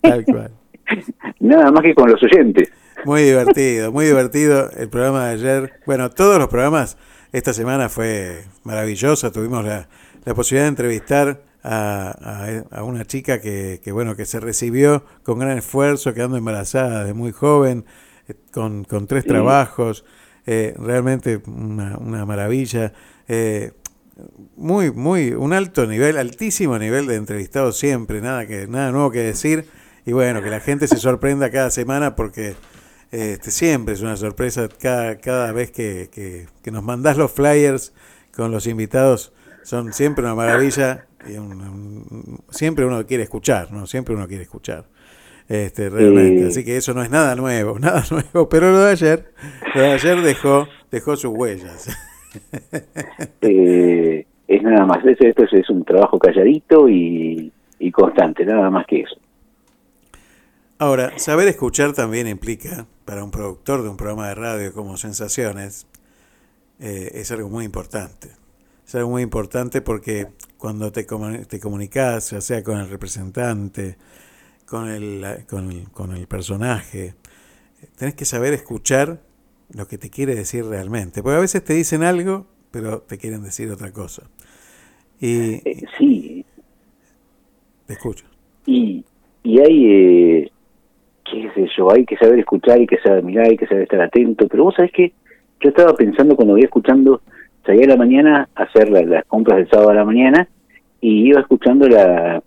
[0.00, 0.50] Tal cual.
[1.40, 2.72] nada más que con los oyentes.
[3.04, 5.72] Muy divertido, muy divertido el programa de ayer.
[5.86, 6.96] Bueno, todos los programas
[7.32, 9.30] esta semana fue maravilloso.
[9.30, 9.88] Tuvimos la,
[10.24, 15.04] la posibilidad de entrevistar a, a- a una chica que, que, bueno que se recibió
[15.24, 17.84] con gran esfuerzo, quedando embarazada de muy joven,
[18.52, 19.28] con, con tres Sí.
[19.30, 20.04] trabajos.
[20.48, 22.92] eh, realmente una, una maravilla.
[23.26, 23.72] eh,
[24.56, 29.18] muy, muy, un alto nivel, altísimo nivel de entrevistados siempre, nada que, nada nuevo que
[29.20, 29.66] decir.
[30.06, 32.54] Y bueno, que la gente se sorprenda cada semana porque
[33.10, 37.92] este, siempre es una sorpresa cada, cada vez que, que, que nos mandás los flyers
[38.34, 39.32] con los invitados.
[39.64, 43.86] Son siempre una maravilla y un- un- siempre uno quiere escuchar, ¿no?
[43.88, 44.86] Siempre uno quiere escuchar.
[45.48, 46.44] Este, realmente.
[46.44, 46.48] Eh.
[46.48, 48.48] Así que eso no es nada nuevo, nada nuevo.
[48.48, 49.32] Pero lo de ayer,
[49.74, 51.88] lo de ayer dejó, dejó sus huellas.
[53.40, 58.86] Eh, es nada más, esto, esto es, un trabajo calladito y, y constante, nada más
[58.86, 59.16] que eso.
[60.78, 65.86] Ahora, saber escuchar también implica, para un productor de un programa de radio como Sensaciones,
[66.78, 68.28] eh, es algo muy importante.
[68.86, 70.26] Es algo muy importante porque
[70.58, 73.96] cuando te, comu- te comunicas, ya sea con el representante,
[74.66, 77.14] con el, con el, con el personaje,
[77.98, 79.20] tenés que saber escuchar
[79.72, 81.22] lo que te quiere decir realmente.
[81.22, 84.24] Porque a veces te dicen algo, pero te quieren decir otra cosa.
[85.20, 85.60] Y,
[85.98, 86.44] sí.
[87.86, 88.26] Te escucho.
[88.66, 89.04] Y,
[89.44, 90.50] y hay, eh,
[91.24, 94.00] qué sé yo, hay que saber escuchar, hay que saber mirar, hay que saber estar
[94.00, 94.48] atento.
[94.48, 95.12] Pero vos sabés que
[95.60, 97.22] yo estaba pensando cuando iba escuchando,
[97.64, 100.48] salía a la mañana a hacer la- las compras del sábado a la mañana
[101.00, 102.42] y iba escuchando la,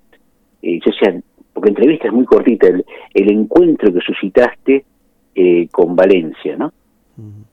[0.62, 1.22] eh, yo decía,
[1.60, 4.86] porque entrevista es muy cortita, el, el encuentro que suscitaste
[5.36, 6.72] eh, con Valencia, ¿no?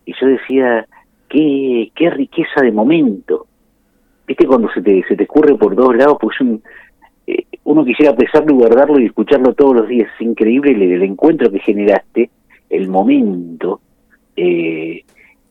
[0.05, 0.87] Y yo decía,
[1.29, 3.49] qué, qué riqueza de momento.
[4.29, 6.19] ¿Viste cuando se te, se te escurre por dos lados?
[6.21, 6.63] Pues un,
[7.27, 10.09] eh, uno quisiera pesarlo y guardarlo y escucharlo todos los días.
[10.15, 12.31] Es increíble el, el encuentro que generaste,
[12.71, 13.81] el momento.
[14.37, 15.03] eh,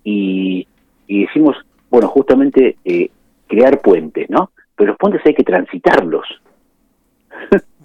[0.05, 0.65] y,
[1.07, 1.57] y decimos,
[1.89, 3.09] bueno, justamente eh,
[3.47, 4.51] crear puentes, ¿no?
[4.77, 6.25] Pero los puentes hay que transitarlos.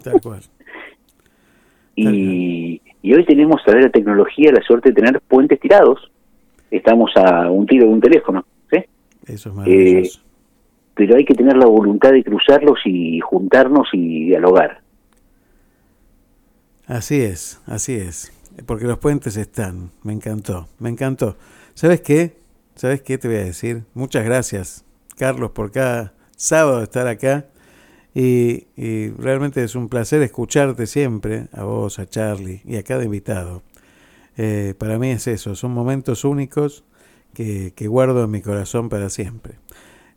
[0.04, 0.40] Tal cual.
[2.08, 6.10] Y, y hoy tenemos, a través de la tecnología, la suerte de tener puentes tirados.
[6.70, 8.78] Estamos a un tiro de un teléfono, ¿sí?
[9.26, 10.20] Eso es Eh, maravilloso.
[10.94, 14.80] pero hay que tener la voluntad de cruzarlos y juntarnos y dialogar.
[16.86, 18.32] Así es, así es.
[18.66, 19.90] Porque los puentes están.
[20.02, 21.36] Me encantó, me encantó.
[21.74, 22.36] ¿Sabes qué?
[22.74, 23.82] ¿Sabes qué te voy a decir?
[23.94, 24.84] Muchas gracias,
[25.16, 27.46] Carlos, por cada sábado estar acá.
[28.14, 33.04] Y, y realmente es un placer escucharte siempre, a vos, a Charlie y a cada
[33.04, 33.62] invitado.
[34.36, 36.84] Eh, para mí es eso, son momentos únicos
[37.34, 39.54] que, que guardo en mi corazón para siempre.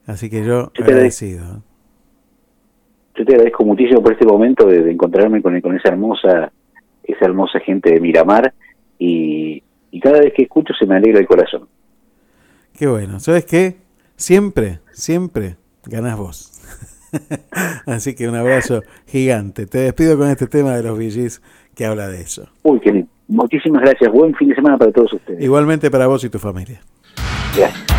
[0.05, 1.61] Así que yo Yo te agradecido.
[3.15, 6.51] Yo te agradezco muchísimo por este momento de, de encontrarme con, con esa hermosa
[7.03, 8.53] esa hermosa gente de Miramar
[8.97, 9.61] y,
[9.91, 11.67] y cada vez que escucho se me alegra el corazón.
[12.77, 13.19] Qué bueno.
[13.19, 13.77] ¿Sabes qué?
[14.15, 16.51] Siempre, siempre ganás vos.
[17.85, 19.65] Así que un abrazo gigante.
[19.65, 21.41] Te despido con este tema de los VGs
[21.75, 22.47] que habla de eso.
[22.63, 23.09] Uy, qué lindo.
[23.27, 24.11] Muchísimas gracias.
[24.11, 25.41] Buen fin de semana para todos ustedes.
[25.41, 26.81] Igualmente para vos y tu familia.
[27.55, 27.92] Gracias.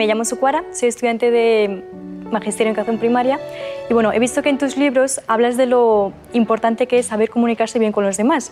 [0.00, 1.84] Me llamo Sucuara, soy estudiante de
[2.30, 3.38] Magisterio en Educación Primaria
[3.90, 7.28] y bueno, he visto que en tus libros hablas de lo importante que es saber
[7.28, 8.50] comunicarse bien con los demás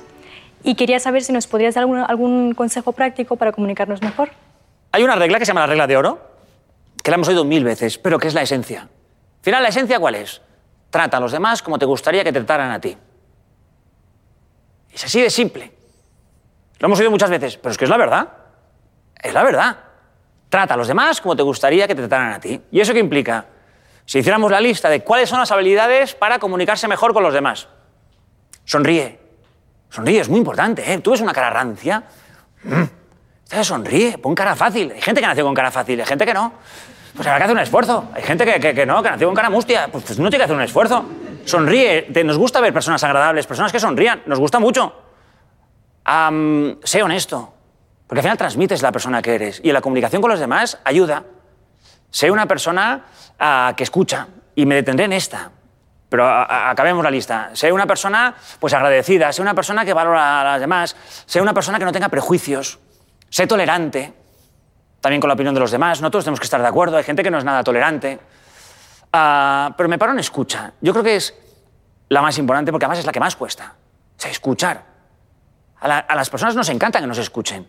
[0.63, 4.29] y quería saber si nos podrías dar algún, algún consejo práctico para comunicarnos mejor.
[4.93, 6.21] Hay una regla que se llama la regla de oro,
[7.03, 8.83] que la hemos oído mil veces, pero que es la esencia.
[8.83, 8.89] Al
[9.41, 10.43] final, ¿la esencia cuál es?
[10.91, 12.95] Trata a los demás como te gustaría que te trataran a ti.
[14.93, 15.73] Es así de simple.
[16.79, 18.29] Lo hemos oído muchas veces, pero es que es la verdad.
[19.23, 19.88] Es la verdad.
[20.49, 22.61] Trata a los demás como te gustaría que te trataran a ti.
[22.71, 23.45] ¿Y eso qué implica?
[24.05, 27.69] Si hiciéramos la lista de cuáles son las habilidades para comunicarse mejor con los demás.
[28.65, 29.19] Sonríe.
[29.91, 30.91] Sonríe, es muy importante.
[30.93, 30.99] ¿eh?
[30.99, 32.03] Tú ves una cara rancia.
[32.65, 33.63] Mm.
[33.63, 34.93] Sonríe, pon cara fácil.
[34.95, 36.53] Hay gente que nació con cara fácil, hay gente que no.
[37.15, 38.09] Pues habrá que hacer un esfuerzo.
[38.15, 39.89] Hay gente que, que- que no, que nació con cara mustia.
[39.91, 41.05] Pues, pues no tiene que hacer un esfuerzo.
[41.45, 42.03] Sonríe.
[42.13, 44.23] Te- nos gusta ver personas agradables, personas que sonrían.
[44.27, 44.95] Nos gusta mucho.
[46.05, 47.55] Am, sé honesto.
[48.09, 49.61] Porque al final transmites la persona que eres.
[49.63, 51.25] Y la comunicación con los demás ayuda.
[52.11, 53.05] Sé una persona
[53.39, 54.27] ah, que escucha.
[54.55, 55.51] Y me detendré en esta.
[56.09, 57.51] Pero a- a- acabemos la lista.
[57.53, 59.31] Sé una persona pues agradecida.
[59.33, 60.97] Sé una persona que valora a las demás.
[61.27, 62.79] Sé una persona que no tenga prejuicios.
[63.29, 64.15] Sé tolerante.
[65.03, 66.01] También con la opinión de los demás.
[66.01, 66.97] No todos tenemos que estar de acuerdo.
[66.97, 68.19] Hay gente que no es nada tolerante.
[69.13, 70.73] Ah, pero me paro en escucha.
[70.81, 71.35] Yo creo que es
[72.09, 73.75] la más importante porque además es la que más cuesta.
[74.17, 74.83] O sea, escuchar.
[75.81, 77.69] A, la- a las personas nos encanta que nos escuchen.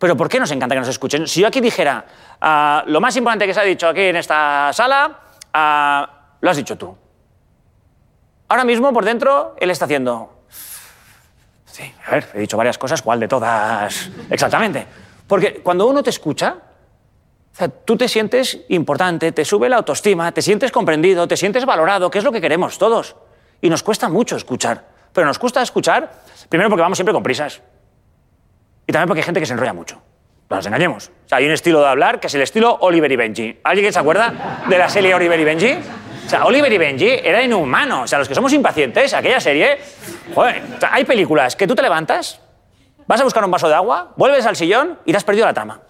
[0.00, 1.28] Pero ¿por qué nos encanta que nos escuchen?
[1.28, 2.06] Si yo aquí dijera,
[2.40, 5.20] ah, lo más importante que se ha dicho aquí en esta sala,
[5.52, 6.10] ah,
[6.40, 6.96] lo has dicho tú.
[8.48, 10.44] Ahora mismo, por dentro, él está haciendo...
[11.66, 14.10] Sí, a ver, he dicho varias cosas, ¿cuál de todas?
[14.30, 14.86] Exactamente.
[15.26, 16.56] Porque cuando uno te escucha,
[17.84, 22.18] tú te sientes importante, te sube la autoestima, te sientes comprendido, te sientes valorado, que
[22.18, 23.16] es lo que queremos todos.
[23.60, 24.82] Y nos cuesta mucho escuchar.
[25.12, 26.10] Pero nos cuesta escuchar,
[26.48, 27.60] primero porque vamos siempre con prisas.
[28.90, 30.02] Y también porque hay gente que se enrolla mucho.
[30.48, 31.12] No nos engañemos.
[31.24, 33.60] O sea, hay un estilo de hablar que es el estilo Oliver y Benji.
[33.62, 35.78] ¿Alguien se acuerda de la serie Oliver y Benji?
[36.26, 38.02] O sea, Oliver y Benji era inhumano.
[38.02, 39.78] O sea, los que somos impacientes, aquella serie...
[40.34, 42.40] Joder, o sea, hay películas que tú te levantas,
[43.06, 45.54] vas a buscar un vaso de agua, vuelves al sillón y te has perdido la
[45.54, 45.82] trama.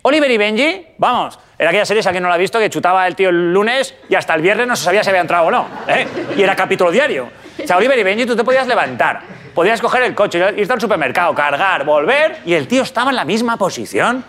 [0.00, 3.06] Oliver y Benji, vamos, era aquella serie, si alguien no la ha visto, que chutaba
[3.06, 5.50] el tío el lunes y hasta el viernes no se sabía si había entrado o
[5.50, 5.66] no.
[5.86, 6.06] ¿eh?
[6.34, 7.28] Y era capítulo diario.
[7.62, 9.20] O sea, Oliver y Benji, tú te podías levantar,
[9.58, 13.24] podías coger el coche, irte al supermercado, cargar, volver, y el tío estaba en la
[13.24, 14.24] misma posición.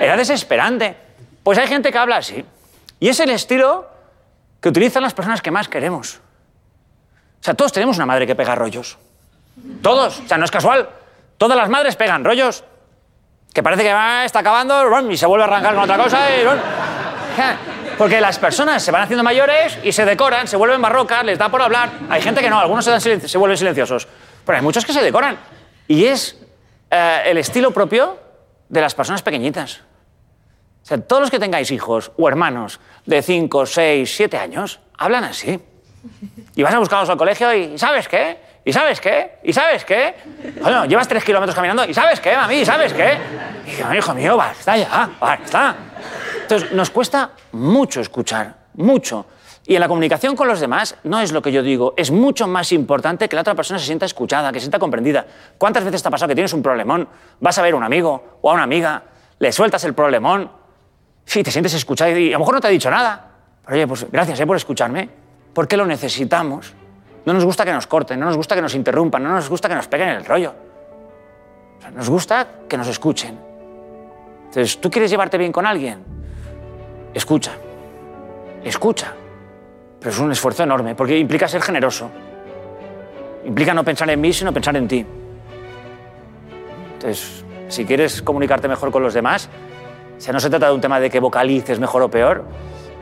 [0.00, 0.96] Era desesperante.
[1.44, 2.44] Pues hay gente que habla así.
[2.98, 3.86] Y es el estilo
[4.60, 6.16] que utilizan las personas que más queremos.
[6.16, 8.98] O sea, todos tenemos una madre que pega rollos.
[9.82, 10.18] Todos.
[10.18, 10.88] O sea, no es casual.
[11.38, 12.64] Todas las madres pegan rollos.
[13.54, 16.28] Que parece que ah, está acabando y se vuelve a arrancar con otra cosa.
[16.28, 16.44] y,
[17.96, 21.48] Porque las personas se van haciendo mayores y se decoran, se vuelven barrocas, les da
[21.50, 21.88] por hablar.
[22.10, 24.08] Hay gente que no, algunos se, dan silenci- se vuelven silenciosos.
[24.44, 25.38] Pero hay muchos que se decoran.
[25.88, 26.36] Y es
[26.90, 28.18] eh, el estilo propio
[28.68, 29.80] de las personas pequeñitas.
[30.82, 35.24] O sea, todos los que tengáis hijos o hermanos de 5, 6, 7 años, hablan
[35.24, 35.60] así.
[36.56, 38.38] Y vas a buscarlos al colegio y ¿sabes qué?
[38.64, 39.38] ¿Y sabes qué?
[39.42, 40.14] ¿Y sabes qué?
[40.60, 42.56] Bueno, llevas tres kilómetros caminando ¿y sabes qué, mami?
[42.56, 43.18] ¿Y sabes qué?
[43.66, 45.76] Y yo, hijo mío, basta ya, basta.
[46.42, 49.26] Entonces, nos cuesta mucho escuchar, mucho.
[49.64, 52.48] Y en la comunicación con los demás no es lo que yo digo, es mucho
[52.48, 55.24] más importante que la otra persona se sienta escuchada, que se sienta comprendida.
[55.56, 57.08] ¿Cuántas veces te ha pasado que tienes un problemón,
[57.40, 59.02] vas a ver a un amigo o a una amiga,
[59.38, 60.50] le sueltas el problemón,
[61.24, 63.30] sí, te sientes escuchado y a lo mejor no te ha dicho nada,
[63.64, 65.08] pero oye, pues gracias eh, por escucharme,
[65.54, 66.74] porque lo necesitamos.
[67.24, 69.68] No nos gusta que nos corten, no nos gusta que nos interrumpan, no nos gusta
[69.68, 70.54] que nos peguen el rollo.
[71.94, 73.38] Nos gusta que nos escuchen.
[74.46, 76.02] Entonces, ¿tú quieres llevarte bien con alguien?
[77.14, 77.52] Escucha.
[78.64, 79.14] Escucha.
[80.02, 82.10] Pero es un esfuerzo enorme, porque implica ser generoso.
[83.44, 85.06] Implica no pensar en mí, sino pensar en ti.
[86.94, 89.48] Entonces, si quieres comunicarte mejor con los demás,
[90.22, 92.44] sea, no se trata de un tema de que vocalices mejor o peor,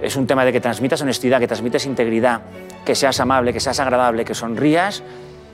[0.01, 2.41] es un tema de que transmitas honestidad, que transmites integridad,
[2.85, 5.03] que seas amable, que seas agradable, que sonrías,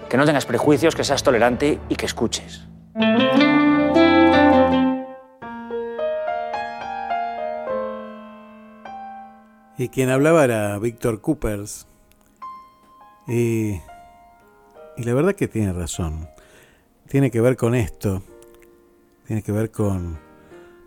[0.09, 2.63] que no tengas prejuicios, que seas tolerante y que escuches.
[9.79, 11.87] Y quien hablaba era Víctor Coopers.
[13.29, 13.81] Y,
[14.97, 16.29] y la verdad que tiene razón.
[17.09, 18.23] Tiene que ver con esto.
[19.27, 20.19] Tiene que ver con,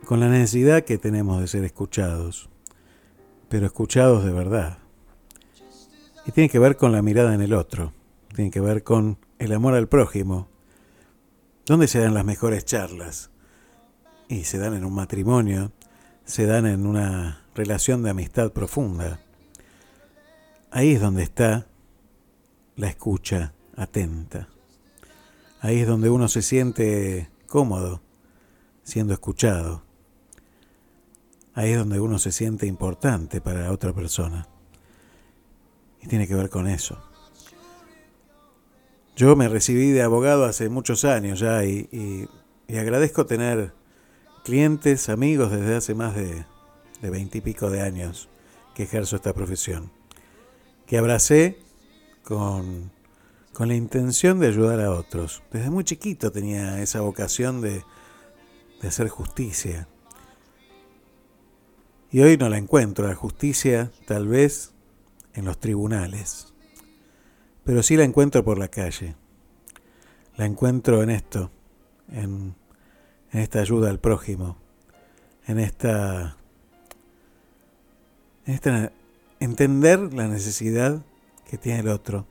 [0.05, 2.49] con la necesidad que tenemos de ser escuchados.
[3.47, 4.79] Pero escuchados de verdad.
[6.25, 7.93] Y tiene que ver con la mirada en el otro.
[8.33, 10.47] Tiene que ver con el amor al prójimo.
[11.65, 13.29] ¿Dónde se dan las mejores charlas?
[14.27, 15.71] Y se dan en un matrimonio,
[16.25, 19.19] se dan en una relación de amistad profunda.
[20.71, 21.67] Ahí es donde está
[22.75, 24.47] la escucha atenta.
[25.61, 28.01] Ahí es donde uno se siente cómodo
[28.83, 29.83] siendo escuchado.
[31.53, 34.47] Ahí es donde uno se siente importante para la otra persona.
[36.01, 36.97] Y tiene que ver con eso.
[39.17, 42.27] Yo me recibí de abogado hace muchos años ya y, y-
[42.73, 43.73] y agradezco tener
[44.45, 46.45] clientes, amigos desde hace más de
[47.01, 48.29] de veintipico de años
[48.75, 49.91] que ejerzo esta profesión,
[50.85, 51.59] que abracé
[52.23, 52.91] con,
[53.53, 55.43] con la intención de ayudar a otros.
[55.51, 57.83] Desde muy chiquito tenía esa vocación de,
[58.81, 59.87] de hacer justicia.
[62.11, 64.73] Y hoy no la encuentro, la justicia tal vez
[65.33, 66.53] en los tribunales,
[67.63, 69.15] pero sí la encuentro por la calle.
[70.35, 71.51] La encuentro en esto,
[72.11, 72.55] en,
[73.31, 74.57] en esta ayuda al prójimo,
[75.45, 76.37] en esta
[79.39, 81.05] entender la necesidad
[81.49, 82.25] que tiene el otro,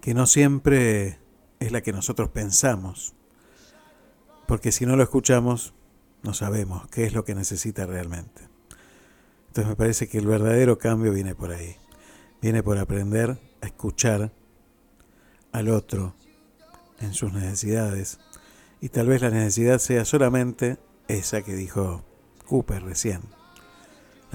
[0.00, 1.18] que no siempre
[1.60, 3.14] es la que nosotros pensamos,
[4.46, 5.74] porque si no lo escuchamos,
[6.22, 8.48] no sabemos qué es lo que necesita realmente.
[9.48, 11.76] Entonces me parece que el verdadero cambio viene por ahí,
[12.40, 14.32] viene por aprender a escuchar
[15.52, 16.14] al otro
[17.00, 18.18] en sus necesidades,
[18.80, 20.78] y tal vez la necesidad sea solamente
[21.08, 22.02] esa que dijo
[22.46, 23.33] Cooper recién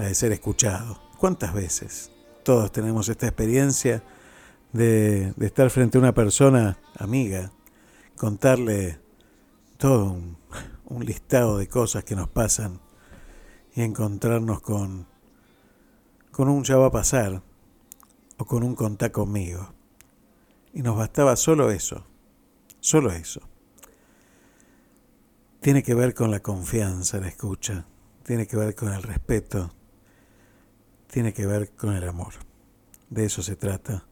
[0.06, 1.00] de ser escuchado.
[1.18, 2.10] ¿Cuántas veces
[2.42, 4.02] todos tenemos esta experiencia
[4.72, 7.52] de, de estar frente a una persona amiga,
[8.16, 8.98] contarle
[9.76, 10.36] todo un,
[10.90, 12.80] un listado de cosas que nos pasan
[13.74, 15.06] y encontrarnos con,
[16.30, 17.42] con un ya va a pasar
[18.36, 19.72] o con un contá conmigo.
[20.72, 22.04] Y nos bastaba solo eso,
[22.80, 23.40] solo eso.
[25.60, 27.86] Tiene que ver con la confianza, la escucha,
[28.24, 29.72] tiene que ver con el respeto,
[31.10, 32.34] tiene que ver con el amor.
[33.08, 34.06] De eso se trata.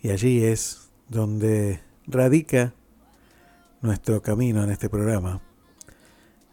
[0.00, 2.74] Y allí es donde radica
[3.80, 5.40] nuestro camino en este programa.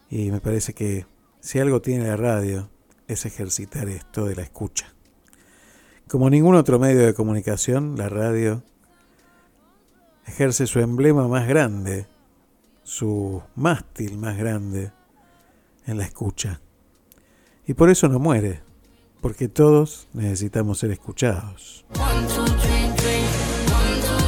[0.10, 1.06] Y me parece que
[1.42, 2.70] si algo tiene la radio
[3.08, 4.94] es ejercitar esto de la escucha.
[6.08, 8.64] Como ningún otro medio de comunicación, la radio
[10.26, 12.08] ejerce su emblema más grande,
[12.84, 14.92] su mástil más grande
[15.86, 16.62] en la escucha.
[17.66, 18.62] Y por eso no muere,
[19.22, 21.86] porque todos necesitamos ser escuchados.
[21.96, 23.26] One, two, three, drink.
[23.74, 24.28] One, two,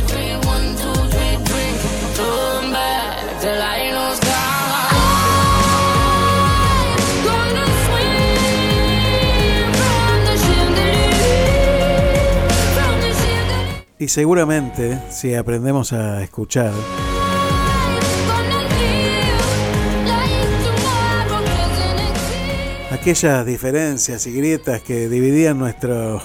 [22.99, 26.21] aquellas diferencias y grietas que dividían nuestro,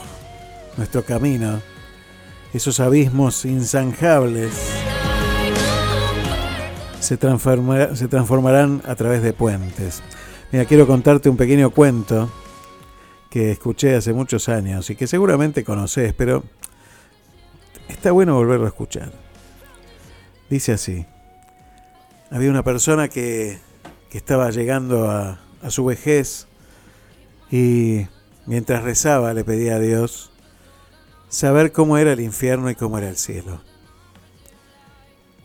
[1.07, 1.63] camino,
[2.53, 4.53] esos abismos inzanjables,
[6.99, 10.03] se, se transformarán a través de puentes.
[10.51, 12.29] Mira, quiero contarte un pequeño cuento
[13.31, 16.43] que escuché hace muchos años y que seguramente conoces, pero
[17.89, 19.13] está bueno volverlo a escuchar.
[20.51, 21.07] Dice así,
[22.33, 23.61] había una persona que,
[24.11, 26.49] que estaba llegando a, a su vejez
[27.55, 28.09] y
[28.47, 30.33] mientras rezaba le pedía a Dios
[31.29, 33.61] saber cómo era el infierno y cómo era el cielo.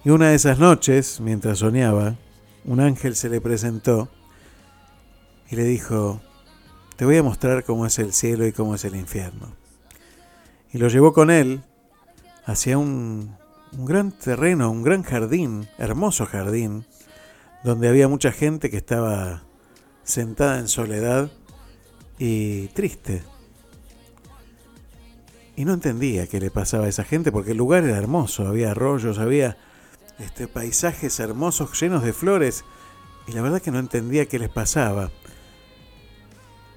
[0.03, 2.15] Y una de esas noches, mientras soñaba,
[2.65, 4.09] un ángel se le presentó
[5.51, 6.19] y le dijo,
[6.95, 9.53] te voy a mostrar cómo es el cielo y cómo es el infierno.
[10.73, 11.61] Y lo llevó con él
[12.43, 13.35] hacia un,
[13.71, 16.87] un gran terreno, un gran jardín, hermoso jardín,
[17.63, 19.43] donde había mucha gente que estaba
[20.03, 21.29] sentada en soledad
[22.19, 23.23] y triste.
[25.55, 28.71] Y no entendía qué le pasaba a esa gente porque el lugar era hermoso, había
[28.71, 29.57] arroyos, había
[30.19, 32.63] este, paisajes hermosos llenos de flores
[33.27, 35.11] y la verdad que no entendía qué les pasaba.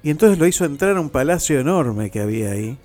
[0.01, 2.77] Y entonces lo hizo entrar a un palacio enorme que había ahí.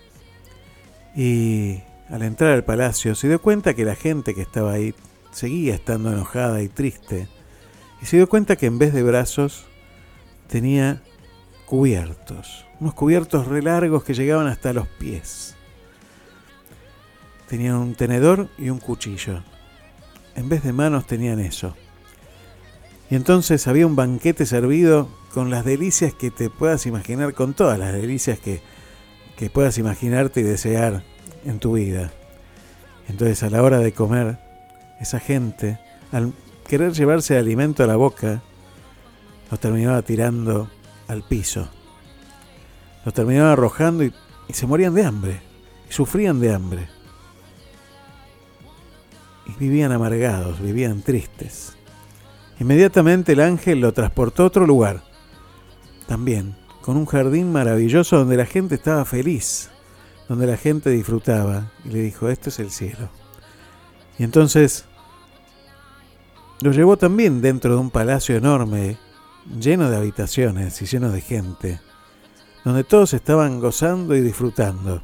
[1.16, 4.94] Y al entrar al palacio se dio cuenta que la gente que estaba ahí
[5.32, 7.28] seguía estando enojada y triste.
[8.00, 9.66] Y se dio cuenta que en vez de brazos
[10.46, 11.02] tenía
[11.68, 12.64] cubiertos.
[12.80, 15.54] Unos cubiertos re largos que llegaban hasta los pies.
[17.46, 19.42] Tenían un tenedor y un cuchillo.
[20.34, 21.76] En vez de manos tenían eso.
[23.10, 27.78] Y entonces había un banquete servido con las delicias que te puedas imaginar, con todas
[27.78, 28.62] las delicias que,
[29.36, 31.02] que puedas imaginarte y desear
[31.44, 32.10] en tu vida.
[33.08, 34.38] Entonces a la hora de comer,
[35.00, 35.78] esa gente,
[36.12, 36.32] al
[36.66, 38.40] querer llevarse alimento a la boca,
[39.50, 40.70] lo terminaba tirando
[41.08, 41.68] al piso.
[43.04, 44.12] Lo terminaba arrojando y,
[44.48, 45.40] y se morían de hambre.
[45.88, 46.88] Y sufrían de hambre.
[49.46, 51.76] Y vivían amargados, vivían tristes.
[52.60, 55.02] Inmediatamente el ángel lo transportó a otro lugar.
[56.06, 59.70] También, con un jardín maravilloso donde la gente estaba feliz,
[60.28, 61.72] donde la gente disfrutaba.
[61.84, 63.08] Y le dijo, esto es el cielo.
[64.18, 64.84] Y entonces
[66.60, 68.98] lo llevó también dentro de un palacio enorme,
[69.60, 71.80] lleno de habitaciones y lleno de gente,
[72.64, 75.02] donde todos estaban gozando y disfrutando.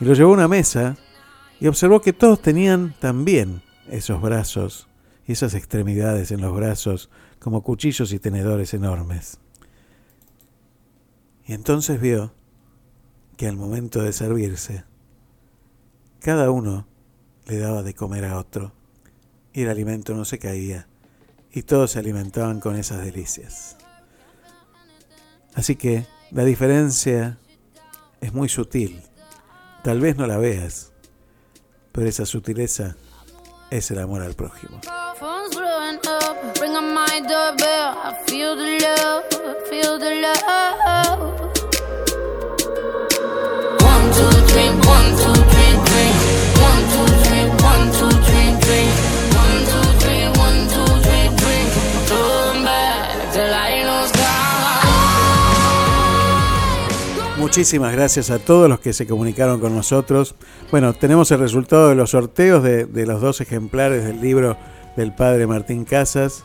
[0.00, 0.96] Y lo llevó a una mesa
[1.60, 4.88] y observó que todos tenían también esos brazos
[5.26, 9.38] y esas extremidades en los brazos como cuchillos y tenedores enormes.
[11.46, 12.32] Y entonces vio
[13.36, 14.84] que al momento de servirse,
[16.20, 16.86] cada uno
[17.46, 18.72] le daba de comer a otro
[19.52, 20.88] y el alimento no se caía
[21.50, 23.76] y todos se alimentaban con esas delicias.
[25.54, 27.38] Así que la diferencia
[28.20, 29.02] es muy sutil.
[29.82, 30.92] Tal vez no la veas,
[31.92, 32.96] pero esa sutileza
[33.70, 34.80] es el amor al prójimo.
[57.52, 60.36] Muchísimas gracias a todos los que se comunicaron con nosotros.
[60.70, 64.56] Bueno, tenemos el resultado de los sorteos de, los dos ejemplares del libro
[64.96, 66.44] del padre Martín Casas.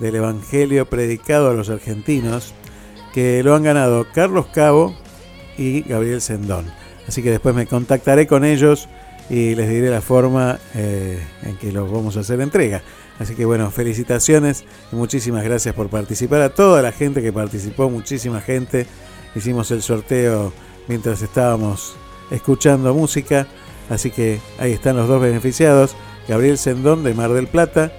[0.00, 2.52] del Evangelio predicado a los argentinos,
[3.14, 4.96] que lo han ganado Carlos Cabo
[5.56, 6.66] y Gabriel Sendón.
[7.06, 8.88] Así que después me contactaré con ellos
[9.28, 12.82] y les diré la forma eh, en que los vamos a hacer entrega.
[13.20, 16.42] Así que bueno, felicitaciones y muchísimas gracias por participar.
[16.42, 18.88] A toda la gente que participó, muchísima gente.
[19.34, 20.52] Hicimos el sorteo
[20.88, 21.94] mientras estábamos
[22.30, 23.46] escuchando música.
[23.88, 25.96] Así que ahí están los dos beneficiados.
[26.28, 27.92] Gabriel Sendón de Mar del Plata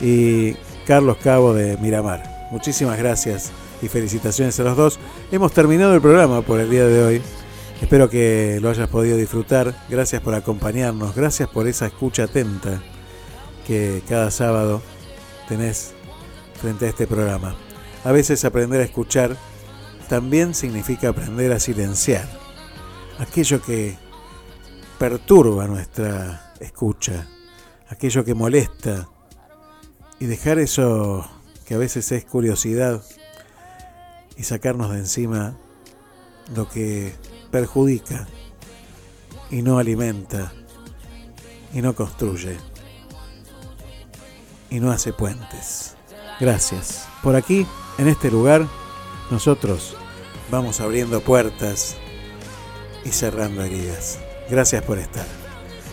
[0.00, 0.54] y
[0.86, 2.48] Carlos Cabo de Miramar.
[2.50, 3.52] Muchísimas gracias
[3.82, 4.98] y felicitaciones a los dos.
[5.30, 7.22] Hemos terminado el programa por el día de hoy.
[7.80, 9.74] Espero que lo hayas podido disfrutar.
[9.88, 11.14] Gracias por acompañarnos.
[11.14, 12.82] Gracias por esa escucha atenta
[13.66, 14.82] que cada sábado
[15.48, 15.92] tenés
[16.60, 17.54] frente a este programa.
[18.04, 19.36] A veces aprender a escuchar
[20.10, 22.28] también significa aprender a silenciar
[23.20, 23.96] aquello que
[24.98, 27.28] perturba nuestra escucha,
[27.88, 29.08] aquello que molesta
[30.18, 31.30] y dejar eso
[31.64, 33.04] que a veces es curiosidad
[34.36, 35.56] y sacarnos de encima
[36.56, 37.14] lo que
[37.52, 38.26] perjudica
[39.48, 40.52] y no alimenta
[41.72, 42.56] y no construye
[44.70, 45.94] y no hace puentes.
[46.40, 47.06] Gracias.
[47.22, 47.64] Por aquí,
[47.98, 48.66] en este lugar,
[49.30, 49.96] nosotros
[50.50, 51.96] vamos abriendo puertas
[53.04, 54.18] y cerrando heridas.
[54.48, 55.26] Gracias por estar.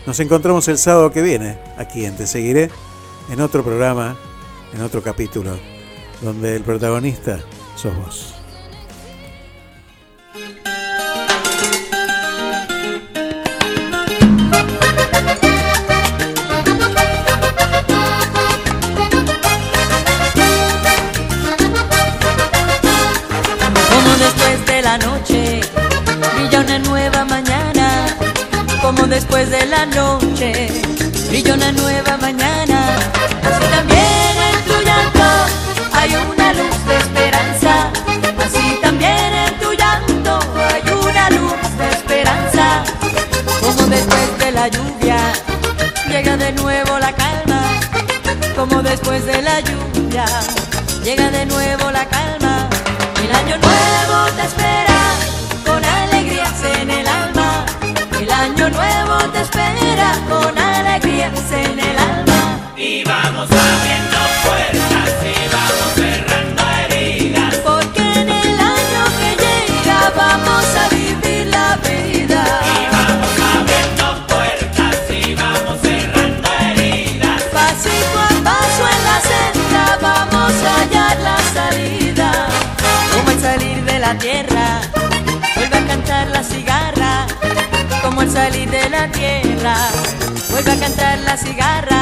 [0.05, 2.69] Nos encontramos el sábado que viene aquí en Te Seguiré,
[3.29, 4.17] en otro programa,
[4.73, 5.57] en otro capítulo,
[6.21, 7.39] donde el protagonista
[7.75, 8.36] sos vos.
[24.97, 25.61] Noche
[26.35, 28.05] brilla una nueva mañana.
[28.81, 30.69] Como después de la noche
[31.29, 32.79] brilla una nueva mañana.
[33.43, 35.27] Así también en tu llanto
[35.93, 37.91] hay una luz de esperanza.
[38.45, 40.39] Así también en tu llanto
[40.71, 42.83] hay una luz de esperanza.
[43.61, 45.17] Como después de la lluvia
[46.09, 47.61] llega de nuevo la calma.
[48.55, 50.25] Como después de la lluvia
[51.03, 52.69] llega de nuevo la calma.
[53.23, 54.86] El año nuevo te espera
[59.31, 62.59] te espera con alegrías en el alma.
[62.75, 67.55] Y vamos abriendo puertas y vamos cerrando heridas.
[67.57, 72.43] Porque en el año que llega vamos a vivir la vida.
[72.75, 77.41] Y vamos abriendo puertas y vamos cerrando heridas.
[77.53, 82.31] Pasito a paso en la senda vamos a hallar la salida.
[83.13, 84.46] Como al salir de la tierra,
[88.37, 89.75] salir de la tierra,
[90.51, 92.01] vuelve a cantar la cigarra.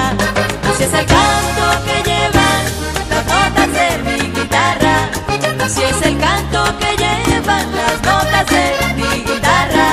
[0.70, 2.64] Así es el canto que llevan
[3.12, 4.98] las notas de mi guitarra.
[5.66, 8.66] Así es el canto que llevan las notas de
[8.98, 9.90] mi guitarra.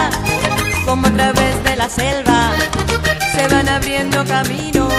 [0.85, 2.41] Como a través de la selva
[3.35, 4.93] se van abriendo caminos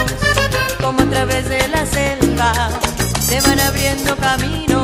[0.81, 2.51] como a través de la selva
[3.27, 4.82] se van abriendo caminos.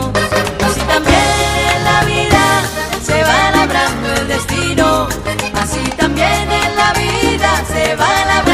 [7.70, 8.49] Se va labrando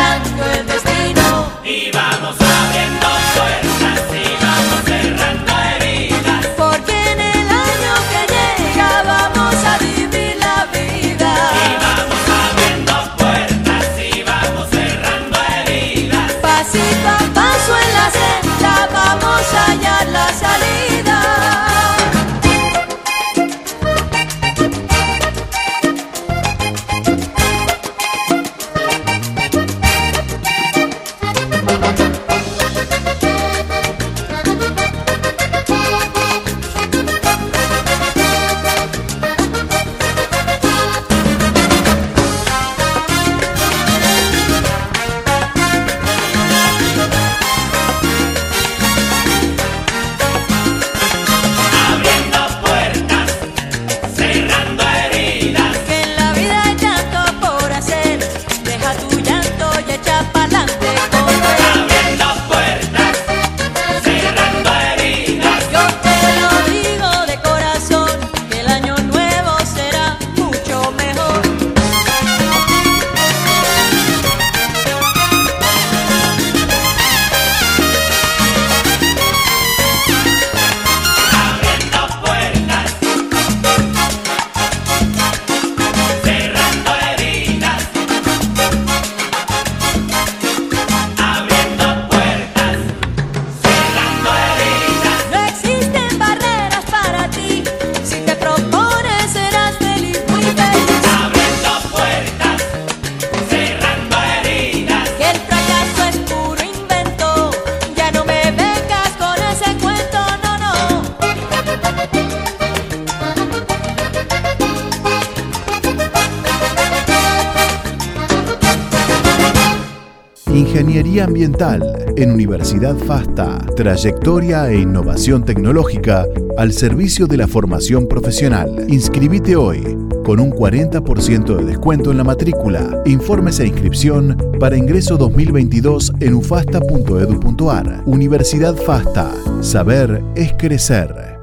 [121.57, 123.59] En Universidad FASTA.
[123.77, 126.25] Trayectoria e innovación tecnológica
[126.57, 128.85] al servicio de la formación profesional.
[128.89, 133.01] Inscribite hoy con un 40% de descuento en la matrícula.
[133.05, 138.03] Informes e inscripción para ingreso 2022 en ufasta.edu.ar.
[138.05, 139.31] Universidad FASTA.
[139.61, 141.37] Saber es crecer.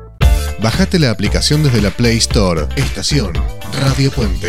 [0.63, 2.67] Bajate la aplicación desde la Play Store.
[2.77, 3.33] Estación
[3.81, 4.49] Radio Puente.